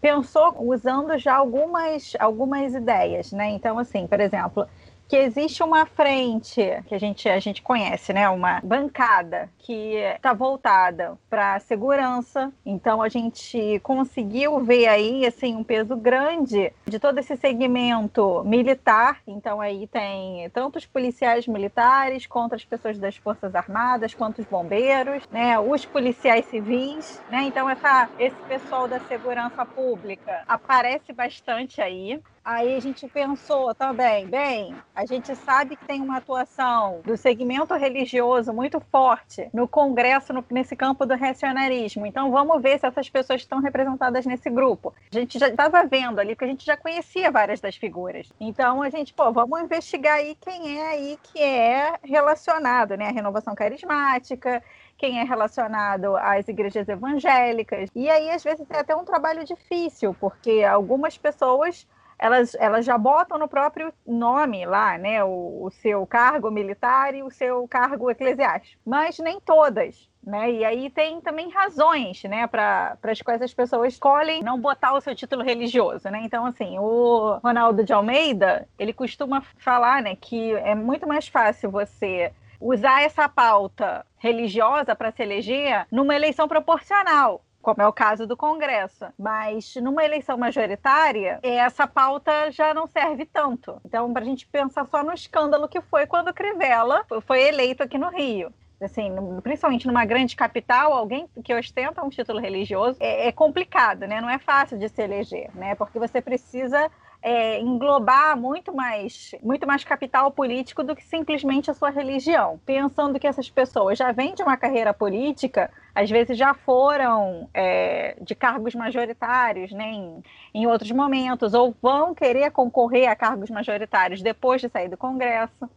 pensou 0.00 0.56
usando 0.58 1.16
já 1.16 1.36
algumas, 1.36 2.12
algumas 2.18 2.74
ideias, 2.74 3.30
né? 3.30 3.50
Então, 3.50 3.78
assim, 3.78 4.04
por 4.06 4.18
exemplo, 4.18 4.66
que 5.08 5.16
existe 5.16 5.62
uma 5.62 5.86
frente 5.86 6.60
que 6.86 6.94
a 6.94 6.98
gente, 6.98 7.28
a 7.28 7.38
gente 7.38 7.62
conhece, 7.62 8.12
né? 8.12 8.28
Uma 8.28 8.60
bancada 8.62 9.48
que 9.58 9.96
está 9.96 10.32
voltada 10.32 11.18
para 11.28 11.58
segurança. 11.60 12.52
Então 12.64 13.02
a 13.02 13.08
gente 13.08 13.80
conseguiu 13.82 14.60
ver 14.60 14.86
aí 14.88 15.26
assim 15.26 15.54
um 15.54 15.64
peso 15.64 15.96
grande 15.96 16.72
de 16.86 16.98
todo 16.98 17.18
esse 17.18 17.36
segmento 17.36 18.42
militar. 18.44 19.20
Então 19.26 19.60
aí 19.60 19.86
tem 19.86 20.48
tanto 20.50 20.78
os 20.78 20.86
policiais 20.86 21.46
militares, 21.46 22.26
quanto 22.26 22.54
as 22.54 22.64
pessoas 22.64 22.98
das 22.98 23.16
forças 23.16 23.54
armadas, 23.54 24.14
quanto 24.14 24.40
os 24.40 24.46
bombeiros, 24.46 25.22
né? 25.30 25.58
Os 25.58 25.84
policiais 25.84 26.46
civis, 26.46 27.20
né? 27.30 27.42
Então 27.44 27.68
essa, 27.68 28.10
esse 28.18 28.36
pessoal 28.48 28.88
da 28.88 29.00
segurança 29.00 29.64
pública 29.66 30.42
aparece 30.46 31.12
bastante 31.12 31.80
aí. 31.80 32.20
Aí 32.44 32.76
a 32.76 32.80
gente 32.80 33.08
pensou 33.08 33.74
também, 33.74 34.26
bem, 34.26 34.74
a 34.94 35.06
gente 35.06 35.34
sabe 35.34 35.76
que 35.76 35.84
tem 35.86 36.02
uma 36.02 36.18
atuação 36.18 37.00
do 37.02 37.16
segmento 37.16 37.72
religioso 37.72 38.52
muito 38.52 38.78
forte 38.80 39.48
no 39.50 39.66
Congresso, 39.66 40.30
no, 40.30 40.44
nesse 40.50 40.76
campo 40.76 41.06
do 41.06 41.16
racionalismo. 41.16 42.04
Então 42.04 42.30
vamos 42.30 42.60
ver 42.60 42.78
se 42.78 42.86
essas 42.86 43.08
pessoas 43.08 43.40
estão 43.40 43.60
representadas 43.60 44.26
nesse 44.26 44.50
grupo. 44.50 44.94
A 45.10 45.18
gente 45.18 45.38
já 45.38 45.48
estava 45.48 45.84
vendo 45.84 46.18
ali, 46.18 46.34
porque 46.34 46.44
a 46.44 46.48
gente 46.48 46.66
já 46.66 46.76
conhecia 46.76 47.30
várias 47.30 47.62
das 47.62 47.76
figuras. 47.76 48.30
Então 48.38 48.82
a 48.82 48.90
gente, 48.90 49.14
pô, 49.14 49.32
vamos 49.32 49.62
investigar 49.62 50.16
aí 50.16 50.36
quem 50.38 50.78
é 50.78 50.86
aí 50.88 51.18
que 51.22 51.42
é 51.42 51.98
relacionado, 52.02 52.94
né? 52.94 53.08
A 53.08 53.12
renovação 53.12 53.54
carismática 53.54 54.62
quem 54.96 55.18
é 55.18 55.24
relacionado 55.24 56.16
às 56.16 56.46
igrejas 56.46 56.88
evangélicas. 56.88 57.90
E 57.94 58.08
aí, 58.08 58.30
às 58.30 58.44
vezes, 58.44 58.64
é 58.70 58.78
até 58.78 58.94
um 58.94 59.04
trabalho 59.04 59.44
difícil, 59.44 60.14
porque 60.20 60.62
algumas 60.62 61.18
pessoas 61.18 61.84
elas, 62.18 62.54
elas 62.56 62.84
já 62.84 62.96
botam 62.96 63.38
no 63.38 63.48
próprio 63.48 63.92
nome 64.06 64.64
lá, 64.64 64.96
né, 64.98 65.22
o, 65.24 65.64
o 65.64 65.70
seu 65.70 66.06
cargo 66.06 66.50
militar 66.50 67.14
e 67.14 67.22
o 67.22 67.30
seu 67.30 67.66
cargo 67.68 68.10
eclesiástico, 68.10 68.80
mas 68.84 69.18
nem 69.18 69.40
todas. 69.40 70.08
Né? 70.22 70.52
E 70.52 70.64
aí 70.64 70.88
tem 70.88 71.20
também 71.20 71.50
razões, 71.50 72.22
né, 72.24 72.46
para 72.46 72.96
as 73.02 73.20
quais 73.20 73.42
as 73.42 73.52
pessoas 73.52 73.92
escolhem 73.92 74.42
não 74.42 74.58
botar 74.58 74.94
o 74.94 75.00
seu 75.00 75.14
título 75.14 75.42
religioso, 75.42 76.08
né? 76.08 76.22
Então, 76.24 76.46
assim, 76.46 76.78
o 76.78 77.38
Ronaldo 77.44 77.84
de 77.84 77.92
Almeida, 77.92 78.66
ele 78.78 78.94
costuma 78.94 79.42
falar, 79.58 80.00
né, 80.00 80.16
que 80.16 80.52
é 80.52 80.74
muito 80.74 81.06
mais 81.06 81.28
fácil 81.28 81.70
você 81.70 82.32
usar 82.58 83.02
essa 83.02 83.28
pauta 83.28 84.06
religiosa 84.16 84.96
para 84.96 85.12
se 85.12 85.22
eleger 85.22 85.86
numa 85.90 86.16
eleição 86.16 86.48
proporcional, 86.48 87.44
como 87.64 87.82
é 87.82 87.88
o 87.88 87.92
caso 87.92 88.26
do 88.26 88.36
Congresso. 88.36 89.06
Mas 89.18 89.74
numa 89.76 90.04
eleição 90.04 90.36
majoritária, 90.36 91.40
essa 91.42 91.86
pauta 91.86 92.52
já 92.52 92.74
não 92.74 92.86
serve 92.86 93.24
tanto. 93.24 93.80
Então, 93.84 94.12
para 94.12 94.22
a 94.22 94.26
gente 94.26 94.46
pensar 94.46 94.86
só 94.86 95.02
no 95.02 95.12
escândalo 95.12 95.68
que 95.68 95.80
foi 95.80 96.06
quando 96.06 96.34
Crivella 96.34 97.04
foi 97.26 97.42
eleito 97.42 97.82
aqui 97.82 97.98
no 97.98 98.10
Rio 98.10 98.52
assim, 98.82 99.10
principalmente 99.42 99.86
numa 99.86 100.04
grande 100.04 100.36
capital, 100.36 100.92
alguém 100.92 101.26
que 101.42 101.54
ostenta 101.54 102.04
um 102.04 102.10
título 102.10 102.38
religioso 102.38 102.98
é, 103.00 103.28
é, 103.28 103.32
complicado, 103.32 104.06
né? 104.06 104.20
Não 104.20 104.28
é 104.28 104.38
fácil 104.38 104.78
de 104.78 104.88
se 104.88 105.02
eleger, 105.02 105.50
né? 105.54 105.74
Porque 105.74 105.98
você 105.98 106.20
precisa 106.20 106.90
é, 107.24 107.58
englobar 107.58 108.38
muito 108.38 108.70
mais, 108.70 109.34
muito 109.42 109.66
mais 109.66 109.82
capital 109.82 110.30
político 110.30 110.84
do 110.84 110.94
que 110.94 111.02
simplesmente 111.02 111.70
a 111.70 111.74
sua 111.74 111.88
religião. 111.88 112.60
Pensando 112.66 113.18
que 113.18 113.26
essas 113.26 113.48
pessoas 113.48 113.96
já 113.96 114.12
vêm 114.12 114.34
de 114.34 114.42
uma 114.42 114.58
carreira 114.58 114.92
política, 114.92 115.70
às 115.94 116.10
vezes 116.10 116.36
já 116.36 116.52
foram 116.52 117.48
é, 117.54 118.14
de 118.20 118.34
cargos 118.34 118.74
majoritários 118.74 119.72
né, 119.72 119.90
em, 119.90 120.22
em 120.52 120.66
outros 120.66 120.90
momentos, 120.90 121.54
ou 121.54 121.74
vão 121.80 122.14
querer 122.14 122.50
concorrer 122.50 123.08
a 123.08 123.16
cargos 123.16 123.48
majoritários 123.48 124.20
depois 124.20 124.60
de 124.60 124.68
sair 124.68 124.90
do 124.90 124.96
Congresso. 124.98 125.70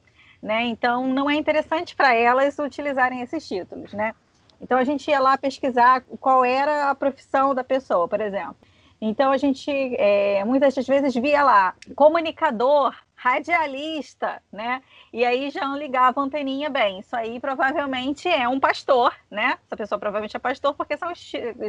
Né? 0.43 0.65
Então, 0.65 1.07
não 1.07 1.29
é 1.29 1.35
interessante 1.35 1.95
para 1.95 2.13
elas 2.13 2.59
utilizarem 2.59 3.21
esses 3.21 3.47
títulos. 3.47 3.93
Né? 3.93 4.13
Então, 4.59 4.77
a 4.77 4.83
gente 4.83 5.09
ia 5.09 5.19
lá 5.21 5.37
pesquisar 5.37 6.03
qual 6.19 6.43
era 6.43 6.89
a 6.89 6.95
profissão 6.95 7.55
da 7.55 7.63
pessoa, 7.63 8.05
por 8.05 8.19
exemplo. 8.19 8.57
Então 8.99 9.31
a 9.31 9.37
gente 9.37 9.71
é, 9.71 10.43
muitas 10.43 10.73
das 10.73 10.87
vezes 10.87 11.13
via 11.13 11.43
lá 11.43 11.75
comunicador, 11.95 12.95
radialista, 13.15 14.41
né? 14.51 14.81
E 15.11 15.23
aí 15.23 15.49
já 15.49 15.61
não 15.61 15.77
ligava 15.77 16.19
a 16.19 16.23
anteninha 16.23 16.69
bem. 16.69 16.99
Isso 16.99 17.15
aí 17.15 17.39
provavelmente 17.39 18.27
é 18.27 18.47
um 18.47 18.59
pastor, 18.59 19.13
né? 19.31 19.57
Essa 19.65 19.77
pessoa 19.77 19.99
provavelmente 19.99 20.35
é 20.35 20.39
pastor, 20.39 20.73
porque 20.73 20.97
são 20.97 21.11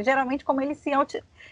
geralmente 0.03 0.44
como 0.44 0.61
eles 0.61 0.79
se, 0.79 0.90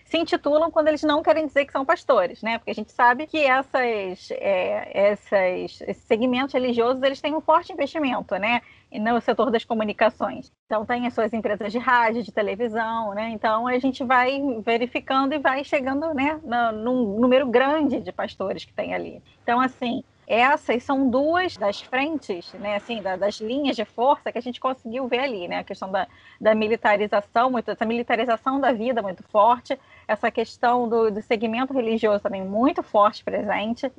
se 0.05 0.19
intitulam 0.19 0.71
quando 0.71 0.89
eles 0.89 1.03
não 1.03 1.23
querem 1.23 1.47
dizer 1.47 1.65
que 1.65 1.73
são 1.73 1.85
pastores, 1.85 2.43
né? 2.43 2.59
Porque 2.59 2.71
a 2.71 2.75
gente 2.75 2.93
sabe 2.93 3.27
que 3.27 3.39
essas, 3.39 4.31
é, 4.33 4.91
essas, 4.93 5.81
esses 5.81 6.03
segmentos 6.05 6.53
religiosos 6.55 7.03
eles 7.03 7.21
têm 7.21 7.35
um 7.35 7.41
forte 7.41 7.73
investimento, 7.73 8.37
né? 8.37 8.63
no 8.93 9.21
setor 9.21 9.51
das 9.51 9.65
comunicações. 9.65 10.53
Então, 10.67 10.87
tem 10.87 11.07
as 11.07 11.15
suas 11.15 11.33
empresas 11.33 11.73
de 11.73 11.79
rádio, 11.79 12.23
de 12.23 12.33
televisão, 12.33 13.15
né? 13.15 13.31
Então, 13.31 13.67
a 13.67 13.79
gente 13.79 14.05
vai 14.05 14.41
verificando 14.65 15.35
e 15.35 15.39
vai 15.39 15.65
chegando, 15.65 16.15
né, 16.15 16.41
no, 16.43 16.73
num 16.73 17.21
número 17.21 17.47
grande 17.47 18.01
de 18.01 18.13
pastores 18.13 18.65
que 18.65 18.73
tem 18.73 18.95
ali. 18.95 19.23
Então, 19.43 19.61
assim, 19.61 20.03
essas 20.27 20.83
são 20.83 21.09
duas 21.09 21.57
das 21.57 21.81
frentes, 21.81 22.53
né, 22.55 22.77
assim, 22.77 23.01
da, 23.01 23.17
das 23.17 23.41
linhas 23.41 23.77
de 23.77 23.85
força 23.85 24.33
que 24.33 24.39
a 24.39 24.43
gente 24.43 24.59
conseguiu 24.59 25.07
ver 25.07 25.21
ali, 25.21 25.47
né? 25.47 25.59
A 25.59 25.65
questão 25.65 25.91
da, 25.91 26.09
da 26.41 26.55
militarização, 26.55 27.51
muito, 27.51 27.71
essa 27.71 27.85
militarização 27.85 28.61
da 28.61 28.73
vida 28.73 29.01
muito 29.01 29.23
forte, 29.23 29.79
essa 30.09 30.31
questão 30.31 30.89
do, 30.89 31.11
do 31.11 31.23
segmento 31.23 31.73
religioso 31.73 32.23
também 32.23 32.45
muito 32.45 32.83
forte 32.83 33.23
presente, 33.23 33.91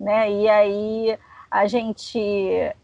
né? 0.00 0.30
E 0.30 0.48
aí 0.48 1.18
a 1.50 1.66
gente 1.66 2.18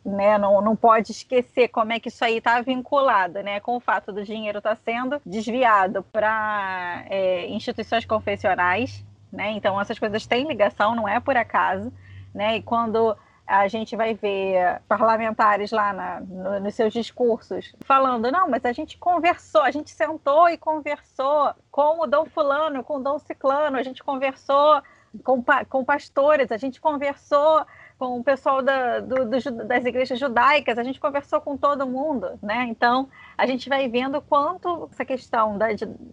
né, 0.05 0.39
não, 0.39 0.61
não 0.61 0.77
pode 0.77 1.11
esquecer 1.11 1.69
como 1.69 1.93
é 1.93 2.01
que 2.01 2.09
isso 2.09 2.25
aí 2.25 2.39
está 2.39 2.61
vinculado 2.61 3.43
né, 3.43 3.61
com 3.61 3.77
o 3.77 3.81
fato 3.81 4.13
do 4.13 4.25
dinheiro 4.25 4.59
estar 4.59 4.77
tá 4.77 4.83
sendo 4.85 5.21
desviado 5.27 6.03
para 6.05 7.05
é, 7.11 7.47
instituições 7.49 8.05
confessionais. 8.05 9.05
Né? 9.33 9.51
Então, 9.53 9.81
essas 9.81 9.99
coisas 9.99 10.27
têm 10.27 10.47
ligação, 10.47 10.95
não 10.95 11.09
é 11.09 11.19
por 11.19 11.37
acaso. 11.37 11.93
Né? 12.35 12.57
E 12.57 12.63
quando 12.63 13.17
a 13.47 13.69
gente 13.69 13.97
vai 13.97 14.15
ver 14.15 14.81
parlamentares 14.89 15.73
lá 15.73 15.93
na, 15.93 16.21
no, 16.21 16.61
nos 16.61 16.75
seus 16.75 16.93
discursos 16.93 17.75
falando, 17.85 18.31
não, 18.31 18.49
mas 18.49 18.65
a 18.65 18.73
gente 18.73 18.97
conversou, 18.97 19.63
a 19.63 19.71
gente 19.71 19.91
sentou 19.91 20.49
e 20.49 20.57
conversou 20.57 21.53
com 21.71 22.01
o 22.01 22.07
Dom 22.07 22.25
Fulano, 22.27 22.85
com 22.85 22.97
o 22.97 23.03
Dom 23.03 23.19
Ciclano, 23.19 23.77
a 23.77 23.83
gente 23.83 24.03
conversou 24.03 24.81
com, 25.23 25.45
com 25.69 25.85
pastores, 25.85 26.51
a 26.51 26.57
gente 26.57 26.81
conversou 26.81 27.67
com 27.99 28.19
o 28.19 28.25
pessoal 28.25 28.63
da, 28.63 29.01
do, 29.01 29.27
do, 29.27 29.65
das 29.67 29.85
igrejas 29.85 30.19
judaicas, 30.19 30.79
a 30.79 30.83
gente 30.83 30.99
conversou 30.99 31.41
com 31.41 31.57
todo 31.57 31.87
mundo, 31.87 32.39
né? 32.43 32.65
Então, 32.69 33.09
a 33.39 33.47
gente 33.47 33.69
vai 33.69 33.89
vendo 33.89 34.21
quanto 34.21 34.89
essa 34.91 35.05
questão 35.05 35.57
da, 35.57 35.67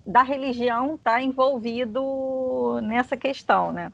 da 0.06 0.22
religião 0.22 0.96
está 0.96 1.22
envolvido 1.22 2.80
nessa 2.84 3.18
questão, 3.18 3.72
né? 3.72 3.92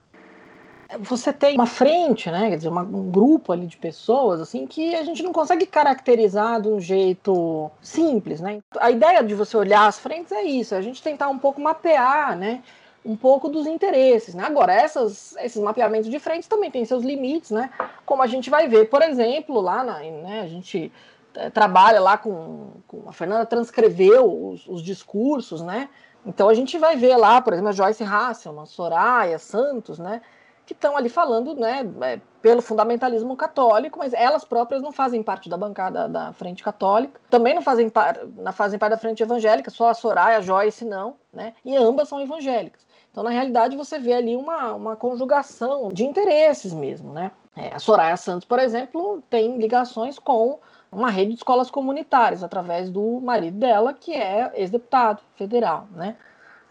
Você 1.00 1.34
tem 1.34 1.56
uma 1.56 1.66
frente, 1.66 2.30
né? 2.30 2.50
Quer 2.50 2.58
dizer, 2.58 2.70
uma, 2.70 2.82
um 2.82 3.10
grupo 3.10 3.52
ali 3.52 3.66
de 3.66 3.78
pessoas, 3.78 4.40
assim, 4.40 4.68
que 4.68 4.96
a 4.96 5.04
gente 5.04 5.24
não 5.24 5.34
consegue 5.34 5.66
caracterizar 5.66 6.62
de 6.62 6.68
um 6.68 6.80
jeito 6.80 7.72
simples, 7.82 8.40
né? 8.40 8.62
A 8.80 8.92
ideia 8.92 9.24
de 9.24 9.34
você 9.34 9.58
olhar 9.58 9.88
as 9.88 10.00
frentes 10.00 10.32
é 10.32 10.44
isso, 10.44 10.76
é 10.76 10.78
a 10.78 10.82
gente 10.82 11.02
tentar 11.02 11.28
um 11.30 11.40
pouco 11.40 11.60
mapear, 11.60 12.38
né? 12.38 12.62
um 13.06 13.16
pouco 13.16 13.48
dos 13.48 13.68
interesses. 13.68 14.34
Né? 14.34 14.44
Agora, 14.44 14.74
essas, 14.74 15.36
esses 15.38 15.62
mapeamentos 15.62 16.10
de 16.10 16.18
frentes 16.18 16.48
também 16.48 16.72
têm 16.72 16.84
seus 16.84 17.04
limites, 17.04 17.52
né? 17.52 17.70
como 18.04 18.24
a 18.24 18.28
gente 18.28 18.50
vai 18.50 18.68
ver, 18.68 18.90
por 18.90 19.04
exemplo, 19.04 19.62
lá 19.62 19.84
na, 19.84 20.00
né, 20.00 20.42
a 20.42 20.48
gente 20.48 20.92
é, 21.36 21.50
trabalha 21.50 22.00
lá 22.00 22.18
com, 22.18 22.72
com, 22.88 23.08
a 23.08 23.14
Fernanda 23.14 23.46
transcreveu 23.46 24.50
os, 24.50 24.68
os, 24.68 24.82
discursos, 24.82 25.62
né? 25.62 25.90
Então 26.26 26.50
a 26.50 26.54
gente 26.54 26.78
vai 26.78 26.96
ver 26.96 27.16
lá, 27.18 27.40
por 27.42 27.54
exemplo, 27.54 27.70
a 27.70 27.74
Joyce 27.74 28.04
Hasselman, 28.04 28.66
Soraya 28.66 29.38
Santos, 29.38 30.00
né? 30.00 30.22
Que 30.66 30.74
estão 30.74 30.98
ali 30.98 31.10
falando, 31.10 31.56
né, 31.56 31.88
é, 32.02 32.20
pelo 32.42 32.62
fundamentalismo 32.62 33.36
católico, 33.36 34.00
mas 34.00 34.14
elas 34.14 34.44
próprias 34.44 34.82
não 34.82 34.92
fazem 34.92 35.22
parte 35.22 35.50
da 35.50 35.58
bancada 35.58 36.08
da 36.08 36.34
Frente 36.34 36.64
Católica, 36.64 37.20
também 37.30 37.54
não 37.54 37.62
fazem, 37.62 37.90
par, 37.90 38.18
não 38.38 38.52
fazem 38.52 38.80
parte 38.80 38.92
da 38.92 38.98
Frente 38.98 39.22
Evangélica, 39.22 39.70
só 39.70 39.90
a 39.90 39.94
Soraya, 39.94 40.38
a 40.38 40.42
Joyce 40.42 40.86
não, 40.86 41.16
né? 41.32 41.54
E 41.64 41.76
ambas 41.76 42.10
são 42.10 42.20
evangélicas. 42.20 42.86
Então, 43.12 43.24
na 43.24 43.30
realidade, 43.30 43.78
você 43.78 43.98
vê 43.98 44.14
ali 44.14 44.36
uma, 44.36 44.74
uma 44.74 44.96
conjugação 44.96 45.90
de 45.90 46.04
interesses 46.04 46.74
mesmo, 46.74 47.14
né? 47.14 47.32
É, 47.56 47.74
a 47.74 47.80
Soraya 47.80 48.18
Santos, 48.18 48.46
por 48.46 48.60
exemplo, 48.60 49.24
tem 49.30 49.58
ligações 49.58 50.20
com 50.20 50.60
uma 50.92 51.10
rede 51.10 51.32
de 51.32 51.38
escolas 51.38 51.72
comunitárias, 51.72 52.44
através 52.44 52.90
do 52.90 53.22
marido 53.22 53.58
dela, 53.58 53.94
que 53.94 54.14
é 54.14 54.52
ex-deputado 54.56 55.22
federal, 55.36 55.88
né? 55.92 56.16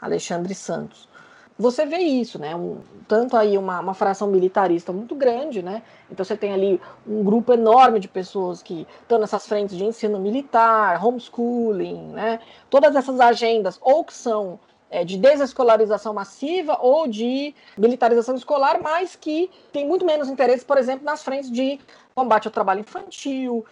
Alexandre 0.01 0.55
Santos. 0.55 1.09
Você 1.57 1.87
vê 1.87 1.99
isso, 1.99 2.37
né? 2.37 2.55
Um, 2.57 2.81
tanto 3.07 3.37
aí 3.37 3.57
uma, 3.57 3.79
uma 3.79 3.95
fração 3.95 4.27
militarista 4.27 4.93
muito 4.93 5.15
grande, 5.15 5.63
né? 5.63 5.83
Então 6.11 6.25
você 6.25 6.37
tem 6.37 6.53
ali 6.53 6.81
um 7.07 7.23
grupo 7.23 7.53
enorme 7.53 8.01
de 8.01 8.09
pessoas 8.09 8.61
que 8.61 8.87
estão 9.03 9.19
nessas 9.21 9.47
frentes 9.47 9.77
de 9.77 9.85
ensino 9.85 10.19
militar, 10.19 11.05
homeschooling, 11.05 12.09
né? 12.09 12.41
Todas 12.69 12.97
essas 12.97 13.21
agendas, 13.21 13.79
ou 13.81 14.05
que 14.05 14.13
são 14.13 14.59
de 15.03 15.17
desescolarização 15.17 16.13
massiva 16.13 16.79
ou 16.81 17.09
de 17.09 17.55
militarização 17.77 18.37
escolar, 18.37 18.81
mas 18.81 19.17
que 19.17 19.51
tem 19.73 19.87
muito 19.87 20.05
menos 20.05 20.29
interesse, 20.29 20.65
por 20.65 20.77
exemplo, 20.79 21.05
nas 21.05 21.25
frentes 21.25 21.51
de 21.51 21.81
combate 22.15 22.47
ao 22.47 22.53
trabalho 22.53 22.81
infantil, 22.81 23.65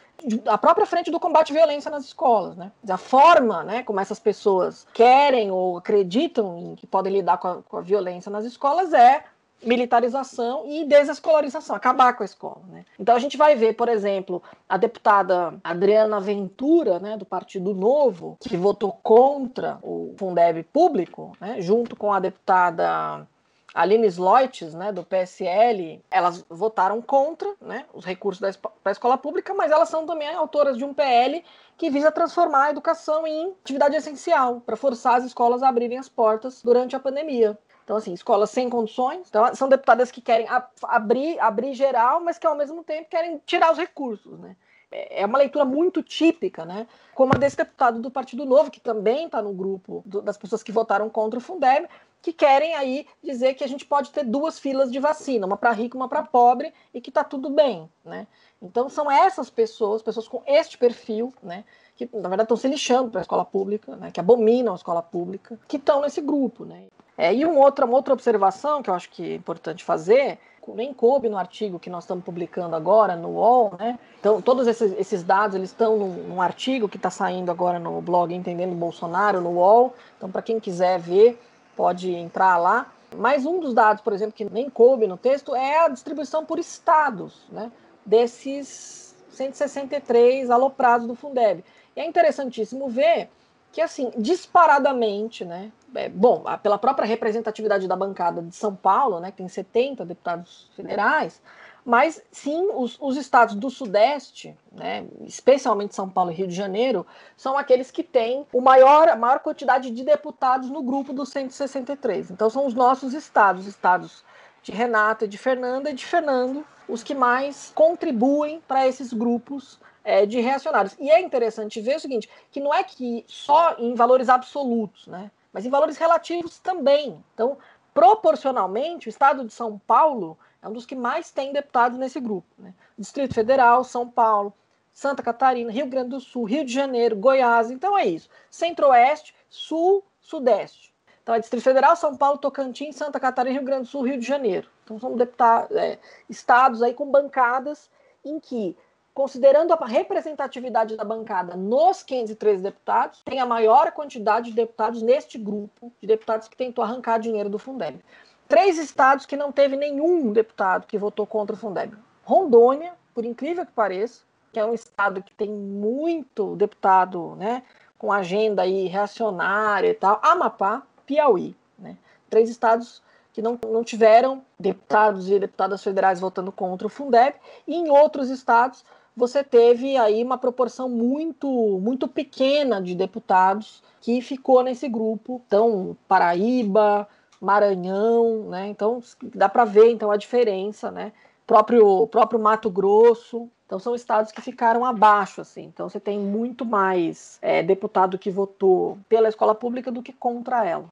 a 0.46 0.58
própria 0.58 0.86
frente 0.86 1.10
do 1.10 1.20
combate 1.20 1.52
à 1.52 1.54
violência 1.54 1.90
nas 1.90 2.04
escolas, 2.06 2.56
né? 2.56 2.72
A 2.88 2.96
forma, 2.96 3.62
né, 3.62 3.82
como 3.82 4.00
essas 4.00 4.18
pessoas 4.18 4.86
querem 4.92 5.50
ou 5.50 5.78
acreditam 5.78 6.74
que 6.76 6.86
podem 6.86 7.12
lidar 7.12 7.38
com 7.38 7.48
a, 7.48 7.62
com 7.62 7.76
a 7.76 7.80
violência 7.80 8.30
nas 8.30 8.44
escolas 8.44 8.92
é 8.92 9.24
militarização 9.62 10.64
e 10.66 10.84
desescolarização, 10.84 11.76
acabar 11.76 12.14
com 12.14 12.22
a 12.22 12.26
escola. 12.26 12.62
Né? 12.68 12.84
Então 12.98 13.14
a 13.14 13.18
gente 13.18 13.36
vai 13.36 13.54
ver, 13.54 13.74
por 13.74 13.88
exemplo, 13.88 14.42
a 14.68 14.76
deputada 14.76 15.54
Adriana 15.62 16.20
Ventura, 16.20 16.98
né, 16.98 17.16
do 17.16 17.24
Partido 17.24 17.74
Novo, 17.74 18.36
que 18.40 18.56
votou 18.56 18.92
contra 19.02 19.78
o 19.82 20.14
Fundeb 20.18 20.62
público, 20.64 21.36
né, 21.40 21.60
junto 21.60 21.96
com 21.96 22.12
a 22.12 22.20
deputada 22.20 23.26
Aline 23.74 24.06
Sloites, 24.06 24.74
né, 24.74 24.92
do 24.92 25.02
PSL, 25.02 26.02
elas 26.10 26.44
votaram 26.48 27.00
contra 27.00 27.50
né, 27.60 27.86
os 27.94 28.04
recursos 28.04 28.56
para 28.56 28.70
a 28.84 28.90
escola 28.90 29.16
pública, 29.16 29.54
mas 29.54 29.70
elas 29.70 29.88
são 29.88 30.04
também 30.04 30.28
autoras 30.28 30.76
de 30.76 30.84
um 30.84 30.92
PL 30.92 31.42
que 31.78 31.88
visa 31.88 32.12
transformar 32.12 32.64
a 32.64 32.70
educação 32.70 33.26
em 33.26 33.54
atividade 33.64 33.96
essencial, 33.96 34.60
para 34.60 34.76
forçar 34.76 35.16
as 35.16 35.24
escolas 35.24 35.62
a 35.62 35.68
abrirem 35.68 35.98
as 35.98 36.08
portas 36.08 36.62
durante 36.62 36.94
a 36.94 37.00
pandemia. 37.00 37.58
Então, 37.84 37.96
assim, 37.96 38.12
escolas 38.12 38.50
sem 38.50 38.70
condições. 38.70 39.28
Então, 39.28 39.54
são 39.54 39.68
deputadas 39.68 40.10
que 40.10 40.20
querem 40.20 40.46
abrir, 40.82 41.38
abrir 41.40 41.74
geral, 41.74 42.20
mas 42.20 42.38
que 42.38 42.46
ao 42.46 42.56
mesmo 42.56 42.82
tempo 42.84 43.08
querem 43.10 43.40
tirar 43.44 43.72
os 43.72 43.78
recursos, 43.78 44.38
né? 44.38 44.56
é 44.92 45.24
uma 45.24 45.38
leitura 45.38 45.64
muito 45.64 46.02
típica, 46.02 46.64
né? 46.64 46.86
Como 47.14 47.32
a 47.34 47.38
desse 47.38 47.56
deputado 47.56 48.00
do 48.00 48.10
Partido 48.10 48.44
Novo, 48.44 48.70
que 48.70 48.80
também 48.80 49.26
está 49.26 49.40
no 49.40 49.52
grupo 49.52 50.02
do, 50.04 50.20
das 50.20 50.36
pessoas 50.36 50.62
que 50.62 50.70
votaram 50.70 51.08
contra 51.08 51.38
o 51.38 51.42
Fundeb, 51.42 51.88
que 52.20 52.32
querem 52.32 52.74
aí 52.74 53.06
dizer 53.22 53.54
que 53.54 53.64
a 53.64 53.66
gente 53.66 53.84
pode 53.84 54.10
ter 54.10 54.24
duas 54.24 54.58
filas 54.58 54.92
de 54.92 55.00
vacina, 55.00 55.46
uma 55.46 55.56
para 55.56 55.72
rico, 55.72 55.96
uma 55.96 56.08
para 56.08 56.22
pobre, 56.22 56.72
e 56.94 57.00
que 57.00 57.10
está 57.10 57.24
tudo 57.24 57.50
bem, 57.50 57.90
né? 58.04 58.26
Então 58.60 58.88
são 58.88 59.10
essas 59.10 59.50
pessoas, 59.50 60.02
pessoas 60.02 60.28
com 60.28 60.40
este 60.46 60.78
perfil, 60.78 61.34
né, 61.42 61.64
que 61.96 62.08
na 62.12 62.28
verdade 62.28 62.42
estão 62.42 62.56
se 62.56 62.68
lixando 62.68 63.10
para 63.10 63.20
a 63.20 63.22
escola 63.22 63.44
pública, 63.44 63.96
né, 63.96 64.12
que 64.12 64.20
abominam 64.20 64.72
a 64.72 64.76
escola 64.76 65.02
pública, 65.02 65.58
que 65.66 65.78
estão 65.78 66.00
nesse 66.00 66.20
grupo, 66.20 66.64
né? 66.64 66.84
É, 67.22 67.32
e 67.32 67.46
outra, 67.46 67.86
uma 67.86 67.94
outra 67.94 68.12
observação 68.12 68.82
que 68.82 68.90
eu 68.90 68.94
acho 68.94 69.08
que 69.08 69.30
é 69.30 69.34
importante 69.36 69.84
fazer 69.84 70.40
nem 70.74 70.92
coube 70.92 71.28
no 71.28 71.38
artigo 71.38 71.78
que 71.78 71.88
nós 71.88 72.02
estamos 72.02 72.24
publicando 72.24 72.74
agora 72.74 73.14
no 73.14 73.28
UOL, 73.28 73.76
né? 73.78 73.96
Então, 74.18 74.42
todos 74.42 74.66
esses, 74.66 74.92
esses 74.98 75.22
dados 75.22 75.54
eles 75.54 75.70
estão 75.70 75.96
num, 75.96 76.14
num 76.28 76.42
artigo 76.42 76.88
que 76.88 76.96
está 76.96 77.10
saindo 77.10 77.48
agora 77.48 77.78
no 77.78 78.00
blog 78.00 78.34
Entendendo 78.34 78.74
Bolsonaro, 78.74 79.40
no 79.40 79.50
UOL. 79.50 79.94
Então, 80.16 80.28
para 80.32 80.42
quem 80.42 80.58
quiser 80.58 80.98
ver, 80.98 81.40
pode 81.76 82.12
entrar 82.12 82.56
lá. 82.56 82.92
Mas 83.16 83.46
um 83.46 83.60
dos 83.60 83.72
dados, 83.72 84.02
por 84.02 84.12
exemplo, 84.12 84.34
que 84.34 84.44
nem 84.44 84.68
coube 84.68 85.06
no 85.06 85.16
texto 85.16 85.54
é 85.54 85.78
a 85.78 85.88
distribuição 85.88 86.44
por 86.44 86.58
estados, 86.58 87.44
né? 87.52 87.70
Desses 88.04 89.14
163 89.30 90.50
aloprados 90.50 91.06
do 91.06 91.14
Fundeb. 91.14 91.64
E 91.94 92.00
é 92.00 92.04
interessantíssimo 92.04 92.88
ver 92.88 93.28
que, 93.70 93.80
assim, 93.80 94.10
disparadamente, 94.16 95.44
né? 95.44 95.70
É, 95.94 96.08
bom, 96.08 96.44
pela 96.62 96.78
própria 96.78 97.06
representatividade 97.06 97.86
da 97.86 97.96
bancada 97.96 98.42
de 98.42 98.54
São 98.54 98.74
Paulo, 98.74 99.20
né, 99.20 99.30
que 99.30 99.38
tem 99.38 99.48
70 99.48 100.04
deputados 100.04 100.70
federais, 100.74 101.40
mas 101.84 102.22
sim 102.30 102.70
os, 102.74 102.96
os, 103.00 103.16
estados 103.16 103.54
do 103.54 103.68
Sudeste, 103.68 104.56
né, 104.70 105.04
especialmente 105.26 105.94
São 105.94 106.08
Paulo 106.08 106.30
e 106.30 106.34
Rio 106.34 106.46
de 106.46 106.54
Janeiro, 106.54 107.06
são 107.36 107.58
aqueles 107.58 107.90
que 107.90 108.02
têm 108.02 108.46
o 108.52 108.60
maior, 108.60 109.08
a 109.08 109.16
maior 109.16 109.40
quantidade 109.40 109.90
de 109.90 110.04
deputados 110.04 110.70
no 110.70 110.82
grupo 110.82 111.12
dos 111.12 111.30
163. 111.30 112.30
Então 112.30 112.48
são 112.48 112.66
os 112.66 112.74
nossos 112.74 113.14
estados, 113.14 113.66
estados 113.66 114.24
de 114.62 114.70
Renata, 114.70 115.26
de 115.26 115.36
Fernanda 115.36 115.90
e 115.90 115.94
de 115.94 116.06
Fernando, 116.06 116.64
os 116.88 117.02
que 117.02 117.14
mais 117.14 117.72
contribuem 117.74 118.62
para 118.66 118.86
esses 118.86 119.12
grupos 119.12 119.80
é, 120.04 120.24
de 120.24 120.40
reacionários. 120.40 120.94
E 121.00 121.10
é 121.10 121.20
interessante 121.20 121.80
ver 121.80 121.96
o 121.96 122.00
seguinte, 122.00 122.28
que 122.50 122.60
não 122.60 122.72
é 122.72 122.84
que 122.84 123.24
só 123.26 123.76
em 123.78 123.94
valores 123.94 124.28
absolutos, 124.28 125.06
né? 125.06 125.30
Mas 125.52 125.66
em 125.66 125.70
valores 125.70 125.96
relativos 125.96 126.58
também. 126.58 127.22
Então, 127.34 127.58
proporcionalmente, 127.92 129.08
o 129.08 129.10
estado 129.10 129.44
de 129.44 129.52
São 129.52 129.78
Paulo 129.78 130.38
é 130.62 130.68
um 130.68 130.72
dos 130.72 130.86
que 130.86 130.94
mais 130.94 131.30
tem 131.30 131.52
deputados 131.52 131.98
nesse 131.98 132.20
grupo. 132.20 132.48
Né? 132.58 132.72
Distrito 132.96 133.34
Federal, 133.34 133.84
São 133.84 134.08
Paulo, 134.08 134.54
Santa 134.92 135.22
Catarina, 135.22 135.72
Rio 135.72 135.86
Grande 135.86 136.10
do 136.10 136.20
Sul, 136.20 136.44
Rio 136.44 136.64
de 136.64 136.72
Janeiro, 136.72 137.16
Goiás. 137.16 137.70
Então 137.70 137.98
é 137.98 138.06
isso. 138.06 138.28
Centro-Oeste, 138.50 139.34
Sul, 139.48 140.04
Sudeste. 140.20 140.92
Então 141.22 141.34
é 141.34 141.40
Distrito 141.40 141.62
Federal, 141.62 141.94
São 141.96 142.16
Paulo, 142.16 142.38
Tocantins, 142.38 142.96
Santa 142.96 143.20
Catarina, 143.20 143.58
Rio 143.58 143.66
Grande 143.66 143.82
do 143.82 143.88
Sul, 143.88 144.02
Rio 144.02 144.18
de 144.18 144.26
Janeiro. 144.26 144.68
Então 144.84 144.98
são 144.98 145.16
deputados, 145.16 145.76
é, 145.76 145.98
estados 146.28 146.82
aí 146.82 146.94
com 146.94 147.10
bancadas 147.10 147.90
em 148.24 148.38
que 148.38 148.76
considerando 149.14 149.72
a 149.72 149.86
representatividade 149.86 150.96
da 150.96 151.04
bancada 151.04 151.56
nos 151.56 152.02
513 152.02 152.62
deputados, 152.62 153.22
tem 153.24 153.40
a 153.40 153.46
maior 153.46 153.92
quantidade 153.92 154.50
de 154.50 154.56
deputados 154.56 155.02
neste 155.02 155.38
grupo 155.38 155.92
de 156.00 156.06
deputados 156.06 156.48
que 156.48 156.56
tentou 156.56 156.82
arrancar 156.82 157.18
dinheiro 157.18 157.50
do 157.50 157.58
Fundeb. 157.58 158.00
Três 158.48 158.78
estados 158.78 159.26
que 159.26 159.36
não 159.36 159.52
teve 159.52 159.76
nenhum 159.76 160.32
deputado 160.32 160.86
que 160.86 160.98
votou 160.98 161.26
contra 161.26 161.54
o 161.54 161.58
Fundeb. 161.58 161.96
Rondônia, 162.24 162.94
por 163.14 163.24
incrível 163.24 163.66
que 163.66 163.72
pareça, 163.72 164.22
que 164.52 164.60
é 164.60 164.64
um 164.64 164.74
estado 164.74 165.22
que 165.22 165.34
tem 165.34 165.50
muito 165.50 166.54
deputado, 166.56 167.34
né, 167.36 167.62
com 167.98 168.12
agenda 168.12 168.62
aí 168.62 168.86
reacionária 168.86 169.88
e 169.88 169.94
tal. 169.94 170.20
Amapá, 170.22 170.82
Piauí, 171.06 171.56
né? 171.78 171.96
Três 172.28 172.50
estados 172.50 173.02
que 173.32 173.40
não, 173.40 173.58
não 173.66 173.82
tiveram 173.82 174.44
deputados 174.58 175.30
e 175.30 175.38
deputadas 175.38 175.82
federais 175.82 176.20
votando 176.20 176.52
contra 176.52 176.86
o 176.86 176.90
Fundeb, 176.90 177.34
e 177.66 177.74
em 177.74 177.90
outros 177.90 178.28
estados 178.28 178.84
você 179.16 179.44
teve 179.44 179.96
aí 179.96 180.22
uma 180.22 180.38
proporção 180.38 180.88
muito, 180.88 181.48
muito 181.80 182.08
pequena 182.08 182.80
de 182.80 182.94
deputados 182.94 183.82
que 184.00 184.20
ficou 184.20 184.62
nesse 184.62 184.88
grupo. 184.88 185.42
Então, 185.46 185.96
Paraíba, 186.08 187.08
Maranhão, 187.40 188.48
né? 188.48 188.68
Então, 188.68 189.02
dá 189.34 189.48
para 189.48 189.64
ver 189.64 189.90
então 189.90 190.10
a 190.10 190.16
diferença, 190.16 190.90
né? 190.90 191.12
Próprio, 191.46 192.06
próprio 192.06 192.40
Mato 192.40 192.70
Grosso. 192.70 193.48
Então, 193.66 193.78
são 193.78 193.94
estados 193.94 194.32
que 194.32 194.40
ficaram 194.40 194.84
abaixo, 194.84 195.40
assim. 195.40 195.64
Então, 195.64 195.88
você 195.88 195.98
tem 195.98 196.18
muito 196.18 196.64
mais 196.64 197.38
é, 197.40 197.62
deputado 197.62 198.18
que 198.18 198.30
votou 198.30 198.98
pela 199.08 199.28
escola 199.28 199.54
pública 199.54 199.90
do 199.90 200.02
que 200.02 200.12
contra 200.12 200.64
ela. 200.64 200.90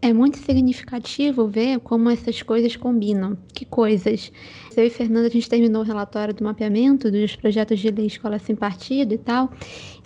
É 0.00 0.12
muito 0.12 0.38
significativo 0.38 1.48
ver 1.48 1.80
como 1.80 2.08
essas 2.08 2.40
coisas 2.42 2.76
combinam. 2.76 3.36
Que 3.52 3.64
coisas? 3.64 4.32
Eu 4.76 4.84
e 4.84 4.90
Fernanda, 4.90 5.26
a 5.26 5.30
gente 5.30 5.48
terminou 5.48 5.82
o 5.82 5.84
relatório 5.84 6.32
do 6.32 6.44
mapeamento 6.44 7.10
dos 7.10 7.34
projetos 7.34 7.80
de 7.80 7.90
lei 7.90 8.06
Escola 8.06 8.38
Sem 8.38 8.54
Partido 8.54 9.12
e 9.12 9.18
tal. 9.18 9.50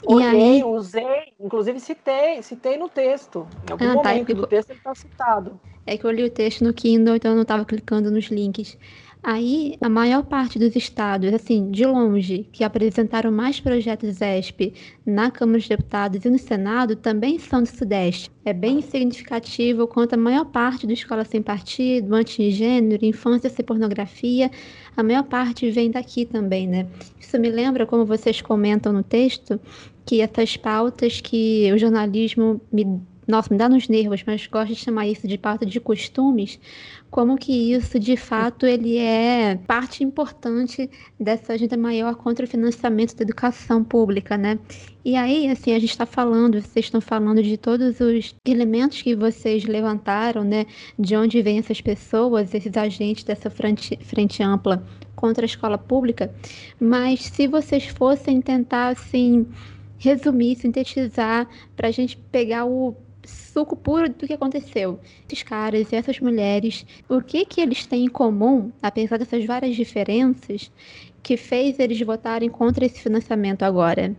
Olhei, 0.07 0.27
e 0.27 0.63
aí... 0.63 0.65
usei, 0.65 1.35
inclusive 1.39 1.79
citei, 1.79 2.43
citei 2.43 2.79
no 2.79 2.89
texto. 2.89 3.47
Em 3.69 3.73
algum 3.73 3.85
ah, 3.85 4.03
tá, 4.03 4.11
momento 4.11 4.29
tá, 4.29 4.35
do 4.35 4.47
texto 4.47 4.71
ele 4.71 4.79
está 4.79 4.95
citado. 4.95 5.61
É 5.87 5.99
que 5.99 6.05
eu 6.05 6.11
li 6.11 6.25
o 6.25 6.31
texto 6.31 6.65
no 6.65 6.73
Kindle, 6.73 7.17
então 7.17 7.33
eu 7.33 7.35
não 7.35 7.43
estava 7.43 7.65
clicando 7.65 8.11
nos 8.11 8.27
links. 8.27 8.79
Aí, 9.25 9.77
a 9.81 9.89
maior 9.89 10.25
parte 10.25 10.59
dos 10.59 10.75
estados, 10.75 11.33
assim, 11.33 11.71
de 11.71 11.87
longe, 11.87 12.49
que 12.51 12.65
apresentaram 12.65 13.31
mais 13.31 13.61
projetos 13.61 14.21
ESP 14.21 14.75
na 15.07 15.31
Câmara 15.31 15.59
dos 15.59 15.69
Deputados 15.69 16.25
e 16.25 16.29
no 16.29 16.39
Senado, 16.41 16.97
também 16.97 17.39
são 17.39 17.63
do 17.63 17.69
Sudeste. 17.69 18.29
É 18.45 18.53
bem 18.53 18.83
significativo 18.83 19.87
quanto 19.87 20.15
a 20.15 20.17
maior 20.17 20.47
parte 20.47 20.89
do 20.89 20.93
Escola 20.93 21.25
Sem 21.25 21.41
Partido, 21.41 22.13
Antigênero, 22.17 23.05
Infância 23.05 23.49
Sem 23.49 23.65
Pornografia, 23.65 24.51
a 24.97 25.05
maior 25.05 25.23
parte 25.23 25.71
vem 25.71 25.89
daqui 25.89 26.27
também, 26.27 26.67
né? 26.67 26.89
Isso 27.21 27.39
me 27.39 27.49
lembra, 27.49 27.87
como 27.87 28.05
vocês 28.05 28.43
comentam 28.43 28.93
no 28.93 29.05
texto, 29.05 29.61
que 30.05 30.21
essas 30.21 30.57
pautas 30.57 31.21
que 31.21 31.71
o 31.73 31.79
jornalismo 31.79 32.61
me 32.73 33.01
nossa, 33.27 33.53
me 33.53 33.59
dá 33.59 33.69
nos 33.69 33.89
nervos, 33.89 34.23
mas 34.27 34.47
gosto 34.47 34.75
de 34.75 34.77
chamar 34.77 35.07
isso 35.07 35.29
de 35.29 35.39
pauta 35.39 35.65
de 35.65 35.79
costumes, 35.79 36.59
como 37.11 37.37
que 37.37 37.73
isso, 37.73 37.99
de 37.99 38.17
fato, 38.17 38.67
ele 38.67 38.99
é 38.99 39.57
parte 39.67 40.03
importante 40.03 40.91
dessa 41.21 41.53
agenda 41.53 41.77
maior 41.77 42.17
contra 42.17 42.45
o 42.45 42.49
financiamento 42.49 43.15
da 43.15 43.23
educação 43.23 43.85
pública, 43.85 44.37
né? 44.37 44.59
E 45.05 45.15
aí, 45.15 45.49
assim, 45.49 45.73
a 45.73 45.79
gente 45.79 45.91
está 45.91 46.07
falando, 46.07 46.61
vocês 46.61 46.87
estão 46.87 47.01
falando 47.01 47.43
de 47.43 47.57
todos 47.57 48.01
os 48.01 48.35
elementos 48.47 49.03
que 49.03 49.15
vocês 49.15 49.65
levantaram, 49.65 50.43
né? 50.43 50.67
De 50.99 51.15
onde 51.17 51.43
vêm 51.43 51.59
essas 51.59 51.81
pessoas, 51.81 52.55
esses 52.55 52.77
agentes 52.77 53.25
dessa 53.25 53.51
frente, 53.51 53.99
frente 54.03 54.43
ampla 54.43 54.85
contra 55.15 55.45
a 55.45 55.47
escola 55.47 55.79
pública, 55.79 56.35
mas 56.81 57.21
se 57.21 57.47
vocês 57.47 57.87
fossem 57.87 58.41
tentar, 58.41 58.89
assim, 58.89 59.47
resumir, 59.99 60.57
sintetizar, 60.57 61.49
para 61.77 61.89
a 61.89 61.93
gente 61.93 62.17
pegar 62.17 62.65
o 62.65 62.97
suco 63.33 63.77
puro 63.77 64.09
do 64.09 64.27
que 64.27 64.33
aconteceu. 64.33 65.01
Esses 65.27 65.43
caras 65.43 65.93
e 65.93 65.97
essas 65.97 66.21
mulheres, 66.21 66.87
o 67.09 67.21
que 67.21 67.45
que 67.45 67.61
eles 67.61 67.87
têm 67.87 68.05
em 68.05 68.09
comum, 68.09 68.71
apesar 68.83 69.19
dessas 69.19 69.45
várias 69.45 69.75
diferenças, 69.75 70.71
que 71.23 71.37
fez 71.37 71.79
eles 71.79 72.01
votarem 72.01 72.49
contra 72.49 72.85
esse 72.85 73.01
financiamento 73.01 73.63
agora? 73.63 74.15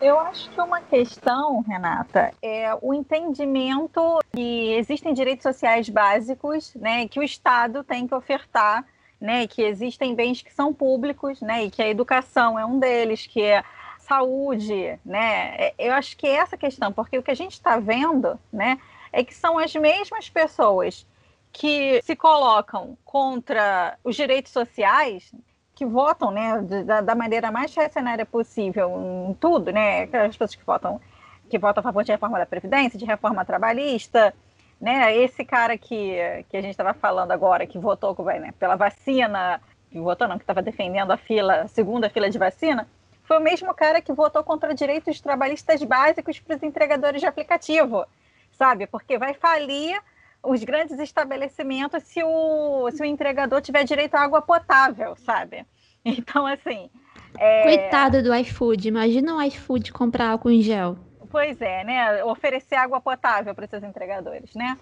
Eu 0.00 0.16
acho 0.20 0.48
que 0.50 0.60
uma 0.60 0.80
questão, 0.80 1.60
Renata, 1.62 2.32
é 2.40 2.70
o 2.80 2.94
entendimento 2.94 4.20
que 4.32 4.72
existem 4.74 5.12
direitos 5.12 5.42
sociais 5.42 5.88
básicos, 5.88 6.72
né, 6.76 7.08
que 7.08 7.18
o 7.18 7.22
Estado 7.22 7.82
tem 7.82 8.06
que 8.06 8.14
ofertar, 8.14 8.86
né, 9.20 9.48
que 9.48 9.60
existem 9.60 10.14
bens 10.14 10.40
que 10.40 10.52
são 10.52 10.72
públicos, 10.72 11.40
né, 11.40 11.64
e 11.64 11.70
que 11.70 11.82
a 11.82 11.88
educação 11.88 12.56
é 12.56 12.64
um 12.64 12.78
deles, 12.78 13.26
que 13.26 13.42
é 13.42 13.64
saúde, 14.08 14.98
né? 15.04 15.54
É, 15.56 15.74
eu 15.78 15.92
acho 15.92 16.16
que 16.16 16.26
é 16.26 16.36
essa 16.36 16.56
questão, 16.56 16.92
porque 16.92 17.18
o 17.18 17.22
que 17.22 17.30
a 17.30 17.36
gente 17.36 17.52
está 17.52 17.78
vendo, 17.78 18.38
né, 18.52 18.78
é 19.12 19.22
que 19.22 19.34
são 19.34 19.58
as 19.58 19.74
mesmas 19.74 20.30
pessoas 20.30 21.06
que 21.52 22.00
se 22.02 22.16
colocam 22.16 22.96
contra 23.04 23.98
os 24.02 24.16
direitos 24.16 24.52
sociais, 24.52 25.32
que 25.74 25.84
votam, 25.84 26.30
né, 26.30 26.60
da, 26.84 27.00
da 27.00 27.14
maneira 27.14 27.52
mais 27.52 27.74
reacionária 27.74 28.26
possível 28.26 28.90
em 29.28 29.34
tudo, 29.34 29.70
né? 29.70 30.02
Aquelas 30.02 30.36
pessoas 30.36 30.54
que 30.54 30.64
votam 30.64 31.00
que 31.48 31.58
votam 31.58 31.80
a 31.80 31.84
favor 31.84 32.04
de 32.04 32.12
reforma 32.12 32.38
da 32.38 32.44
previdência, 32.44 32.98
de 32.98 33.06
reforma 33.06 33.44
trabalhista, 33.44 34.34
né? 34.80 35.16
Esse 35.16 35.44
cara 35.44 35.78
que, 35.78 36.16
que 36.50 36.56
a 36.56 36.60
gente 36.60 36.72
estava 36.72 36.92
falando 36.94 37.32
agora, 37.32 37.66
que 37.66 37.78
votou 37.78 38.14
né, 38.24 38.52
pela 38.58 38.76
vacina, 38.76 39.60
que 39.90 39.98
votou 39.98 40.28
não, 40.28 40.36
que 40.36 40.42
estava 40.42 40.60
defendendo 40.60 41.10
a 41.10 41.16
fila, 41.16 41.66
segunda 41.68 42.10
fila 42.10 42.28
de 42.28 42.38
vacina, 42.38 42.86
foi 43.28 43.36
o 43.36 43.42
mesmo 43.42 43.74
cara 43.74 44.00
que 44.00 44.10
votou 44.10 44.42
contra 44.42 44.74
direitos 44.74 45.20
trabalhistas 45.20 45.82
básicos 45.84 46.40
para 46.40 46.56
os 46.56 46.62
entregadores 46.62 47.20
de 47.20 47.26
aplicativo, 47.26 48.06
sabe? 48.52 48.86
Porque 48.86 49.18
vai 49.18 49.34
falir 49.34 50.00
os 50.42 50.64
grandes 50.64 50.98
estabelecimentos 50.98 52.02
se 52.04 52.22
o, 52.24 52.90
se 52.90 53.02
o 53.02 53.04
entregador 53.04 53.60
tiver 53.60 53.84
direito 53.84 54.14
à 54.14 54.22
água 54.22 54.40
potável, 54.40 55.14
sabe? 55.16 55.64
Então, 56.04 56.46
assim, 56.46 56.88
É... 57.36 57.64
Coitado 57.64 58.22
do 58.22 58.34
iFood, 58.34 58.88
imagina 58.88 59.36
o 59.36 59.42
iFood 59.42 59.92
comprar 59.92 60.30
álcool 60.30 60.50
em 60.50 60.62
gel. 60.62 60.96
Pois 61.30 61.60
é, 61.60 61.84
né? 61.84 62.24
Oferecer 62.24 62.76
água 62.76 63.00
potável 63.00 63.54
para 63.54 63.66
seus 63.66 63.82
entregadores, 63.82 64.54
né? 64.54 64.78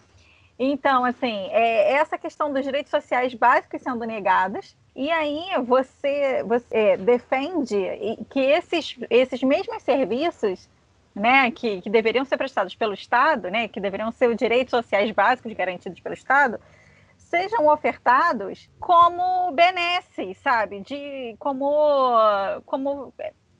Então, 0.58 1.04
assim, 1.04 1.48
é, 1.50 1.92
essa 1.92 2.16
questão 2.16 2.52
dos 2.52 2.64
direitos 2.64 2.90
sociais 2.90 3.34
básicos 3.34 3.82
sendo 3.82 4.04
negados, 4.04 4.74
e 4.94 5.10
aí 5.10 5.44
você, 5.66 6.42
você 6.44 6.76
é, 6.76 6.96
defende 6.96 7.76
que 8.30 8.40
esses, 8.40 8.96
esses 9.10 9.42
mesmos 9.42 9.82
serviços 9.82 10.68
né, 11.14 11.50
que, 11.50 11.82
que, 11.82 11.90
deveriam 11.90 12.24
ser 12.24 12.38
prestados 12.38 12.74
pelo 12.74 12.94
Estado, 12.94 13.50
né, 13.50 13.68
que 13.68 13.80
deveriam 13.80 14.10
ser 14.10 14.30
os 14.30 14.36
direitos 14.36 14.70
sociais 14.70 15.10
básicos 15.10 15.52
garantidos 15.52 16.00
pelo 16.00 16.14
Estado, 16.14 16.58
sejam 17.16 17.66
ofertados 17.66 18.70
como 18.80 19.50
benesses, 19.52 20.38
sabe? 20.38 20.80
De 20.80 21.34
como 21.38 22.14
como 22.64 23.12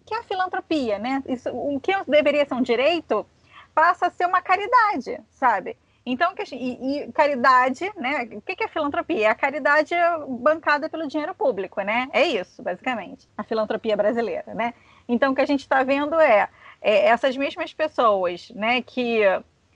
que 0.06 0.14
é 0.14 0.18
a 0.18 0.22
filantropia, 0.22 0.98
né? 0.98 1.22
Isso, 1.26 1.50
o 1.50 1.80
que 1.80 1.92
deveria 2.06 2.46
ser 2.46 2.54
um 2.54 2.62
direito 2.62 3.26
passa 3.74 4.06
a 4.06 4.10
ser 4.10 4.26
uma 4.26 4.40
caridade, 4.40 5.20
sabe? 5.30 5.76
Então, 6.08 6.32
e, 6.52 7.00
e 7.00 7.12
caridade, 7.12 7.90
né? 7.96 8.28
O 8.32 8.40
que 8.40 8.62
é 8.62 8.68
filantropia? 8.68 9.26
É 9.26 9.30
a 9.30 9.34
caridade 9.34 9.92
bancada 10.28 10.88
pelo 10.88 11.08
dinheiro 11.08 11.34
público, 11.34 11.80
né? 11.82 12.08
É 12.12 12.24
isso, 12.24 12.62
basicamente, 12.62 13.28
a 13.36 13.42
filantropia 13.42 13.96
brasileira, 13.96 14.54
né? 14.54 14.72
Então, 15.08 15.32
o 15.32 15.34
que 15.34 15.40
a 15.40 15.46
gente 15.46 15.60
está 15.60 15.82
vendo 15.82 16.14
é, 16.20 16.48
é 16.80 17.06
essas 17.06 17.36
mesmas 17.36 17.74
pessoas, 17.74 18.50
né, 18.50 18.82
que 18.82 19.20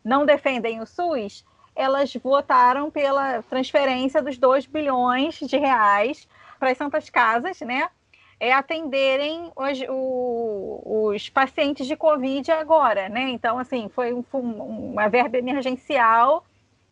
não 0.05 0.24
defendem 0.24 0.81
o 0.81 0.87
SUS, 0.87 1.45
elas 1.74 2.14
votaram 2.14 2.91
pela 2.91 3.43
transferência 3.43 4.22
dos 4.22 4.39
2 4.39 4.66
bilhões 4.66 5.35
de 5.35 5.57
reais 5.57 6.28
para 6.59 6.70
as 6.70 6.78
santas 6.78 7.11
casas, 7.11 7.61
né? 7.61 7.89
É 8.41 8.53
atenderem 8.53 9.53
os, 9.55 9.78
o, 9.88 11.11
os 11.12 11.28
pacientes 11.28 11.86
de 11.86 11.95
Covid 11.95 12.51
agora, 12.51 13.09
né? 13.09 13.28
Então, 13.28 13.59
assim, 13.59 13.91
foi 13.91 14.14
um, 14.14 14.24
uma 14.32 15.09
verba 15.09 15.36
emergencial 15.36 16.45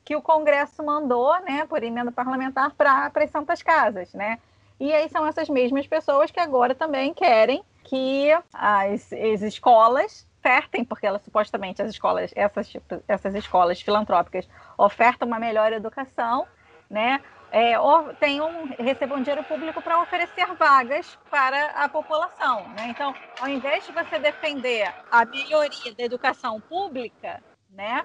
que 0.04 0.14
o 0.14 0.22
Congresso 0.22 0.82
mandou, 0.82 1.38
né, 1.42 1.66
por 1.66 1.82
emenda 1.82 2.12
parlamentar, 2.12 2.72
para 2.74 3.10
as 3.14 3.30
santas 3.30 3.62
casas, 3.62 4.12
né? 4.14 4.38
E 4.78 4.92
aí 4.92 5.08
são 5.08 5.26
essas 5.26 5.48
mesmas 5.48 5.86
pessoas 5.86 6.30
que 6.30 6.38
agora 6.38 6.74
também 6.74 7.12
querem 7.12 7.62
que 7.84 8.30
as, 8.52 9.12
as 9.12 9.42
escolas 9.42 10.26
ofertem, 10.38 10.84
porque 10.84 11.06
elas 11.06 11.22
supostamente 11.22 11.82
as 11.82 11.90
escolas, 11.90 12.30
essas, 12.34 12.72
essas 13.06 13.34
escolas 13.34 13.80
filantrópicas 13.80 14.48
ofertam 14.76 15.28
uma 15.28 15.38
melhor 15.38 15.72
educação, 15.72 16.46
né? 16.88 17.20
É, 17.50 17.74
tenham, 18.20 18.66
recebam 18.78 19.22
dinheiro 19.22 19.42
público 19.44 19.80
para 19.80 20.00
oferecer 20.02 20.46
vagas 20.54 21.18
para 21.30 21.66
a 21.70 21.88
população. 21.88 22.68
Né? 22.70 22.88
Então, 22.88 23.14
ao 23.40 23.48
invés 23.48 23.86
de 23.86 23.92
você 23.92 24.18
defender 24.18 24.92
a 25.10 25.24
melhoria 25.24 25.94
da 25.94 26.04
educação 26.04 26.60
pública, 26.60 27.42
né, 27.70 28.04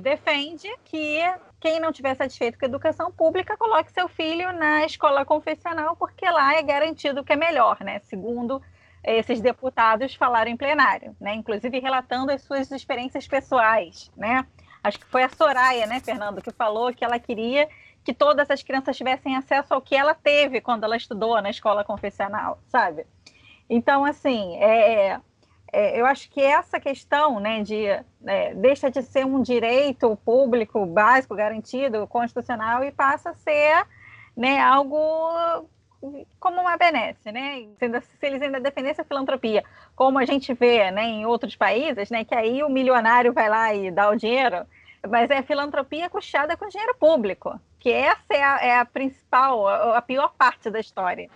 defende 0.00 0.68
que 0.84 1.20
quem 1.60 1.78
não 1.78 1.92
tiver 1.92 2.14
satisfeito 2.14 2.58
com 2.58 2.64
a 2.64 2.68
educação 2.68 3.12
pública 3.12 3.56
coloque 3.56 3.92
seu 3.92 4.08
filho 4.08 4.52
na 4.52 4.84
escola 4.84 5.24
confessional, 5.24 5.94
porque 5.96 6.28
lá 6.28 6.54
é 6.54 6.62
garantido 6.62 7.22
que 7.22 7.32
é 7.32 7.36
melhor, 7.36 7.78
né? 7.80 8.00
segundo 8.00 8.62
esses 9.02 9.40
deputados 9.40 10.14
falaram 10.14 10.50
em 10.50 10.56
plenário, 10.56 11.16
né? 11.20 11.34
Inclusive 11.34 11.78
relatando 11.78 12.32
as 12.32 12.42
suas 12.42 12.70
experiências 12.70 13.26
pessoais, 13.26 14.10
né? 14.16 14.46
Acho 14.82 14.98
que 14.98 15.06
foi 15.06 15.22
a 15.22 15.28
Soraya, 15.28 15.86
né, 15.86 16.00
Fernando, 16.00 16.40
que 16.40 16.50
falou 16.50 16.92
que 16.92 17.04
ela 17.04 17.18
queria 17.18 17.68
que 18.10 18.14
todas 18.14 18.50
as 18.50 18.60
crianças 18.60 18.96
tivessem 18.96 19.36
acesso 19.36 19.72
ao 19.72 19.80
que 19.80 19.94
ela 19.94 20.14
teve 20.14 20.60
quando 20.60 20.82
ela 20.82 20.96
estudou 20.96 21.40
na 21.40 21.48
escola 21.48 21.84
confessional, 21.84 22.58
sabe? 22.66 23.06
Então, 23.68 24.04
assim, 24.04 24.56
é, 24.56 25.20
é, 25.72 26.00
eu 26.00 26.04
acho 26.06 26.28
que 26.28 26.40
essa 26.42 26.80
questão, 26.80 27.38
né, 27.38 27.62
de 27.62 27.84
é, 28.26 28.52
deixa 28.54 28.90
de 28.90 29.00
ser 29.00 29.24
um 29.24 29.40
direito 29.40 30.16
público 30.24 30.84
básico 30.84 31.36
garantido 31.36 32.04
constitucional 32.08 32.82
e 32.82 32.90
passa 32.90 33.30
a 33.30 33.34
ser, 33.34 33.86
né, 34.36 34.60
algo 34.60 35.68
como 36.40 36.62
uma 36.62 36.76
benesse, 36.76 37.30
né? 37.30 37.68
Se 37.78 38.26
eles 38.26 38.42
ainda 38.42 38.58
defendessem 38.58 39.02
a 39.02 39.06
filantropia, 39.06 39.62
como 39.94 40.18
a 40.18 40.24
gente 40.24 40.52
vê 40.54 40.90
né, 40.90 41.04
em 41.04 41.26
outros 41.26 41.54
países, 41.54 42.10
né? 42.10 42.24
Que 42.24 42.34
aí 42.34 42.64
o 42.64 42.70
milionário 42.70 43.32
vai 43.32 43.48
lá 43.48 43.72
e 43.74 43.90
dá 43.90 44.08
o 44.08 44.16
dinheiro, 44.16 44.66
mas 45.08 45.30
é 45.30 45.42
filantropia 45.42 46.10
custeada 46.10 46.56
com 46.56 46.68
dinheiro 46.68 46.94
público, 46.98 47.58
que 47.78 47.90
essa 47.90 48.22
é 48.30 48.42
a, 48.42 48.58
é 48.60 48.78
a 48.78 48.84
principal, 48.84 49.66
a, 49.66 49.98
a, 49.98 50.02
pior 50.02 50.32
parte 50.36 50.70
da 50.70 50.78
história. 50.78 51.30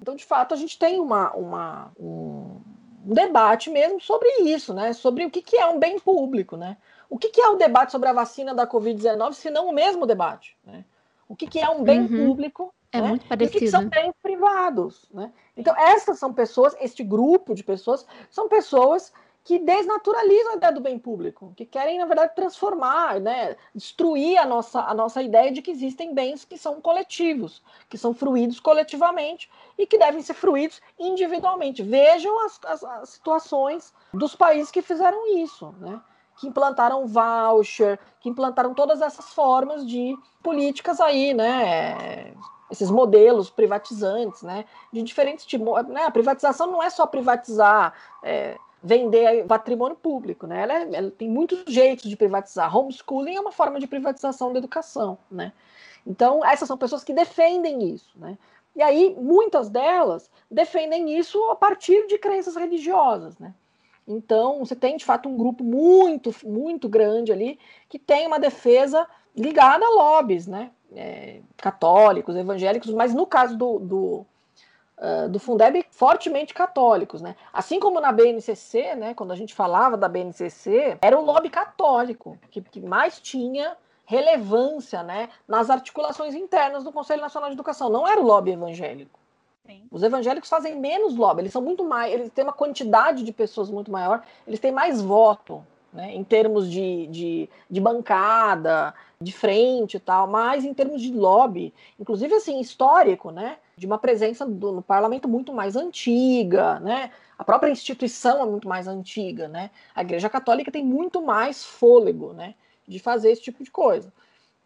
Então, 0.00 0.14
de 0.14 0.24
fato, 0.24 0.54
a 0.54 0.56
gente 0.56 0.78
tem 0.78 0.98
uma, 1.00 1.32
uma 1.32 1.92
um, 1.98 2.60
um, 3.04 3.14
debate 3.14 3.68
mesmo 3.70 4.00
sobre 4.00 4.28
isso, 4.42 4.72
né? 4.72 4.92
Sobre 4.92 5.24
o 5.24 5.30
que, 5.30 5.42
que 5.42 5.56
é 5.56 5.66
um 5.66 5.78
bem 5.78 5.98
público, 5.98 6.56
né? 6.56 6.76
O 7.10 7.18
que, 7.18 7.28
que 7.28 7.40
é 7.40 7.48
o 7.48 7.56
debate 7.56 7.92
sobre 7.92 8.08
a 8.08 8.12
vacina 8.12 8.54
da 8.54 8.66
Covid-19, 8.66 9.32
se 9.34 9.50
não 9.50 9.68
o 9.68 9.72
mesmo 9.72 10.06
debate, 10.06 10.56
né? 10.64 10.84
O 11.28 11.34
que, 11.34 11.46
que 11.46 11.58
é 11.58 11.68
um 11.68 11.82
bem 11.82 12.02
uhum. 12.02 12.26
público 12.26 12.72
é 12.92 13.00
né? 13.00 13.08
muito 13.08 13.26
parecido. 13.26 13.56
E 13.56 13.60
que 13.60 13.68
são 13.68 13.88
bens 13.88 14.14
privados. 14.22 15.08
Né? 15.12 15.32
Então, 15.56 15.74
essas 15.76 16.18
são 16.18 16.32
pessoas, 16.32 16.76
este 16.80 17.02
grupo 17.02 17.54
de 17.54 17.64
pessoas, 17.64 18.06
são 18.30 18.48
pessoas 18.48 19.12
que 19.46 19.60
desnaturalizam 19.60 20.54
a 20.54 20.56
ideia 20.56 20.72
do 20.72 20.80
bem 20.80 20.98
público, 20.98 21.52
que 21.56 21.64
querem, 21.64 21.98
na 21.98 22.04
verdade, 22.04 22.34
transformar, 22.34 23.20
né, 23.20 23.56
destruir 23.72 24.36
a 24.38 24.44
nossa, 24.44 24.80
a 24.80 24.92
nossa 24.92 25.22
ideia 25.22 25.52
de 25.52 25.62
que 25.62 25.70
existem 25.70 26.12
bens 26.12 26.44
que 26.44 26.58
são 26.58 26.80
coletivos, 26.80 27.62
que 27.88 27.96
são 27.96 28.12
fruídos 28.12 28.58
coletivamente 28.58 29.48
e 29.78 29.86
que 29.86 29.98
devem 29.98 30.20
ser 30.20 30.34
fruídos 30.34 30.82
individualmente. 30.98 31.80
Vejam 31.80 32.44
as, 32.44 32.58
as, 32.64 32.82
as 32.82 33.08
situações 33.10 33.94
dos 34.12 34.34
países 34.34 34.72
que 34.72 34.82
fizeram 34.82 35.38
isso, 35.38 35.72
né? 35.78 36.02
que 36.38 36.48
implantaram 36.48 37.06
voucher, 37.06 38.00
que 38.18 38.28
implantaram 38.28 38.74
todas 38.74 39.00
essas 39.00 39.32
formas 39.32 39.86
de 39.86 40.18
políticas 40.42 41.00
aí, 41.00 41.32
né, 41.32 42.34
esses 42.70 42.90
modelos 42.90 43.48
privatizantes, 43.48 44.42
né, 44.42 44.66
de 44.92 45.02
diferentes 45.02 45.46
tipos. 45.46 45.86
Né, 45.86 46.04
a 46.04 46.10
privatização 46.10 46.66
não 46.66 46.82
é 46.82 46.90
só 46.90 47.06
privatizar, 47.06 47.94
é, 48.22 48.58
vender 48.86 49.44
patrimônio 49.46 49.96
público, 49.96 50.46
né, 50.46 50.62
ela, 50.62 50.74
é, 50.74 50.94
ela, 50.94 51.10
tem 51.10 51.28
muitos 51.28 51.64
jeitos 51.66 52.08
de 52.08 52.16
privatizar. 52.16 52.74
Homeschooling 52.76 53.36
é 53.36 53.40
uma 53.40 53.52
forma 53.52 53.80
de 53.80 53.86
privatização 53.86 54.52
da 54.52 54.58
educação, 54.58 55.18
né. 55.30 55.52
Então, 56.06 56.44
essas 56.44 56.68
são 56.68 56.78
pessoas 56.78 57.02
que 57.02 57.12
defendem 57.12 57.92
isso, 57.92 58.10
né. 58.16 58.38
E 58.74 58.82
aí, 58.82 59.16
muitas 59.18 59.68
delas 59.68 60.30
defendem 60.50 61.18
isso 61.18 61.42
a 61.50 61.56
partir 61.56 62.06
de 62.06 62.18
crenças 62.18 62.54
religiosas, 62.54 63.38
né. 63.38 63.52
Então, 64.06 64.60
você 64.60 64.76
tem 64.76 64.96
de 64.96 65.04
fato 65.04 65.28
um 65.28 65.36
grupo 65.36 65.64
muito, 65.64 66.32
muito 66.44 66.88
grande 66.88 67.32
ali 67.32 67.58
que 67.88 67.98
tem 67.98 68.26
uma 68.26 68.38
defesa 68.38 69.06
ligada 69.34 69.84
a 69.84 69.90
lobbies, 69.90 70.46
né? 70.46 70.70
é, 70.94 71.40
católicos, 71.56 72.36
evangélicos, 72.36 72.90
mas 72.92 73.14
no 73.14 73.26
caso 73.26 73.56
do, 73.56 73.78
do, 73.78 74.26
uh, 74.98 75.28
do 75.28 75.38
Fundeb, 75.38 75.84
fortemente 75.90 76.54
católicos. 76.54 77.20
Né? 77.20 77.36
Assim 77.52 77.78
como 77.78 78.00
na 78.00 78.12
BNCC, 78.12 78.94
né, 78.94 79.14
quando 79.14 79.32
a 79.32 79.36
gente 79.36 79.54
falava 79.54 79.96
da 79.96 80.08
BNCC, 80.08 80.98
era 81.00 81.18
o 81.18 81.24
lobby 81.24 81.50
católico 81.50 82.38
que, 82.50 82.60
que 82.60 82.80
mais 82.80 83.20
tinha 83.20 83.76
relevância 84.04 85.02
né, 85.02 85.28
nas 85.46 85.68
articulações 85.68 86.34
internas 86.34 86.84
do 86.84 86.92
Conselho 86.92 87.20
Nacional 87.20 87.50
de 87.50 87.56
Educação, 87.56 87.88
não 87.88 88.06
era 88.06 88.20
o 88.20 88.24
lobby 88.24 88.52
evangélico. 88.52 89.18
Sim. 89.66 89.82
Os 89.90 90.02
evangélicos 90.02 90.48
fazem 90.48 90.78
menos 90.78 91.16
lobby, 91.16 91.42
eles 91.42 91.52
são 91.52 91.60
muito 91.60 91.84
mais, 91.84 92.12
eles 92.12 92.30
têm 92.30 92.44
uma 92.44 92.52
quantidade 92.52 93.24
de 93.24 93.32
pessoas 93.32 93.68
muito 93.68 93.90
maior, 93.90 94.22
eles 94.46 94.60
têm 94.60 94.70
mais 94.70 95.02
voto 95.02 95.64
né, 95.92 96.14
em 96.14 96.22
termos 96.22 96.70
de, 96.70 97.08
de, 97.08 97.50
de, 97.68 97.80
bancada, 97.80 98.94
de 99.20 99.32
frente 99.32 99.96
e 99.96 100.00
tal, 100.00 100.28
mas 100.28 100.64
em 100.64 100.72
termos 100.72 101.02
de 101.02 101.12
lobby, 101.12 101.74
inclusive 101.98 102.34
assim, 102.34 102.60
histórico, 102.60 103.32
né, 103.32 103.56
de 103.78 103.86
uma 103.86 103.98
presença 103.98 104.46
do, 104.46 104.72
no 104.72 104.82
parlamento 104.82 105.28
muito 105.28 105.52
mais 105.52 105.76
antiga, 105.76 106.80
né, 106.80 107.10
a 107.38 107.44
própria 107.44 107.70
instituição 107.70 108.42
é 108.42 108.46
muito 108.46 108.66
mais 108.66 108.88
antiga, 108.88 109.48
né, 109.48 109.70
a 109.94 110.00
Igreja 110.00 110.30
Católica 110.30 110.70
tem 110.70 110.82
muito 110.82 111.20
mais 111.20 111.62
fôlego, 111.62 112.32
né, 112.32 112.54
de 112.88 112.98
fazer 112.98 113.32
esse 113.32 113.42
tipo 113.42 113.62
de 113.62 113.70
coisa. 113.70 114.10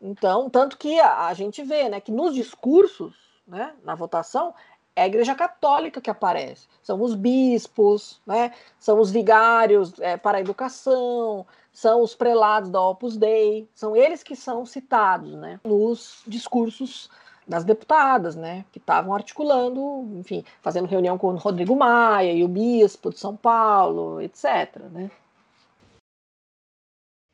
Então, 0.01 0.49
tanto 0.49 0.79
que 0.79 1.01
a, 1.01 1.27
a 1.27 1.35
gente 1.35 1.61
vê, 1.65 1.89
né, 1.89 2.01
que 2.01 2.13
nos 2.13 2.35
discursos, 2.35 3.17
né, 3.49 3.75
na 3.83 3.97
votação, 3.97 4.55
é 4.95 5.03
a 5.03 5.07
Igreja 5.07 5.35
Católica 5.35 6.01
que 6.01 6.11
aparece. 6.11 6.69
São 6.83 7.01
os 7.03 7.15
bispos, 7.15 8.21
né? 8.27 8.53
são 8.79 8.99
os 9.01 9.11
vigários 9.11 9.99
é, 10.01 10.17
para 10.17 10.39
a 10.39 10.41
educação, 10.41 11.47
são 11.73 12.03
os 12.03 12.15
prelados 12.15 12.71
da 12.71 12.83
Opus 12.83 13.17
Dei, 13.17 13.69
são 13.73 13.95
eles 13.95 14.23
que 14.23 14.35
são 14.35 14.67
citados 14.67 15.33
né? 15.35 15.61
nos 15.65 16.23
discursos 16.27 17.09
das 17.51 17.65
deputadas, 17.65 18.37
né, 18.37 18.65
que 18.71 18.79
estavam 18.79 19.13
articulando, 19.13 20.09
enfim, 20.21 20.45
fazendo 20.63 20.87
reunião 20.87 21.19
com 21.19 21.35
o 21.35 21.37
Rodrigo 21.37 21.75
Maia 21.75 22.33
e 22.33 22.45
o 22.45 22.49
bispo 22.49 23.11
de 23.11 23.19
São 23.19 23.37
Paulo, 23.37 24.21
etc. 24.21 24.77
Né? 24.93 25.11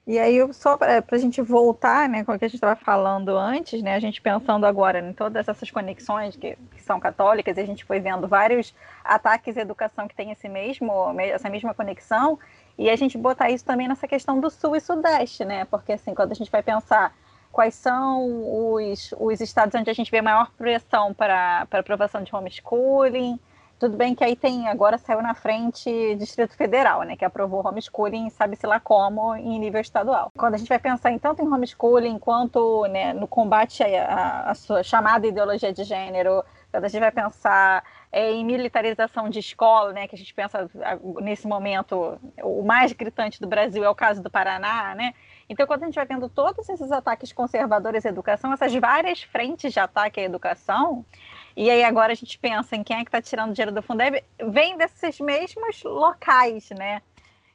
E 0.06 0.18
aí, 0.18 0.38
só 0.54 0.78
para 0.78 1.04
a 1.10 1.18
gente 1.18 1.42
voltar 1.42 2.08
né, 2.08 2.24
com 2.24 2.32
o 2.32 2.38
que 2.38 2.46
a 2.46 2.48
gente 2.48 2.54
estava 2.54 2.76
falando 2.76 3.36
antes, 3.36 3.82
né, 3.82 3.94
a 3.94 4.00
gente 4.00 4.22
pensando 4.22 4.64
agora 4.64 5.00
em 5.00 5.12
todas 5.12 5.46
essas 5.48 5.70
conexões 5.70 6.34
que, 6.34 6.56
que, 6.74 6.82
são 6.82 6.98
católicas, 6.98 7.58
e 7.58 7.60
a 7.60 7.66
gente 7.66 7.84
foi 7.84 8.00
vendo 8.00 8.26
vários 8.26 8.74
ataques 9.04 9.58
à 9.58 9.60
educação 9.60 10.08
que 10.08 10.14
tem 10.14 10.30
esse 10.30 10.48
mesmo, 10.48 11.14
essa 11.20 11.50
mesma 11.50 11.74
conexão, 11.74 12.38
e 12.78 12.88
a 12.88 12.96
gente 12.96 13.18
botar 13.18 13.50
isso 13.50 13.66
também 13.66 13.86
nessa 13.86 14.08
questão 14.08 14.40
do 14.40 14.48
Sul 14.48 14.76
e 14.76 14.80
Sudeste, 14.80 15.44
né? 15.44 15.66
Porque 15.66 15.92
assim, 15.92 16.14
quando 16.14 16.32
a 16.32 16.34
gente 16.34 16.50
vai 16.50 16.62
pensar 16.62 17.12
quais 17.56 17.74
são 17.74 18.74
os, 18.74 19.14
os 19.18 19.40
estados 19.40 19.74
onde 19.74 19.88
a 19.88 19.94
gente 19.94 20.10
vê 20.10 20.20
maior 20.20 20.50
pressão 20.58 21.14
para, 21.14 21.64
para 21.64 21.80
aprovação 21.80 22.22
de 22.22 22.36
homeschooling, 22.36 23.40
tudo 23.80 23.96
bem 23.96 24.14
que 24.14 24.22
aí 24.22 24.36
tem, 24.36 24.68
agora 24.68 24.98
saiu 24.98 25.22
na 25.22 25.32
frente 25.32 26.16
Distrito 26.16 26.54
Federal, 26.54 27.02
né, 27.04 27.16
que 27.16 27.24
aprovou 27.24 27.66
homeschooling, 27.66 28.28
sabe-se 28.28 28.66
lá 28.66 28.78
como, 28.78 29.34
em 29.36 29.58
nível 29.58 29.80
estadual. 29.80 30.30
Quando 30.36 30.52
a 30.52 30.58
gente 30.58 30.68
vai 30.68 30.78
pensar 30.78 31.10
em 31.10 31.18
tanto 31.18 31.42
em 31.42 31.46
homeschooling 31.46 32.18
quanto 32.18 32.84
né, 32.88 33.14
no 33.14 33.26
combate 33.26 33.82
à, 33.82 34.50
à 34.50 34.54
sua 34.54 34.82
chamada 34.82 35.26
ideologia 35.26 35.72
de 35.72 35.82
gênero, 35.82 36.44
quando 36.70 36.84
a 36.84 36.88
gente 36.88 37.00
vai 37.00 37.10
pensar 37.10 37.82
é, 38.12 38.32
em 38.32 38.44
militarização 38.44 39.30
de 39.30 39.38
escola, 39.38 39.94
né, 39.94 40.06
que 40.06 40.14
a 40.14 40.18
gente 40.18 40.34
pensa 40.34 40.68
nesse 41.22 41.48
momento, 41.48 42.18
o 42.42 42.62
mais 42.62 42.92
gritante 42.92 43.40
do 43.40 43.46
Brasil 43.46 43.82
é 43.82 43.88
o 43.88 43.94
caso 43.94 44.22
do 44.22 44.30
Paraná, 44.30 44.94
né? 44.94 45.14
Então, 45.48 45.66
quando 45.66 45.84
a 45.84 45.86
gente 45.86 45.94
vai 45.94 46.06
vendo 46.06 46.28
todos 46.28 46.68
esses 46.68 46.90
ataques 46.90 47.32
conservadores 47.32 48.04
à 48.04 48.08
educação, 48.08 48.52
essas 48.52 48.74
várias 48.74 49.22
frentes 49.22 49.72
de 49.72 49.78
ataque 49.78 50.20
à 50.20 50.24
educação, 50.24 51.04
e 51.56 51.70
aí 51.70 51.84
agora 51.84 52.12
a 52.12 52.16
gente 52.16 52.38
pensa 52.38 52.74
em 52.74 52.82
quem 52.82 52.98
é 52.98 53.04
que 53.04 53.08
está 53.08 53.22
tirando 53.22 53.52
dinheiro 53.52 53.72
do 53.72 53.82
Fundeb, 53.82 54.22
vem 54.48 54.76
desses 54.76 55.20
mesmos 55.20 55.82
locais, 55.84 56.70
né? 56.70 57.00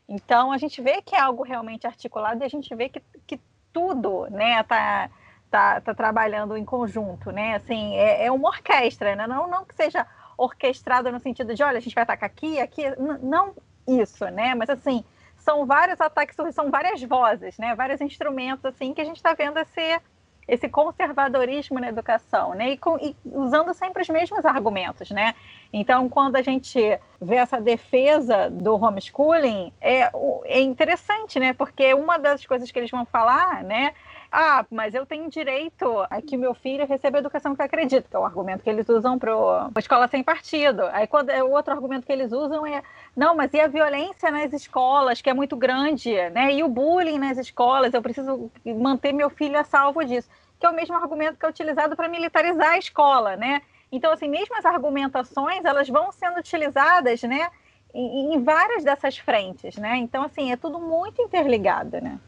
Então 0.08 0.52
a 0.52 0.58
gente 0.58 0.82
vê 0.82 1.02
que 1.02 1.16
é 1.16 1.20
algo 1.20 1.44
realmente 1.44 1.86
articulado 1.86 2.42
e 2.42 2.46
a 2.46 2.50
gente 2.50 2.74
vê 2.74 2.89
que, 2.89 3.02
que 3.28 3.39
tudo, 3.72 4.28
né, 4.30 4.64
tá, 4.64 5.10
tá, 5.50 5.82
tá 5.82 5.94
trabalhando 5.94 6.58
em 6.58 6.66
conjunto, 6.66 7.32
né? 7.32 7.56
Assim, 7.56 7.96
é, 7.96 8.26
é 8.26 8.32
uma 8.32 8.50
orquestra, 8.50 9.16
né? 9.16 9.28
Não, 9.28 9.48
não 9.48 9.66
que 9.66 9.76
seja 9.76 10.08
orquestrada 10.38 11.12
no 11.12 11.20
sentido 11.20 11.54
de, 11.54 11.62
olha, 11.62 11.78
a 11.78 11.82
gente 11.82 11.94
vai 11.94 12.04
atacar 12.04 12.28
aqui, 12.28 12.60
aqui, 12.60 12.84
não 13.22 13.54
isso, 13.88 14.26
né? 14.30 14.56
Mas 14.56 14.70
assim, 14.70 15.04
são 15.42 15.66
vários 15.66 16.00
ataques, 16.00 16.36
são 16.54 16.70
várias 16.72 17.02
vozes, 17.04 17.58
né? 17.58 17.76
Vários 17.76 18.02
instrumentos 18.02 18.66
assim 18.66 18.94
que 18.94 19.02
a 19.02 19.06
gente 19.06 19.18
está 19.18 19.34
vendo 19.34 19.58
esse 19.58 20.02
esse 20.48 20.68
conservadorismo 20.68 21.80
na 21.80 21.88
educação, 21.88 22.54
né? 22.54 22.72
E, 22.72 22.78
com, 22.78 22.98
e, 22.98 23.16
usando 23.26 23.74
sempre 23.74 24.02
os 24.02 24.10
mesmos 24.10 24.44
argumentos, 24.46 25.10
né? 25.12 25.34
Então, 25.72 26.10
quando 26.10 26.36
a 26.36 26.42
gente 26.42 26.78
vê 27.22 27.36
essa 27.36 27.62
defesa 27.62 28.50
do 28.50 28.76
homeschooling, 28.76 29.72
é, 29.80 30.12
é 30.46 30.60
interessante, 30.60 31.39
né? 31.39 31.54
Porque 31.54 31.94
uma 31.94 32.18
das 32.18 32.46
coisas 32.46 32.70
que 32.70 32.78
eles 32.78 32.92
vão 32.92 33.06
falar, 33.06 33.64
né? 33.64 33.94
Ah, 34.32 34.65
mas 34.71 34.93
eu 34.93 35.05
tenho 35.05 35.29
direito 35.29 36.05
a 36.09 36.21
que 36.21 36.38
meu 36.38 36.53
filho 36.53 36.88
receba 36.88 37.17
a 37.17 37.19
educação 37.19 37.53
que 37.53 37.61
eu 37.61 37.65
acredito, 37.65 38.09
que 38.09 38.15
é 38.15 38.19
o 38.19 38.23
argumento 38.23 38.63
que 38.63 38.69
eles 38.69 38.88
usam 38.88 39.19
para 39.19 39.69
escola 39.77 40.07
sem 40.07 40.23
partido. 40.23 40.84
Aí 40.93 41.05
quando 41.05 41.32
é 41.32 41.43
o 41.43 41.51
outro 41.51 41.73
argumento 41.73 42.05
que 42.05 42.13
eles 42.13 42.32
usam 42.32 42.65
é 42.65 42.82
não, 43.13 43.36
mas 43.36 43.53
e 43.53 43.59
a 43.59 43.67
violência 43.67 44.32
nas 44.32 44.53
escolas, 44.53 45.21
que 45.21 45.29
é 45.29 45.34
muito 45.34 45.57
grande, 45.57 46.13
né? 46.29 46.53
E 46.53 46.63
o 46.63 46.69
bullying 46.69 47.19
nas 47.19 47.38
escolas, 47.38 47.93
eu 47.93 48.01
preciso 48.01 48.49
manter 48.65 49.11
meu 49.11 49.29
filho 49.29 49.59
a 49.59 49.65
salvo 49.65 50.01
disso 50.05 50.29
que 50.61 50.65
é 50.67 50.69
o 50.69 50.75
mesmo 50.75 50.95
argumento 50.95 51.39
que 51.39 51.45
é 51.45 51.49
utilizado 51.49 51.95
para 51.95 52.07
militarizar 52.07 52.73
a 52.73 52.77
escola, 52.77 53.36
né? 53.36 53.63
Então, 53.91 54.13
assim, 54.13 54.29
mesmo 54.29 54.55
as 54.55 54.63
argumentações, 54.63 55.65
elas 55.65 55.89
vão 55.89 56.11
sendo 56.11 56.38
utilizadas, 56.39 57.23
né, 57.23 57.49
em, 57.93 58.36
em 58.36 58.43
várias 58.43 58.84
dessas 58.84 59.17
frentes, 59.17 59.75
né? 59.77 59.97
Então, 59.97 60.23
assim, 60.23 60.51
é 60.51 60.55
tudo 60.55 60.79
muito 60.79 61.19
interligado, 61.19 61.99
né? 61.99 62.19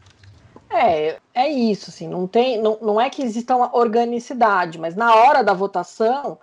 É, 0.74 1.18
é 1.32 1.48
isso, 1.48 1.90
assim, 1.90 2.08
não 2.08 2.26
tem, 2.26 2.60
não, 2.60 2.78
não 2.82 3.00
é 3.00 3.08
que 3.08 3.22
exista 3.22 3.54
uma 3.54 3.76
organicidade, 3.76 4.78
mas 4.78 4.96
na 4.96 5.14
hora 5.14 5.42
da 5.42 5.54
votação, 5.54 6.38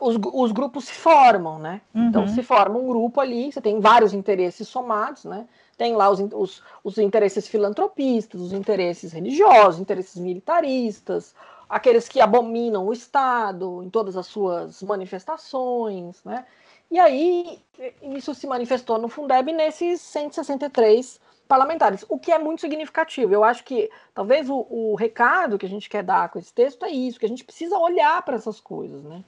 os, 0.00 0.16
os 0.32 0.52
grupos 0.52 0.84
se 0.84 0.92
formam, 0.92 1.58
né? 1.58 1.80
Então, 1.90 2.02
uhum. 2.02 2.08
Então 2.08 2.28
se 2.28 2.42
forma 2.42 2.78
um 2.78 2.86
grupo 2.86 3.20
ali, 3.20 3.52
você 3.52 3.60
tem 3.60 3.80
vários 3.80 4.12
interesses 4.12 4.68
somados, 4.68 5.24
né? 5.24 5.46
Tem 5.76 5.94
lá 5.94 6.08
os, 6.08 6.20
os, 6.32 6.62
os 6.84 6.98
interesses 6.98 7.48
filantropistas, 7.48 8.40
os 8.40 8.52
interesses 8.52 9.12
religiosos, 9.12 9.80
interesses 9.80 10.16
militaristas, 10.16 11.34
aqueles 11.68 12.08
que 12.08 12.20
abominam 12.20 12.86
o 12.86 12.92
Estado 12.92 13.82
em 13.82 13.90
todas 13.90 14.16
as 14.16 14.26
suas 14.26 14.82
manifestações, 14.82 16.22
né? 16.24 16.44
E 16.90 16.98
aí, 16.98 17.58
isso 18.02 18.34
se 18.34 18.46
manifestou 18.46 18.98
no 18.98 19.08
Fundeb 19.08 19.50
nesses 19.52 20.00
163 20.02 21.18
parlamentares, 21.48 22.04
o 22.08 22.18
que 22.18 22.32
é 22.32 22.38
muito 22.38 22.60
significativo. 22.60 23.32
Eu 23.32 23.44
acho 23.44 23.64
que 23.64 23.90
talvez 24.14 24.48
o, 24.48 24.66
o 24.70 24.94
recado 24.94 25.58
que 25.58 25.66
a 25.66 25.68
gente 25.68 25.88
quer 25.88 26.02
dar 26.02 26.28
com 26.28 26.38
esse 26.38 26.52
texto 26.52 26.84
é 26.84 26.90
isso, 26.90 27.18
que 27.18 27.26
a 27.26 27.28
gente 27.28 27.44
precisa 27.44 27.78
olhar 27.78 28.22
para 28.22 28.36
essas 28.36 28.60
coisas, 28.60 29.02
né? 29.04 29.22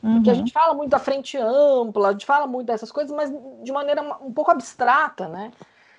Porque 0.00 0.28
a 0.28 0.34
uhum. 0.34 0.38
gente 0.38 0.52
fala 0.52 0.74
muito 0.74 0.90
da 0.90 0.98
frente 0.98 1.38
ampla, 1.38 2.08
a 2.08 2.12
gente 2.12 2.26
fala 2.26 2.46
muito 2.46 2.66
dessas 2.66 2.92
coisas, 2.92 3.10
mas 3.16 3.32
de 3.62 3.72
maneira 3.72 4.02
um 4.20 4.30
pouco 4.30 4.50
abstrata, 4.50 5.28
né? 5.28 5.50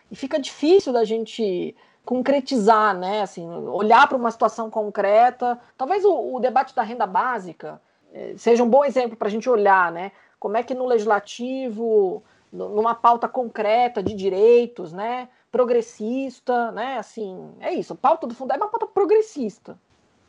e 0.10 0.16
fica 0.16 0.40
difícil 0.40 0.94
da 0.94 1.04
gente 1.04 1.76
concretizar, 2.04 2.96
né? 2.98 3.22
Assim, 3.22 3.48
olhar 3.50 4.08
para 4.08 4.18
uma 4.18 4.32
situação 4.32 4.70
concreta. 4.70 5.60
Talvez 5.78 6.06
o, 6.06 6.36
o, 6.36 6.40
debate 6.40 6.76
da 6.76 6.84
renda 6.84 7.08
básica 7.08 7.82
eh, 8.14 8.36
seja 8.38 8.64
um 8.64 8.70
bom 8.70 8.86
exemplo 8.86 9.18
para 9.18 9.28
a 9.28 9.32
gente 9.32 9.50
olhar, 9.50 9.92
né? 9.92 10.12
Como 10.40 10.56
é 10.56 10.64
que 10.64 10.76
no 10.76 10.86
legislativo, 10.86 12.24
numa 12.52 12.94
pauta 12.94 13.28
concreta 13.28 14.04
de 14.04 14.14
direitos, 14.14 14.94
né? 14.94 15.28
Progressista, 15.56 16.70
né? 16.74 16.98
Assim, 16.98 17.50
é 17.62 17.74
isso. 17.74 17.94
A 17.94 17.96
pauta 17.96 18.28
do 18.28 18.36
fundo 18.36 18.52
é 18.52 18.58
uma 18.58 18.68
pauta 18.68 18.86
progressista. 18.88 19.80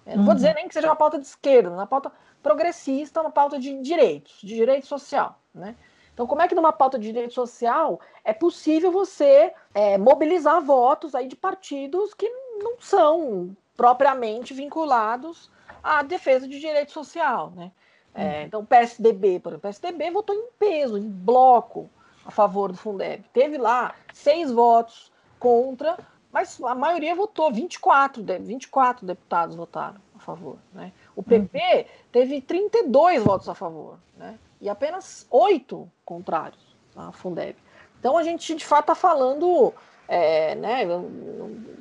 Eu 0.06 0.12
não 0.12 0.18
uhum. 0.20 0.26
vou 0.26 0.34
dizer 0.36 0.54
nem 0.54 0.68
que 0.68 0.74
seja 0.74 0.86
uma 0.86 0.94
pauta 0.94 1.18
de 1.18 1.26
esquerda, 1.26 1.68
uma 1.68 1.84
pauta 1.84 2.12
progressista, 2.40 3.20
uma 3.20 3.30
pauta 3.32 3.58
de 3.58 3.76
direitos, 3.82 4.38
de 4.40 4.54
direito 4.54 4.86
social, 4.86 5.36
né? 5.52 5.74
Então, 6.14 6.28
como 6.28 6.42
é 6.42 6.46
que 6.46 6.54
numa 6.54 6.72
pauta 6.72 6.96
de 6.96 7.08
direito 7.08 7.34
social 7.34 7.98
é 8.24 8.32
possível 8.32 8.92
você 8.92 9.52
é, 9.74 9.98
mobilizar 9.98 10.62
votos 10.62 11.12
aí 11.12 11.26
de 11.26 11.34
partidos 11.34 12.14
que 12.14 12.28
não 12.62 12.76
são 12.78 13.56
propriamente 13.76 14.54
vinculados 14.54 15.50
à 15.82 16.04
defesa 16.04 16.46
de 16.46 16.60
direito 16.60 16.92
social, 16.92 17.52
né? 17.56 17.72
É, 18.14 18.22
uhum. 18.22 18.42
então, 18.42 18.60
o 18.60 18.66
PSDB, 18.66 19.40
por 19.40 19.48
exemplo, 19.48 19.58
o 19.58 19.62
PSDB 19.62 20.10
votou 20.12 20.36
em 20.36 20.46
peso, 20.56 20.96
em 20.96 21.10
bloco, 21.10 21.90
a 22.24 22.30
favor 22.30 22.70
do 22.70 22.78
Fundeb. 22.78 23.24
Teve 23.32 23.58
lá 23.58 23.92
seis 24.14 24.52
votos 24.52 25.12
contra, 25.38 25.98
mas 26.32 26.60
a 26.62 26.74
maioria 26.74 27.14
votou, 27.14 27.52
24, 27.52 28.22
24 28.40 29.06
deputados 29.06 29.56
votaram 29.56 30.00
a 30.14 30.18
favor. 30.18 30.58
Né? 30.72 30.92
O 31.14 31.22
PP 31.22 31.58
uhum. 31.58 31.84
teve 32.12 32.40
32 32.40 33.22
votos 33.22 33.48
a 33.48 33.54
favor. 33.54 33.98
Né? 34.16 34.38
e 34.60 34.68
apenas 34.68 35.26
oito 35.30 35.90
contrários 36.04 36.76
na 36.94 37.12
Fundeb. 37.12 37.56
Então 37.98 38.16
a 38.16 38.22
gente 38.22 38.54
de 38.54 38.64
fato 38.64 38.84
está 38.84 38.94
falando, 38.94 39.72
é, 40.08 40.54
né, 40.54 40.84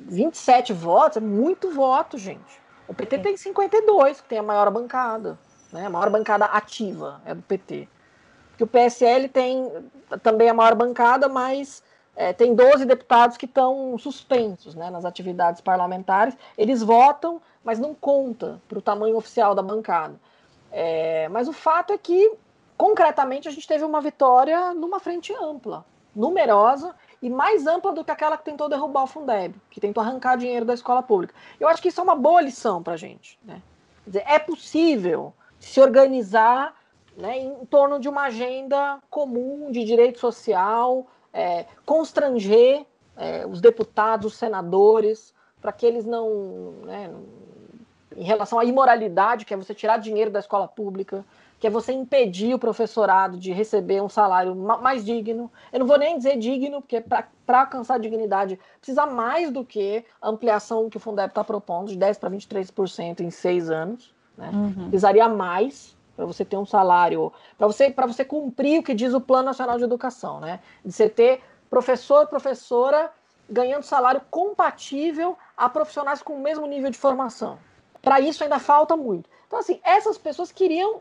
27 0.06 0.72
votos, 0.72 1.16
é 1.16 1.20
muito 1.20 1.70
voto, 1.72 2.18
gente. 2.18 2.60
O 2.88 2.94
PT 2.94 3.18
tem 3.18 3.36
52, 3.36 4.20
que 4.20 4.28
tem 4.28 4.38
a 4.38 4.42
maior 4.42 4.70
bancada, 4.70 5.38
né, 5.72 5.86
a 5.86 5.90
maior 5.90 6.10
bancada 6.10 6.44
ativa 6.46 7.20
é 7.24 7.34
do 7.34 7.42
PT. 7.42 7.88
Que 8.56 8.64
o 8.64 8.66
PSL 8.66 9.28
tem 9.28 9.70
também 10.22 10.48
a 10.48 10.54
maior 10.54 10.74
bancada, 10.74 11.28
mas 11.28 11.82
é, 12.16 12.32
tem 12.32 12.54
12 12.54 12.84
deputados 12.84 13.36
que 13.36 13.44
estão 13.44 13.96
suspensos 13.98 14.74
né, 14.74 14.90
nas 14.90 15.04
atividades 15.04 15.60
parlamentares. 15.60 16.36
Eles 16.56 16.82
votam, 16.82 17.40
mas 17.62 17.78
não 17.78 17.94
conta 17.94 18.60
para 18.66 18.78
o 18.78 18.82
tamanho 18.82 19.16
oficial 19.16 19.54
da 19.54 19.62
bancada. 19.62 20.14
É, 20.72 21.28
mas 21.28 21.46
o 21.46 21.52
fato 21.52 21.92
é 21.92 21.98
que 21.98 22.36
concretamente, 22.76 23.48
a 23.48 23.50
gente 23.50 23.66
teve 23.66 23.84
uma 23.84 24.00
vitória 24.00 24.74
numa 24.74 25.00
frente 25.00 25.32
ampla, 25.34 25.84
numerosa 26.14 26.94
e 27.22 27.30
mais 27.30 27.66
ampla 27.66 27.92
do 27.92 28.04
que 28.04 28.10
aquela 28.10 28.36
que 28.36 28.44
tentou 28.44 28.68
derrubar 28.68 29.04
o 29.04 29.06
Fundeb, 29.06 29.54
que 29.70 29.80
tentou 29.80 30.02
arrancar 30.02 30.36
dinheiro 30.36 30.66
da 30.66 30.74
escola 30.74 31.02
pública. 31.02 31.34
Eu 31.58 31.68
acho 31.68 31.80
que 31.80 31.88
isso 31.88 32.00
é 32.00 32.04
uma 32.04 32.14
boa 32.14 32.40
lição 32.40 32.82
para 32.82 32.94
a 32.94 32.96
gente. 32.96 33.38
Né? 33.42 33.62
Dizer, 34.06 34.24
é 34.26 34.38
possível 34.38 35.32
se 35.58 35.80
organizar 35.80 36.74
né, 37.16 37.38
em 37.38 37.64
torno 37.66 37.98
de 37.98 38.08
uma 38.08 38.24
agenda 38.24 38.98
comum 39.08 39.70
de 39.70 39.84
direito 39.84 40.18
social, 40.18 41.06
é, 41.36 41.66
constranger 41.84 42.86
é, 43.14 43.46
os 43.46 43.60
deputados, 43.60 44.32
os 44.32 44.38
senadores, 44.38 45.34
para 45.60 45.70
que 45.70 45.84
eles 45.84 46.06
não. 46.06 46.72
Né, 46.82 47.10
em 48.16 48.24
relação 48.24 48.58
à 48.58 48.64
imoralidade, 48.64 49.44
que 49.44 49.52
é 49.52 49.56
você 49.56 49.74
tirar 49.74 49.98
dinheiro 49.98 50.30
da 50.30 50.38
escola 50.38 50.66
pública, 50.66 51.22
que 51.60 51.66
é 51.66 51.70
você 51.70 51.92
impedir 51.92 52.54
o 52.54 52.58
professorado 52.58 53.36
de 53.36 53.52
receber 53.52 54.02
um 54.02 54.08
salário 54.08 54.56
mais 54.56 55.04
digno. 55.04 55.52
Eu 55.70 55.80
não 55.80 55.86
vou 55.86 55.98
nem 55.98 56.16
dizer 56.16 56.38
digno, 56.38 56.80
porque 56.80 57.00
para 57.00 57.60
alcançar 57.60 57.98
dignidade 57.98 58.58
precisa 58.78 59.04
mais 59.04 59.50
do 59.50 59.62
que 59.62 60.02
a 60.22 60.30
ampliação 60.30 60.88
que 60.88 60.96
o 60.96 61.00
Fundeb 61.00 61.28
está 61.28 61.44
propondo, 61.44 61.88
de 61.88 61.98
10% 61.98 62.18
para 62.18 62.30
23% 62.30 63.20
em 63.20 63.30
seis 63.30 63.68
anos. 63.68 64.14
Né? 64.36 64.50
Uhum. 64.52 64.88
Precisaria 64.88 65.28
mais 65.28 65.95
para 66.16 66.24
você 66.24 66.44
ter 66.44 66.56
um 66.56 66.64
salário, 66.64 67.32
para 67.58 67.66
você, 67.66 67.94
você 68.08 68.24
cumprir 68.24 68.80
o 68.80 68.82
que 68.82 68.94
diz 68.94 69.12
o 69.12 69.20
Plano 69.20 69.44
Nacional 69.44 69.76
de 69.76 69.84
Educação, 69.84 70.40
né? 70.40 70.60
De 70.84 70.92
você 70.92 71.08
ter 71.08 71.42
professor, 71.68 72.26
professora 72.26 73.12
ganhando 73.48 73.82
salário 73.82 74.20
compatível 74.30 75.36
a 75.56 75.68
profissionais 75.68 76.22
com 76.22 76.34
o 76.34 76.40
mesmo 76.40 76.66
nível 76.66 76.90
de 76.90 76.98
formação. 76.98 77.58
Para 78.02 78.20
isso 78.20 78.42
ainda 78.42 78.58
falta 78.58 78.96
muito. 78.96 79.28
Então, 79.46 79.58
assim, 79.58 79.80
essas 79.84 80.18
pessoas 80.18 80.50
queriam 80.50 81.00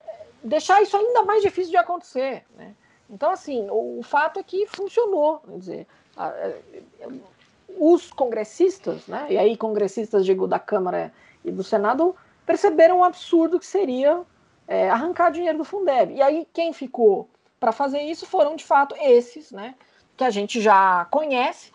eh, 0.00 0.26
deixar 0.42 0.82
isso 0.82 0.96
ainda 0.96 1.22
mais 1.22 1.42
difícil 1.42 1.70
de 1.70 1.76
acontecer. 1.76 2.44
Né? 2.56 2.74
Então, 3.10 3.30
assim, 3.30 3.68
o, 3.68 3.98
o, 3.98 4.02
fato 4.02 4.40
é 4.40 4.42
que 4.42 4.66
funcionou. 4.66 5.40
Quer 5.40 5.58
dizer, 5.58 5.86
a, 6.16 6.26
a, 6.26 6.30
eh, 6.30 6.62
os 7.78 8.10
congressistas, 8.10 9.06
né, 9.06 9.26
e 9.30 9.36
aí 9.38 9.56
congressistas, 9.56 10.24
digo, 10.24 10.46
da 10.46 10.58
Câmara 10.58 11.12
e 11.44 11.50
do 11.50 11.64
Senado, 11.64 12.14
perceberam 12.46 13.00
o 13.00 13.04
absurdo 13.04 13.58
que 13.58 13.66
seria 13.66 14.22
é, 14.66 14.90
arrancar 14.90 15.30
dinheiro 15.30 15.58
do 15.58 15.64
Fundeb. 15.64 16.14
E 16.14 16.22
aí 16.22 16.46
quem 16.52 16.72
ficou 16.72 17.28
para 17.58 17.72
fazer 17.72 18.00
isso 18.02 18.26
foram, 18.26 18.56
de 18.56 18.64
fato, 18.64 18.94
esses, 19.00 19.50
né, 19.50 19.74
que 20.16 20.24
a 20.24 20.30
gente 20.30 20.60
já 20.60 21.06
conhece, 21.10 21.72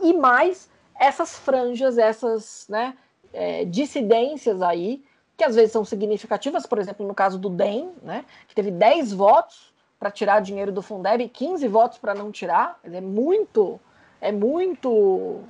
e 0.00 0.12
mais 0.12 0.70
essas 0.98 1.38
franjas, 1.38 1.98
essas 1.98 2.66
né, 2.68 2.96
é, 3.32 3.64
dissidências 3.64 4.62
aí, 4.62 5.02
que 5.36 5.44
às 5.44 5.56
vezes 5.56 5.72
são 5.72 5.84
significativas, 5.84 6.66
por 6.66 6.78
exemplo, 6.78 7.06
no 7.06 7.14
caso 7.14 7.38
do 7.38 7.48
DEM, 7.48 7.90
né, 8.02 8.24
que 8.46 8.54
teve 8.54 8.70
10 8.70 9.12
votos 9.12 9.72
para 9.98 10.10
tirar 10.10 10.40
dinheiro 10.40 10.72
do 10.72 10.82
Fundeb 10.82 11.24
e 11.24 11.28
15 11.28 11.66
votos 11.68 11.98
para 11.98 12.14
não 12.14 12.30
tirar, 12.30 12.78
é 12.84 13.00
muito, 13.00 13.80
é 14.20 14.32
muito 14.32 15.40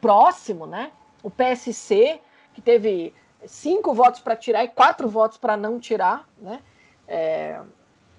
próximo, 0.00 0.66
né? 0.66 0.90
O 1.22 1.30
PSC, 1.30 2.18
que 2.54 2.62
teve 2.62 3.12
cinco 3.46 3.94
votos 3.94 4.20
para 4.20 4.36
tirar 4.36 4.64
e 4.64 4.68
quatro 4.68 5.08
votos 5.08 5.38
para 5.38 5.56
não 5.56 5.78
tirar, 5.78 6.28
né? 6.38 6.60
É, 7.06 7.60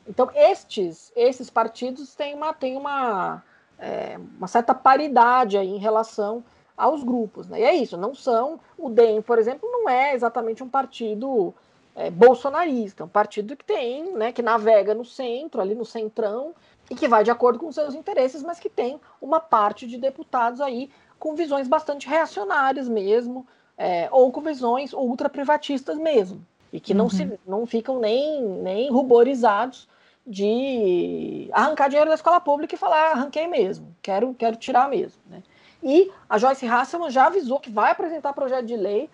então 0.07 0.29
estes, 0.33 1.11
esses 1.15 1.49
partidos 1.49 2.15
têm 2.15 2.33
uma, 2.33 2.53
têm 2.53 2.77
uma, 2.77 3.43
é, 3.77 4.19
uma 4.37 4.47
certa 4.47 4.73
paridade 4.73 5.57
aí 5.57 5.69
em 5.69 5.77
relação 5.77 6.43
aos 6.75 7.03
grupos, 7.03 7.47
né? 7.47 7.59
E 7.59 7.63
é 7.63 7.75
isso, 7.75 7.97
não 7.97 8.15
são 8.15 8.59
o 8.77 8.89
DEM, 8.89 9.21
por 9.21 9.37
exemplo, 9.37 9.69
não 9.69 9.89
é 9.89 10.15
exatamente 10.15 10.63
um 10.63 10.69
partido 10.69 11.53
é, 11.93 12.09
bolsonarista, 12.09 13.03
um 13.03 13.09
partido 13.09 13.57
que 13.57 13.65
tem, 13.65 14.13
né, 14.13 14.31
que 14.31 14.41
navega 14.41 14.93
no 14.93 15.03
centro, 15.03 15.59
ali 15.59 15.75
no 15.75 15.85
centrão, 15.85 16.55
e 16.89 16.95
que 16.95 17.07
vai 17.07 17.23
de 17.23 17.29
acordo 17.29 17.59
com 17.59 17.71
seus 17.71 17.93
interesses, 17.93 18.41
mas 18.41 18.59
que 18.59 18.69
tem 18.69 18.99
uma 19.21 19.39
parte 19.39 19.85
de 19.85 19.97
deputados 19.97 20.61
aí 20.61 20.89
com 21.19 21.35
visões 21.35 21.67
bastante 21.67 22.07
reacionárias 22.07 22.87
mesmo, 22.87 23.45
é, 23.79 24.09
ou 24.11 24.29
com 24.29 24.41
visões 24.41 24.91
ultra-privatistas 24.91 25.97
mesmo, 25.97 26.45
e 26.71 26.81
que 26.81 26.93
não, 26.93 27.05
uhum. 27.05 27.09
se, 27.09 27.39
não 27.47 27.65
ficam 27.65 27.97
nem, 27.97 28.43
nem 28.43 28.91
ruborizados 28.91 29.87
de 30.27 31.49
arrancar 31.53 31.87
dinheiro 31.87 32.09
da 32.09 32.15
escola 32.15 32.41
pública 32.41 32.75
e 32.75 32.77
falar, 32.77 33.13
arranquei 33.13 33.47
mesmo, 33.47 33.95
quero, 34.01 34.33
quero 34.33 34.57
tirar 34.57 34.89
mesmo. 34.89 35.21
Né? 35.27 35.41
E 35.81 36.11
a 36.29 36.37
Joyce 36.37 36.67
Hasselman 36.67 37.09
já 37.09 37.27
avisou 37.27 37.57
que 37.57 37.71
vai 37.71 37.91
apresentar 37.91 38.33
projeto 38.33 38.65
de 38.65 38.75
lei 38.75 39.09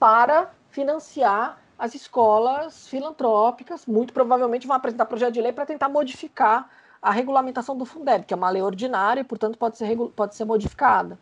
para 0.00 0.50
financiar 0.68 1.62
as 1.78 1.94
escolas 1.94 2.88
filantrópicas, 2.88 3.86
muito 3.86 4.12
provavelmente 4.12 4.66
vão 4.66 4.76
apresentar 4.76 5.06
projeto 5.06 5.34
de 5.34 5.40
lei 5.40 5.52
para 5.52 5.64
tentar 5.64 5.88
modificar 5.88 6.68
a 7.00 7.12
regulamentação 7.12 7.76
do 7.76 7.84
Fundeb, 7.84 8.24
que 8.26 8.34
é 8.34 8.36
uma 8.36 8.50
lei 8.50 8.60
ordinária 8.60 9.20
e, 9.20 9.24
portanto, 9.24 9.56
pode 9.56 9.78
ser, 9.78 9.96
pode 10.16 10.34
ser 10.34 10.44
modificada 10.44 11.16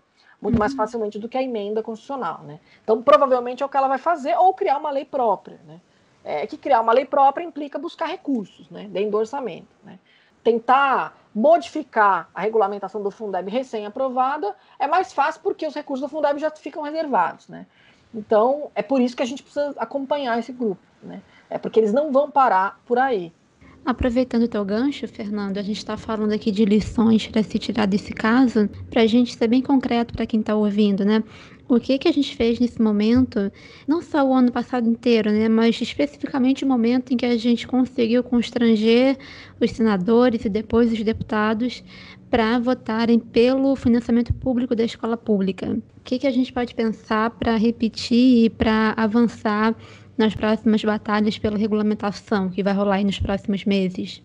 muito 0.47 0.61
mais 0.61 0.75
facilmente 0.75 1.19
do 1.19 1.29
que 1.29 1.37
a 1.37 1.43
emenda 1.43 1.83
constitucional. 1.83 2.43
Né? 2.45 2.61
Então, 2.85 3.03
provavelmente 3.03 3.65
é 3.65 3.67
o 3.67 3.69
que 3.69 3.77
ela 3.77 3.89
vai 3.89 3.99
fazer, 3.99 4.37
ou 4.37 4.55
criar 4.55 4.79
uma 4.79 4.93
lei 4.93 5.05
própria. 5.05 5.59
Né? 5.67 5.81
É 6.23 6.47
que 6.47 6.57
criar 6.57 6.81
uma 6.81 6.93
lei 6.93 7.05
própria 7.05 7.45
implica 7.45 7.79
buscar 7.79 8.07
recursos 8.07 8.71
né, 8.71 8.87
dentro 8.89 9.11
do 9.11 9.17
orçamento. 9.17 9.67
Né? 9.85 9.99
Tentar 10.45 11.19
modificar 11.35 12.31
a 12.33 12.41
regulamentação 12.41 13.03
do 13.03 13.11
Fundeb 13.11 13.51
recém-aprovada 13.51 14.55
é 14.79 14.87
mais 14.87 15.13
fácil 15.13 15.41
porque 15.43 15.67
os 15.67 15.75
recursos 15.75 16.09
do 16.09 16.09
Fundeb 16.09 16.39
já 16.39 16.51
ficam 16.53 16.83
reservados. 16.85 17.49
Né? 17.49 17.67
Então, 18.15 18.71
é 18.73 18.83
por 18.83 19.01
isso 19.01 19.17
que 19.17 19.25
a 19.25 19.27
gente 19.27 19.43
precisa 19.43 19.75
acompanhar 19.77 20.39
esse 20.39 20.53
grupo. 20.53 20.81
Né? 21.03 21.23
É 21.51 21.59
porque 21.59 21.81
eles 21.81 21.93
não 21.93 22.13
vão 22.13 22.31
parar 22.31 22.79
por 22.87 23.01
aí. 23.01 23.33
Aproveitando 23.87 24.43
o 24.43 24.49
teu 24.49 24.65
gancho, 24.65 25.07
Fernando, 25.07 25.59
a 25.59 25.63
gente 25.63 25.77
está 25.77 25.97
falando 25.97 26.33
aqui 26.33 26.51
de 26.51 26.65
lições 26.65 27.29
para 27.29 27.41
se 27.45 27.57
tirar 27.57 27.87
desse 27.87 28.13
caso, 28.13 28.69
para 28.91 29.03
a 29.03 29.07
gente 29.07 29.37
ser 29.37 29.47
bem 29.47 29.63
concreto 29.63 30.13
para 30.13 30.27
quem 30.27 30.41
está 30.41 30.57
ouvindo, 30.57 31.05
né? 31.05 31.23
O 31.69 31.79
que 31.79 31.97
que 31.97 32.09
a 32.09 32.13
gente 32.13 32.35
fez 32.35 32.59
nesse 32.59 32.83
momento, 32.83 33.51
não 33.87 34.03
só 34.03 34.27
o 34.27 34.35
ano 34.35 34.51
passado 34.51 34.89
inteiro, 34.89 35.31
né, 35.31 35.49
mas 35.49 35.81
especificamente 35.81 36.65
o 36.65 36.69
momento 36.69 37.15
em 37.15 37.17
que 37.17 37.27
a 37.27 37.37
gente 37.37 37.65
conseguiu 37.65 38.25
constranger 38.25 39.17
os 39.61 39.71
senadores 39.71 40.45
e 40.45 40.49
depois 40.49 40.93
os 40.93 41.01
deputados 41.05 41.85
para 42.29 42.59
votarem 42.59 43.21
pelo 43.21 43.77
financiamento 43.77 44.35
público 44.35 44.75
da 44.75 44.83
escola 44.83 45.17
pública. 45.17 45.79
O 45.99 46.03
que 46.03 46.19
que 46.19 46.27
a 46.27 46.33
gente 46.33 46.53
pode 46.53 46.75
pensar 46.75 47.31
para 47.31 47.57
repetir 47.57 48.47
e 48.47 48.51
para 48.51 48.95
avançar 48.97 49.77
nas 50.17 50.35
próximas 50.35 50.83
batalhas 50.83 51.39
pela 51.39 51.59
regulamentação 51.59 52.49
que 52.49 52.63
vai 52.63 52.73
rolar 52.73 52.97
aí 52.97 53.05
nos 53.05 53.19
próximos 53.19 53.65
meses? 53.65 54.23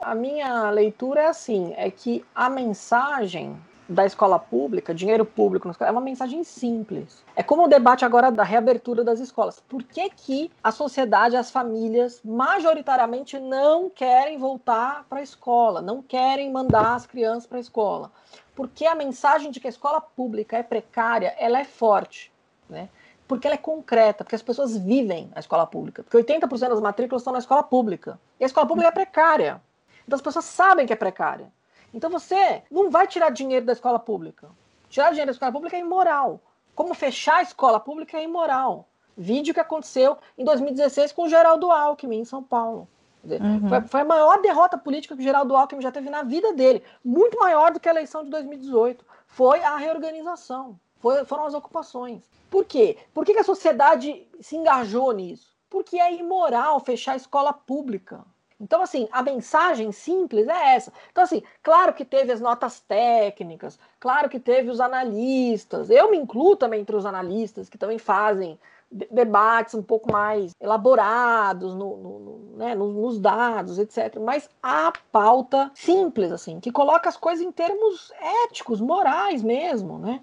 A 0.00 0.14
minha 0.14 0.70
leitura 0.70 1.22
é 1.22 1.26
assim, 1.26 1.72
é 1.76 1.90
que 1.90 2.24
a 2.34 2.50
mensagem 2.50 3.56
da 3.88 4.04
escola 4.04 4.38
pública, 4.38 4.94
dinheiro 4.94 5.24
público, 5.24 5.70
é 5.80 5.90
uma 5.90 6.00
mensagem 6.00 6.42
simples. 6.42 7.22
É 7.36 7.42
como 7.42 7.64
o 7.64 7.68
debate 7.68 8.04
agora 8.04 8.30
da 8.30 8.42
reabertura 8.42 9.04
das 9.04 9.20
escolas. 9.20 9.60
Por 9.60 9.82
que, 9.82 10.08
que 10.10 10.50
a 10.62 10.70
sociedade, 10.70 11.36
as 11.36 11.50
famílias, 11.50 12.20
majoritariamente 12.24 13.38
não 13.38 13.90
querem 13.90 14.38
voltar 14.38 15.04
para 15.08 15.18
a 15.18 15.22
escola, 15.22 15.82
não 15.82 16.02
querem 16.02 16.50
mandar 16.50 16.94
as 16.94 17.06
crianças 17.06 17.46
para 17.46 17.58
a 17.58 17.60
escola? 17.60 18.10
Porque 18.54 18.86
a 18.86 18.94
mensagem 18.94 19.50
de 19.50 19.60
que 19.60 19.66
a 19.66 19.70
escola 19.70 20.00
pública 20.00 20.56
é 20.56 20.62
precária, 20.62 21.34
ela 21.38 21.58
é 21.58 21.64
forte, 21.64 22.32
né? 22.68 22.88
Porque 23.26 23.46
ela 23.46 23.54
é 23.54 23.58
concreta, 23.58 24.22
porque 24.22 24.36
as 24.36 24.42
pessoas 24.42 24.76
vivem 24.76 25.30
a 25.34 25.40
escola 25.40 25.66
pública. 25.66 26.02
Porque 26.02 26.18
80% 26.18 26.68
das 26.68 26.80
matrículas 26.80 27.22
estão 27.22 27.32
na 27.32 27.38
escola 27.38 27.62
pública. 27.62 28.18
E 28.38 28.44
a 28.44 28.46
escola 28.46 28.66
pública 28.66 28.88
é 28.88 28.92
precária. 28.92 29.62
Então 30.06 30.16
as 30.16 30.22
pessoas 30.22 30.44
sabem 30.44 30.86
que 30.86 30.92
é 30.92 30.96
precária. 30.96 31.50
Então 31.92 32.10
você 32.10 32.62
não 32.70 32.90
vai 32.90 33.06
tirar 33.06 33.30
dinheiro 33.30 33.64
da 33.64 33.72
escola 33.72 33.98
pública. 33.98 34.48
Tirar 34.88 35.10
dinheiro 35.10 35.28
da 35.28 35.32
escola 35.32 35.52
pública 35.52 35.76
é 35.76 35.80
imoral. 35.80 36.40
Como 36.74 36.92
fechar 36.92 37.36
a 37.36 37.42
escola 37.42 37.80
pública 37.80 38.18
é 38.18 38.24
imoral. 38.24 38.86
Vídeo 39.16 39.54
que 39.54 39.60
aconteceu 39.60 40.18
em 40.36 40.44
2016 40.44 41.12
com 41.12 41.22
o 41.22 41.28
Geraldo 41.28 41.70
Alckmin, 41.70 42.20
em 42.20 42.24
São 42.24 42.42
Paulo. 42.42 42.88
Uhum. 43.24 43.68
Foi, 43.68 43.80
foi, 43.82 44.00
a 44.02 44.04
maior 44.04 44.42
derrota 44.42 44.76
política 44.76 45.14
que 45.14 45.22
o 45.22 45.24
Geraldo 45.24 45.56
Alckmin 45.56 45.80
já 45.80 45.90
teve 45.90 46.10
na 46.10 46.22
vida 46.22 46.52
dele. 46.52 46.82
Muito 47.02 47.38
maior 47.38 47.72
do 47.72 47.80
que 47.80 47.88
a 47.88 47.92
eleição 47.92 48.22
de 48.22 48.30
2018. 48.30 49.04
Foi 49.26 49.62
a 49.62 49.76
reorganização 49.76 50.78
foi, 51.04 51.22
foram 51.26 51.44
as 51.44 51.52
ocupações. 51.52 52.22
Por 52.50 52.64
quê? 52.64 52.96
Por 53.12 53.26
que, 53.26 53.34
que 53.34 53.40
a 53.40 53.44
sociedade 53.44 54.26
se 54.40 54.56
engajou 54.56 55.12
nisso? 55.12 55.54
Porque 55.68 55.98
é 55.98 56.14
imoral 56.14 56.80
fechar 56.80 57.12
a 57.12 57.16
escola 57.16 57.52
pública. 57.52 58.24
Então, 58.58 58.80
assim, 58.80 59.06
a 59.12 59.22
mensagem 59.22 59.92
simples 59.92 60.48
é 60.48 60.74
essa. 60.74 60.90
Então, 61.12 61.22
assim, 61.22 61.42
claro 61.62 61.92
que 61.92 62.06
teve 62.06 62.32
as 62.32 62.40
notas 62.40 62.80
técnicas, 62.80 63.78
claro 64.00 64.30
que 64.30 64.40
teve 64.40 64.70
os 64.70 64.80
analistas. 64.80 65.90
Eu 65.90 66.10
me 66.10 66.16
incluo 66.16 66.56
também 66.56 66.80
entre 66.80 66.96
os 66.96 67.04
analistas 67.04 67.68
que 67.68 67.76
também 67.76 67.98
fazem 67.98 68.58
debates 68.90 69.74
um 69.74 69.82
pouco 69.82 70.10
mais 70.10 70.52
elaborados 70.58 71.74
no, 71.74 71.96
no, 71.98 72.18
no, 72.18 72.56
né, 72.56 72.74
nos 72.74 73.18
dados, 73.18 73.78
etc. 73.78 74.18
Mas 74.20 74.48
a 74.62 74.90
pauta 75.12 75.70
simples, 75.74 76.32
assim, 76.32 76.60
que 76.60 76.72
coloca 76.72 77.10
as 77.10 77.16
coisas 77.18 77.44
em 77.44 77.52
termos 77.52 78.10
éticos, 78.46 78.80
morais 78.80 79.42
mesmo, 79.42 79.98
né? 79.98 80.22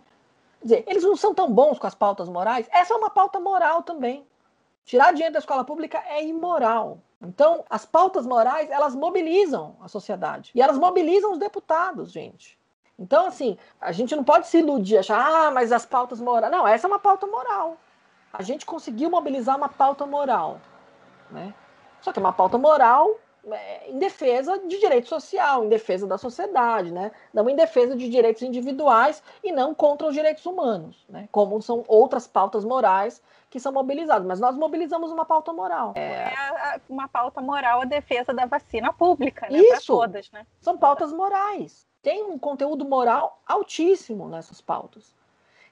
Dizer, 0.62 0.84
eles 0.88 1.03
não 1.03 1.16
são 1.16 1.34
tão 1.34 1.51
bons 1.51 1.80
com 1.80 1.88
as 1.88 1.95
pautas 1.95 2.30
morais. 2.30 2.68
Essa 2.72 2.93
é 2.93 2.97
uma 2.97 3.09
pauta 3.09 3.39
moral 3.39 3.82
também. 3.82 4.26
Tirar 4.86 5.12
dinheiro 5.12 5.34
da 5.34 5.39
escola 5.39 5.64
pública 5.64 6.03
é 6.07 6.24
imoral. 6.24 6.99
Então, 7.22 7.64
as 7.70 7.86
pautas 7.86 8.26
morais, 8.26 8.70
elas 8.70 8.95
mobilizam 8.95 9.76
a 9.82 9.88
sociedade. 9.88 10.51
E 10.53 10.62
elas 10.62 10.78
mobilizam 10.78 11.32
os 11.32 11.38
deputados, 11.38 12.12
gente. 12.12 12.59
Então, 12.97 13.28
assim, 13.28 13.57
a 13.80 13.91
gente 13.91 14.16
não 14.16 14.24
pode 14.24 14.47
se 14.47 14.59
iludir, 14.59 14.97
achar, 14.97 15.20
ah, 15.20 15.51
mas 15.51 15.72
as 15.72 15.86
pautas 15.86 16.20
morais. 16.20 16.51
Não, 16.51 16.68
essa 16.68 16.88
é 16.88 16.89
uma 16.89 16.99
pauta 16.99 17.26
moral. 17.26 17.78
A 18.34 18.43
gente 18.43 18.66
conseguiu 18.66 19.09
mobilizar 19.09 19.57
uma 19.57 19.70
pauta 19.70 20.05
moral. 20.05 20.59
Né? 21.30 21.53
Só 22.01 22.12
que 22.12 22.20
é 22.20 22.22
uma 22.22 22.34
pauta 22.34 22.57
moral 22.57 23.20
em 23.88 23.98
defesa 23.98 24.60
de 24.60 24.80
direito 24.80 25.08
social, 25.08 25.66
em 25.66 25.70
defesa 25.70 26.06
da 26.06 26.18
sociedade, 26.18 26.92
né? 26.92 27.12
não 27.34 27.50
em 27.50 27.56
defesa 27.56 27.96
de 27.96 28.08
direitos 28.08 28.42
individuais 28.44 29.24
e 29.44 29.52
não 29.52 29.74
contra 29.74 30.08
os 30.08 30.14
direitos 30.14 30.46
humanos, 30.46 31.04
né? 31.10 31.28
como 31.32 31.62
são 31.62 31.84
outras 31.88 32.28
pautas 32.28 32.64
morais 32.64 33.22
que 33.50 33.60
são 33.60 33.72
mobilizadas. 33.72 34.26
Mas 34.26 34.39
nós 34.39 34.56
mobilizamos 34.56 35.12
uma 35.12 35.26
pauta 35.26 35.52
moral. 35.52 35.94
É, 35.96 36.34
é 36.34 36.82
uma 36.88 37.08
pauta 37.08 37.42
moral 37.42 37.82
a 37.82 37.86
defesa 37.86 38.34
da 38.34 38.46
vacina 38.46 38.94
pública, 38.94 39.48
né? 39.50 39.60
Isso. 39.60 39.88
todas, 39.88 40.32
né? 40.32 40.46
São 40.60 40.78
pautas 40.78 41.12
morais. 41.12 41.86
Tem 42.02 42.24
um 42.24 42.38
conteúdo 42.38 42.86
moral 42.86 43.42
altíssimo 43.46 44.28
nessas 44.30 44.62
pautas. 44.62 45.14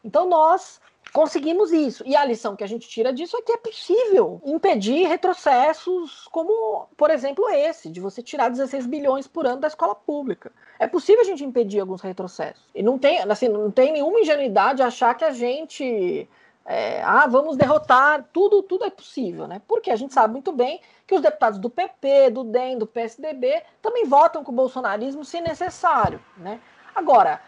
Então 0.04 0.28
nós 0.28 0.80
conseguimos 1.12 1.72
isso. 1.72 2.04
E 2.06 2.16
a 2.16 2.24
lição 2.26 2.56
que 2.56 2.64
a 2.64 2.68
gente 2.68 2.88
tira 2.88 3.12
disso 3.12 3.38
é 3.38 3.42
que 3.42 3.52
é 3.52 3.58
possível 3.58 4.42
impedir 4.46 5.08
retrocessos 5.08 6.28
como, 6.32 6.88
por 6.96 7.10
exemplo, 7.10 7.50
esse, 7.50 7.90
de 7.90 8.00
você 8.00 8.22
tirar 8.22 8.50
16 8.50 8.86
bilhões 8.86 9.28
por 9.28 9.46
ano 9.46 9.62
da 9.62 9.68
escola 9.68 9.96
pública. 9.96 10.52
É 10.78 10.88
possível 10.88 11.22
a 11.22 11.26
gente 11.26 11.44
impedir 11.44 11.80
alguns 11.80 12.02
retrocessos. 12.02 12.64
E 12.74 12.84
não 12.84 12.98
tem, 12.98 13.20
assim, 13.20 13.48
não 13.48 13.72
tem 13.72 13.92
nenhuma 13.92 14.20
ingenuidade 14.20 14.82
achar 14.82 15.16
que 15.16 15.26
a 15.26 15.32
gente 15.32 16.28
é, 16.66 17.02
ah, 17.02 17.26
vamos 17.26 17.58
derrotar, 17.58 18.30
tudo, 18.32 18.62
tudo 18.62 18.86
é 18.86 18.92
possível, 18.92 19.48
né? 19.48 19.60
Porque 19.68 19.90
a 19.90 19.96
gente 19.96 20.14
sabe 20.14 20.34
muito 20.34 20.52
bem 20.52 20.80
que 21.08 21.16
os 21.16 21.22
deputados 21.22 21.58
do 21.58 21.68
PP, 21.68 22.30
do 22.30 22.44
DEM, 22.44 22.78
do 22.78 22.86
PSDB 22.86 23.64
também 23.82 24.06
votam 24.06 24.44
com 24.44 24.52
o 24.52 24.56
bolsonarismo 24.56 25.26
se 25.26 25.42
necessário, 25.42 26.24
né? 26.38 26.62
Agora, 26.94 27.42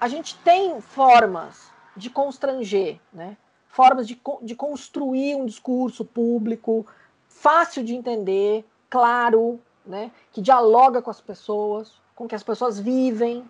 a 0.00 0.06
gente 0.06 0.38
tem 0.38 0.80
formas 0.80 1.71
de 1.96 2.10
constranger, 2.10 2.98
né? 3.12 3.36
formas 3.68 4.06
de, 4.06 4.20
de 4.42 4.54
construir 4.54 5.34
um 5.34 5.46
discurso 5.46 6.04
público 6.04 6.86
fácil 7.28 7.82
de 7.82 7.94
entender, 7.94 8.64
claro, 8.90 9.60
né? 9.84 10.10
que 10.30 10.40
dialoga 10.40 11.00
com 11.00 11.10
as 11.10 11.20
pessoas, 11.20 11.92
com 12.14 12.28
que 12.28 12.34
as 12.34 12.42
pessoas 12.42 12.78
vivem, 12.78 13.44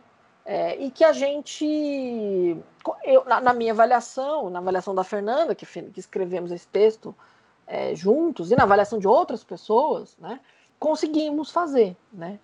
é, 0.45 0.77
e 0.77 0.91
que 0.91 1.05
a 1.05 1.13
gente, 1.13 2.57
eu, 3.05 3.25
na, 3.25 3.41
na, 3.41 3.53
minha 3.53 3.73
avaliação, 3.73 4.51
na 4.51 4.59
avaliação 4.59 4.95
da 4.95 5.05
Fernanda, 5.05 5.55
que, 5.55 5.65
que 5.65 6.01
escrevemos 6.01 6.51
esse 6.51 6.67
texto 6.67 7.15
é, 7.67 7.95
juntos, 7.95 8.51
e 8.51 8.57
na 8.57 8.65
avaliação 8.65 8.99
de 8.99 9.07
outras 9.07 9.45
pessoas, 9.45 10.17
né, 10.19 10.41
conseguimos 10.81 11.51
fazer. 11.53 11.97
Né, 12.13 12.41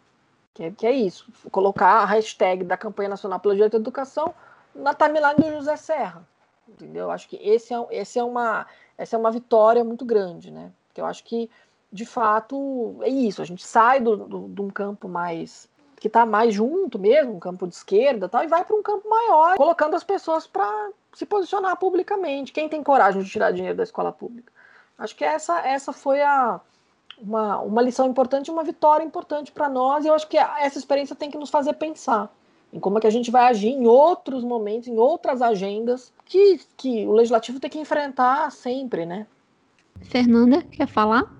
que, 0.55 0.65
é, 0.65 0.71
que 0.73 0.87
é 0.87 0.93
isso, 0.93 1.31
colocar 1.51 2.01
a 2.01 2.05
hashtag 2.05 2.65
da 2.65 2.77
campanha 2.77 3.09
nacional 3.09 3.39
pelo 3.39 3.55
direito 3.55 3.77
à 3.77 3.81
educação 3.81 4.35
na 4.79 4.95
timeline 4.95 5.37
do 5.37 5.51
José 5.51 5.77
Serra. 5.77 6.27
Entendeu? 6.69 7.11
Acho 7.11 7.29
que 7.29 7.37
esse 7.37 7.73
é, 7.73 7.87
esse 7.91 8.19
é 8.19 8.25
uma, 8.25 8.67
essa 8.97 9.17
é 9.17 9.19
uma 9.19 9.31
vitória 9.31 9.83
muito 9.83 10.05
grande, 10.05 10.51
né? 10.51 10.71
Porque 10.87 11.01
eu 11.01 11.07
acho 11.07 11.25
que, 11.25 11.51
de 11.91 12.05
fato, 12.05 12.99
é 13.03 13.09
isso. 13.09 13.41
A 13.41 13.45
gente 13.45 13.67
sai 13.67 14.01
do, 14.01 14.17
do, 14.17 14.49
de 14.49 14.61
um 14.61 14.69
campo 14.69 15.09
mais 15.09 15.69
que 15.97 16.07
está 16.07 16.25
mais 16.25 16.55
junto 16.55 16.97
mesmo, 16.97 17.35
um 17.35 17.41
campo 17.41 17.67
de 17.67 17.75
esquerda 17.75 18.29
tal, 18.29 18.45
e 18.45 18.47
vai 18.47 18.65
para 18.65 18.77
um 18.77 18.83
campo 18.83 19.09
maior, 19.09 19.57
colocando 19.57 19.97
as 19.97 20.05
pessoas 20.05 20.47
para 20.47 20.91
se 21.13 21.27
posicionar 21.27 21.77
publicamente. 21.77 22.53
Quem 22.53 22.69
tem 22.69 22.85
coragem 22.85 23.21
de 23.21 23.29
tirar 23.29 23.51
dinheiro 23.51 23.77
da 23.77 23.83
escola 23.83 24.13
pública? 24.13 24.53
Acho 24.97 25.17
que 25.17 25.25
essa, 25.25 25.59
essa 25.67 25.93
foi 25.93 26.23
a, 26.23 26.61
uma, 27.21 27.59
uma 27.61 27.83
lição 27.83 28.07
importante, 28.07 28.49
uma 28.49 28.63
vitória 28.63 29.05
importante 29.05 29.51
para 29.51 29.69
nós, 29.69 30.05
e 30.05 30.09
eu 30.09 30.15
acho 30.15 30.29
que 30.29 30.39
essa 30.39 30.79
experiência 30.79 31.17
tem 31.17 31.33
que 31.33 31.39
nos 31.39 31.51
fazer 31.51 31.73
pensar 31.73 32.31
em 32.73 32.79
como 32.81 32.99
é 32.99 33.01
que 33.01 33.07
a 33.07 33.11
gente 33.11 33.31
vai 33.31 33.49
agir 33.49 33.71
em 33.71 33.87
outros 33.87 34.45
momentos, 34.45 34.89
em 34.89 34.99
outras 34.99 35.41
agendas 35.41 36.13
que, 36.25 36.61
que 36.77 37.07
o 37.07 37.13
legislativo 37.13 37.59
tem 37.61 37.71
que 37.71 37.79
enfrentar 37.79 38.51
sempre, 38.51 39.07
né? 39.07 39.27
Fernanda, 40.03 40.63
quer 40.63 40.87
falar? 40.87 41.33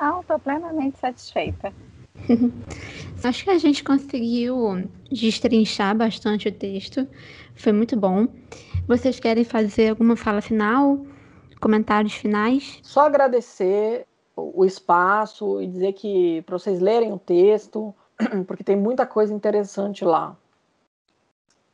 Não, 0.00 0.20
estou 0.20 0.38
plenamente 0.38 0.98
satisfeita. 0.98 1.72
Acho 3.22 3.44
que 3.44 3.50
a 3.50 3.58
gente 3.58 3.84
conseguiu 3.84 4.88
destrinchar 5.10 5.96
bastante 5.96 6.48
o 6.48 6.52
texto, 6.52 7.06
foi 7.54 7.72
muito 7.72 7.96
bom. 7.96 8.26
Vocês 8.86 9.20
querem 9.20 9.44
fazer 9.44 9.90
alguma 9.90 10.16
fala 10.16 10.40
final? 10.40 11.04
Comentários 11.60 12.14
finais? 12.14 12.78
Só 12.82 13.02
agradecer 13.02 14.06
o 14.34 14.64
espaço 14.64 15.60
e 15.60 15.66
dizer 15.66 15.92
que 15.92 16.42
para 16.42 16.58
vocês 16.58 16.80
lerem 16.80 17.12
o 17.12 17.18
texto, 17.18 17.94
porque 18.46 18.64
tem 18.64 18.76
muita 18.76 19.04
coisa 19.04 19.34
interessante 19.34 20.04
lá. 20.04 20.36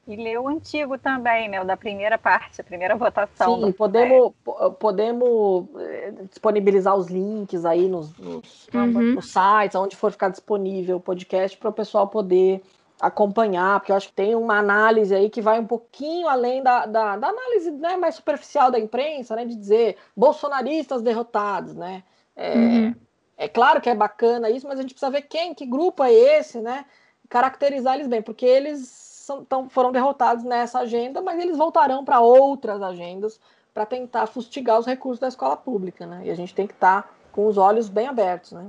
E 0.07 0.15
ler 0.15 0.39
o 0.39 0.47
antigo 0.47 0.97
também, 0.97 1.49
né? 1.49 1.61
O 1.61 1.65
da 1.65 1.77
primeira 1.77 2.17
parte, 2.17 2.61
a 2.61 2.65
primeira 2.65 2.95
votação. 2.95 3.61
Sim, 3.61 3.73
podemos, 3.73 4.33
podemos 4.79 5.67
eh, 5.81 6.15
disponibilizar 6.31 6.95
os 6.95 7.09
links 7.09 7.65
aí 7.65 7.89
nos, 7.89 8.17
nos, 8.17 8.69
uhum. 8.73 9.15
nos 9.15 9.33
sites, 9.33 9.75
onde 9.75 9.97
for 9.97 10.13
ficar 10.13 10.29
disponível 10.29 10.99
o 10.99 11.01
podcast, 11.01 11.59
para 11.59 11.71
o 11.71 11.73
pessoal 11.73 12.07
poder 12.07 12.63
acompanhar, 13.01 13.81
porque 13.81 13.91
eu 13.91 13.97
acho 13.97 14.09
que 14.09 14.15
tem 14.15 14.37
uma 14.37 14.59
análise 14.59 15.15
aí 15.15 15.29
que 15.29 15.43
vai 15.43 15.59
um 15.59 15.67
pouquinho 15.67 16.29
além 16.29 16.63
da, 16.63 16.87
da, 16.87 17.17
da 17.17 17.29
análise 17.29 17.71
né, 17.73 17.97
mais 17.97 18.15
superficial 18.15 18.71
da 18.71 18.79
imprensa, 18.79 19.35
né? 19.35 19.45
De 19.45 19.57
dizer 19.57 19.97
bolsonaristas 20.17 21.03
derrotados, 21.03 21.75
né? 21.75 22.05
É, 22.37 22.55
uhum. 22.55 22.95
é 23.37 23.49
claro 23.49 23.81
que 23.81 23.91
é 23.91 23.95
bacana 23.95 24.51
isso, 24.51 24.69
mas 24.69 24.79
a 24.79 24.83
gente 24.83 24.95
precisa 24.95 25.11
ver 25.11 25.23
quem, 25.23 25.53
que 25.53 25.67
grupo 25.67 26.05
é 26.05 26.13
esse, 26.13 26.61
né? 26.61 26.85
Caracterizar 27.29 27.97
eles 27.97 28.07
bem, 28.07 28.23
porque 28.23 28.47
eles 28.47 29.16
são, 29.27 29.45
tão, 29.45 29.69
foram 29.69 29.91
derrotados 29.91 30.45
nessa 30.45 30.79
agenda, 30.79 31.21
mas 31.21 31.41
eles 31.41 31.57
voltarão 31.57 32.05
para 32.05 32.21
outras 32.21 32.81
agendas 32.81 33.41
para 33.75 33.85
tentar 33.85 34.27
fustigar 34.29 34.79
os 34.79 34.87
recursos 34.87 35.19
da 35.19 35.27
escola 35.27 35.57
pública, 35.57 36.07
né? 36.07 36.23
E 36.25 36.31
a 36.31 36.35
gente 36.35 36.55
tem 36.55 36.65
que 36.65 36.73
estar 36.73 37.03
tá 37.03 37.09
com 37.33 37.47
os 37.49 37.59
olhos 37.59 37.89
bem 37.89 38.07
abertos, 38.07 38.53
né? 38.53 38.67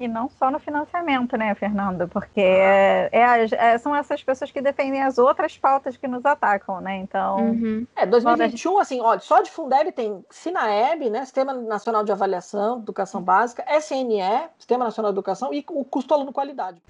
E 0.00 0.08
não 0.08 0.30
só 0.30 0.50
no 0.50 0.58
financiamento, 0.58 1.36
né, 1.36 1.54
Fernanda? 1.54 2.06
Porque 2.06 2.40
é, 2.40 3.10
é, 3.12 3.44
é, 3.52 3.78
são 3.78 3.94
essas 3.94 4.22
pessoas 4.22 4.50
que 4.50 4.62
defendem 4.62 5.02
as 5.02 5.18
outras 5.18 5.58
pautas 5.58 5.96
que 5.96 6.08
nos 6.08 6.24
atacam, 6.24 6.80
né? 6.80 6.96
Então. 6.96 7.36
Uhum. 7.50 7.86
É, 7.94 8.06
2021, 8.06 8.70
gente... 8.70 8.80
assim, 8.80 9.00
olha, 9.00 9.20
só 9.20 9.42
de 9.42 9.50
Fundeb 9.50 9.92
tem 9.92 10.24
SINAEB, 10.30 11.10
né? 11.10 11.24
Sistema 11.24 11.52
Nacional 11.52 12.02
de 12.02 12.12
Avaliação, 12.12 12.78
Educação 12.78 13.20
Básica, 13.20 13.62
SNE, 13.78 14.48
Sistema 14.56 14.84
Nacional 14.84 15.12
de 15.12 15.16
Educação, 15.16 15.52
e 15.52 15.64
o 15.68 15.84
custo 15.84 16.14
aluno 16.14 16.32
qualidade. 16.32 16.80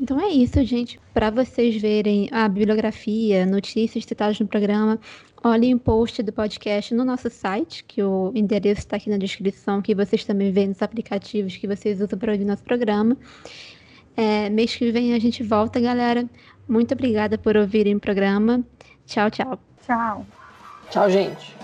Então 0.00 0.20
é 0.20 0.28
isso, 0.28 0.62
gente. 0.64 1.00
Para 1.12 1.30
vocês 1.30 1.80
verem 1.80 2.28
a 2.30 2.48
bibliografia, 2.48 3.44
notícias 3.44 4.04
citadas 4.04 4.38
no 4.38 4.46
programa, 4.46 4.98
olhem 5.42 5.74
o 5.74 5.78
post 5.78 6.22
do 6.22 6.32
podcast 6.32 6.94
no 6.94 7.04
nosso 7.04 7.28
site, 7.28 7.84
que 7.84 8.02
o 8.02 8.32
endereço 8.34 8.80
está 8.80 8.96
aqui 8.96 9.10
na 9.10 9.16
descrição, 9.16 9.82
que 9.82 9.94
vocês 9.94 10.24
também 10.24 10.52
veem 10.52 10.68
nos 10.68 10.82
aplicativos 10.82 11.56
que 11.56 11.66
vocês 11.66 12.00
usam 12.00 12.18
para 12.18 12.32
ouvir 12.32 12.44
nosso 12.44 12.62
programa. 12.62 13.16
É, 14.16 14.48
mês 14.50 14.74
que 14.74 14.90
vem 14.90 15.14
a 15.14 15.18
gente 15.18 15.42
volta, 15.42 15.80
galera. 15.80 16.28
Muito 16.68 16.92
obrigada 16.92 17.36
por 17.36 17.56
ouvirem 17.56 17.96
o 17.96 18.00
programa. 18.00 18.64
Tchau, 19.06 19.30
tchau. 19.30 19.58
Tchau. 19.84 20.26
Tchau, 20.90 21.10
gente. 21.10 21.57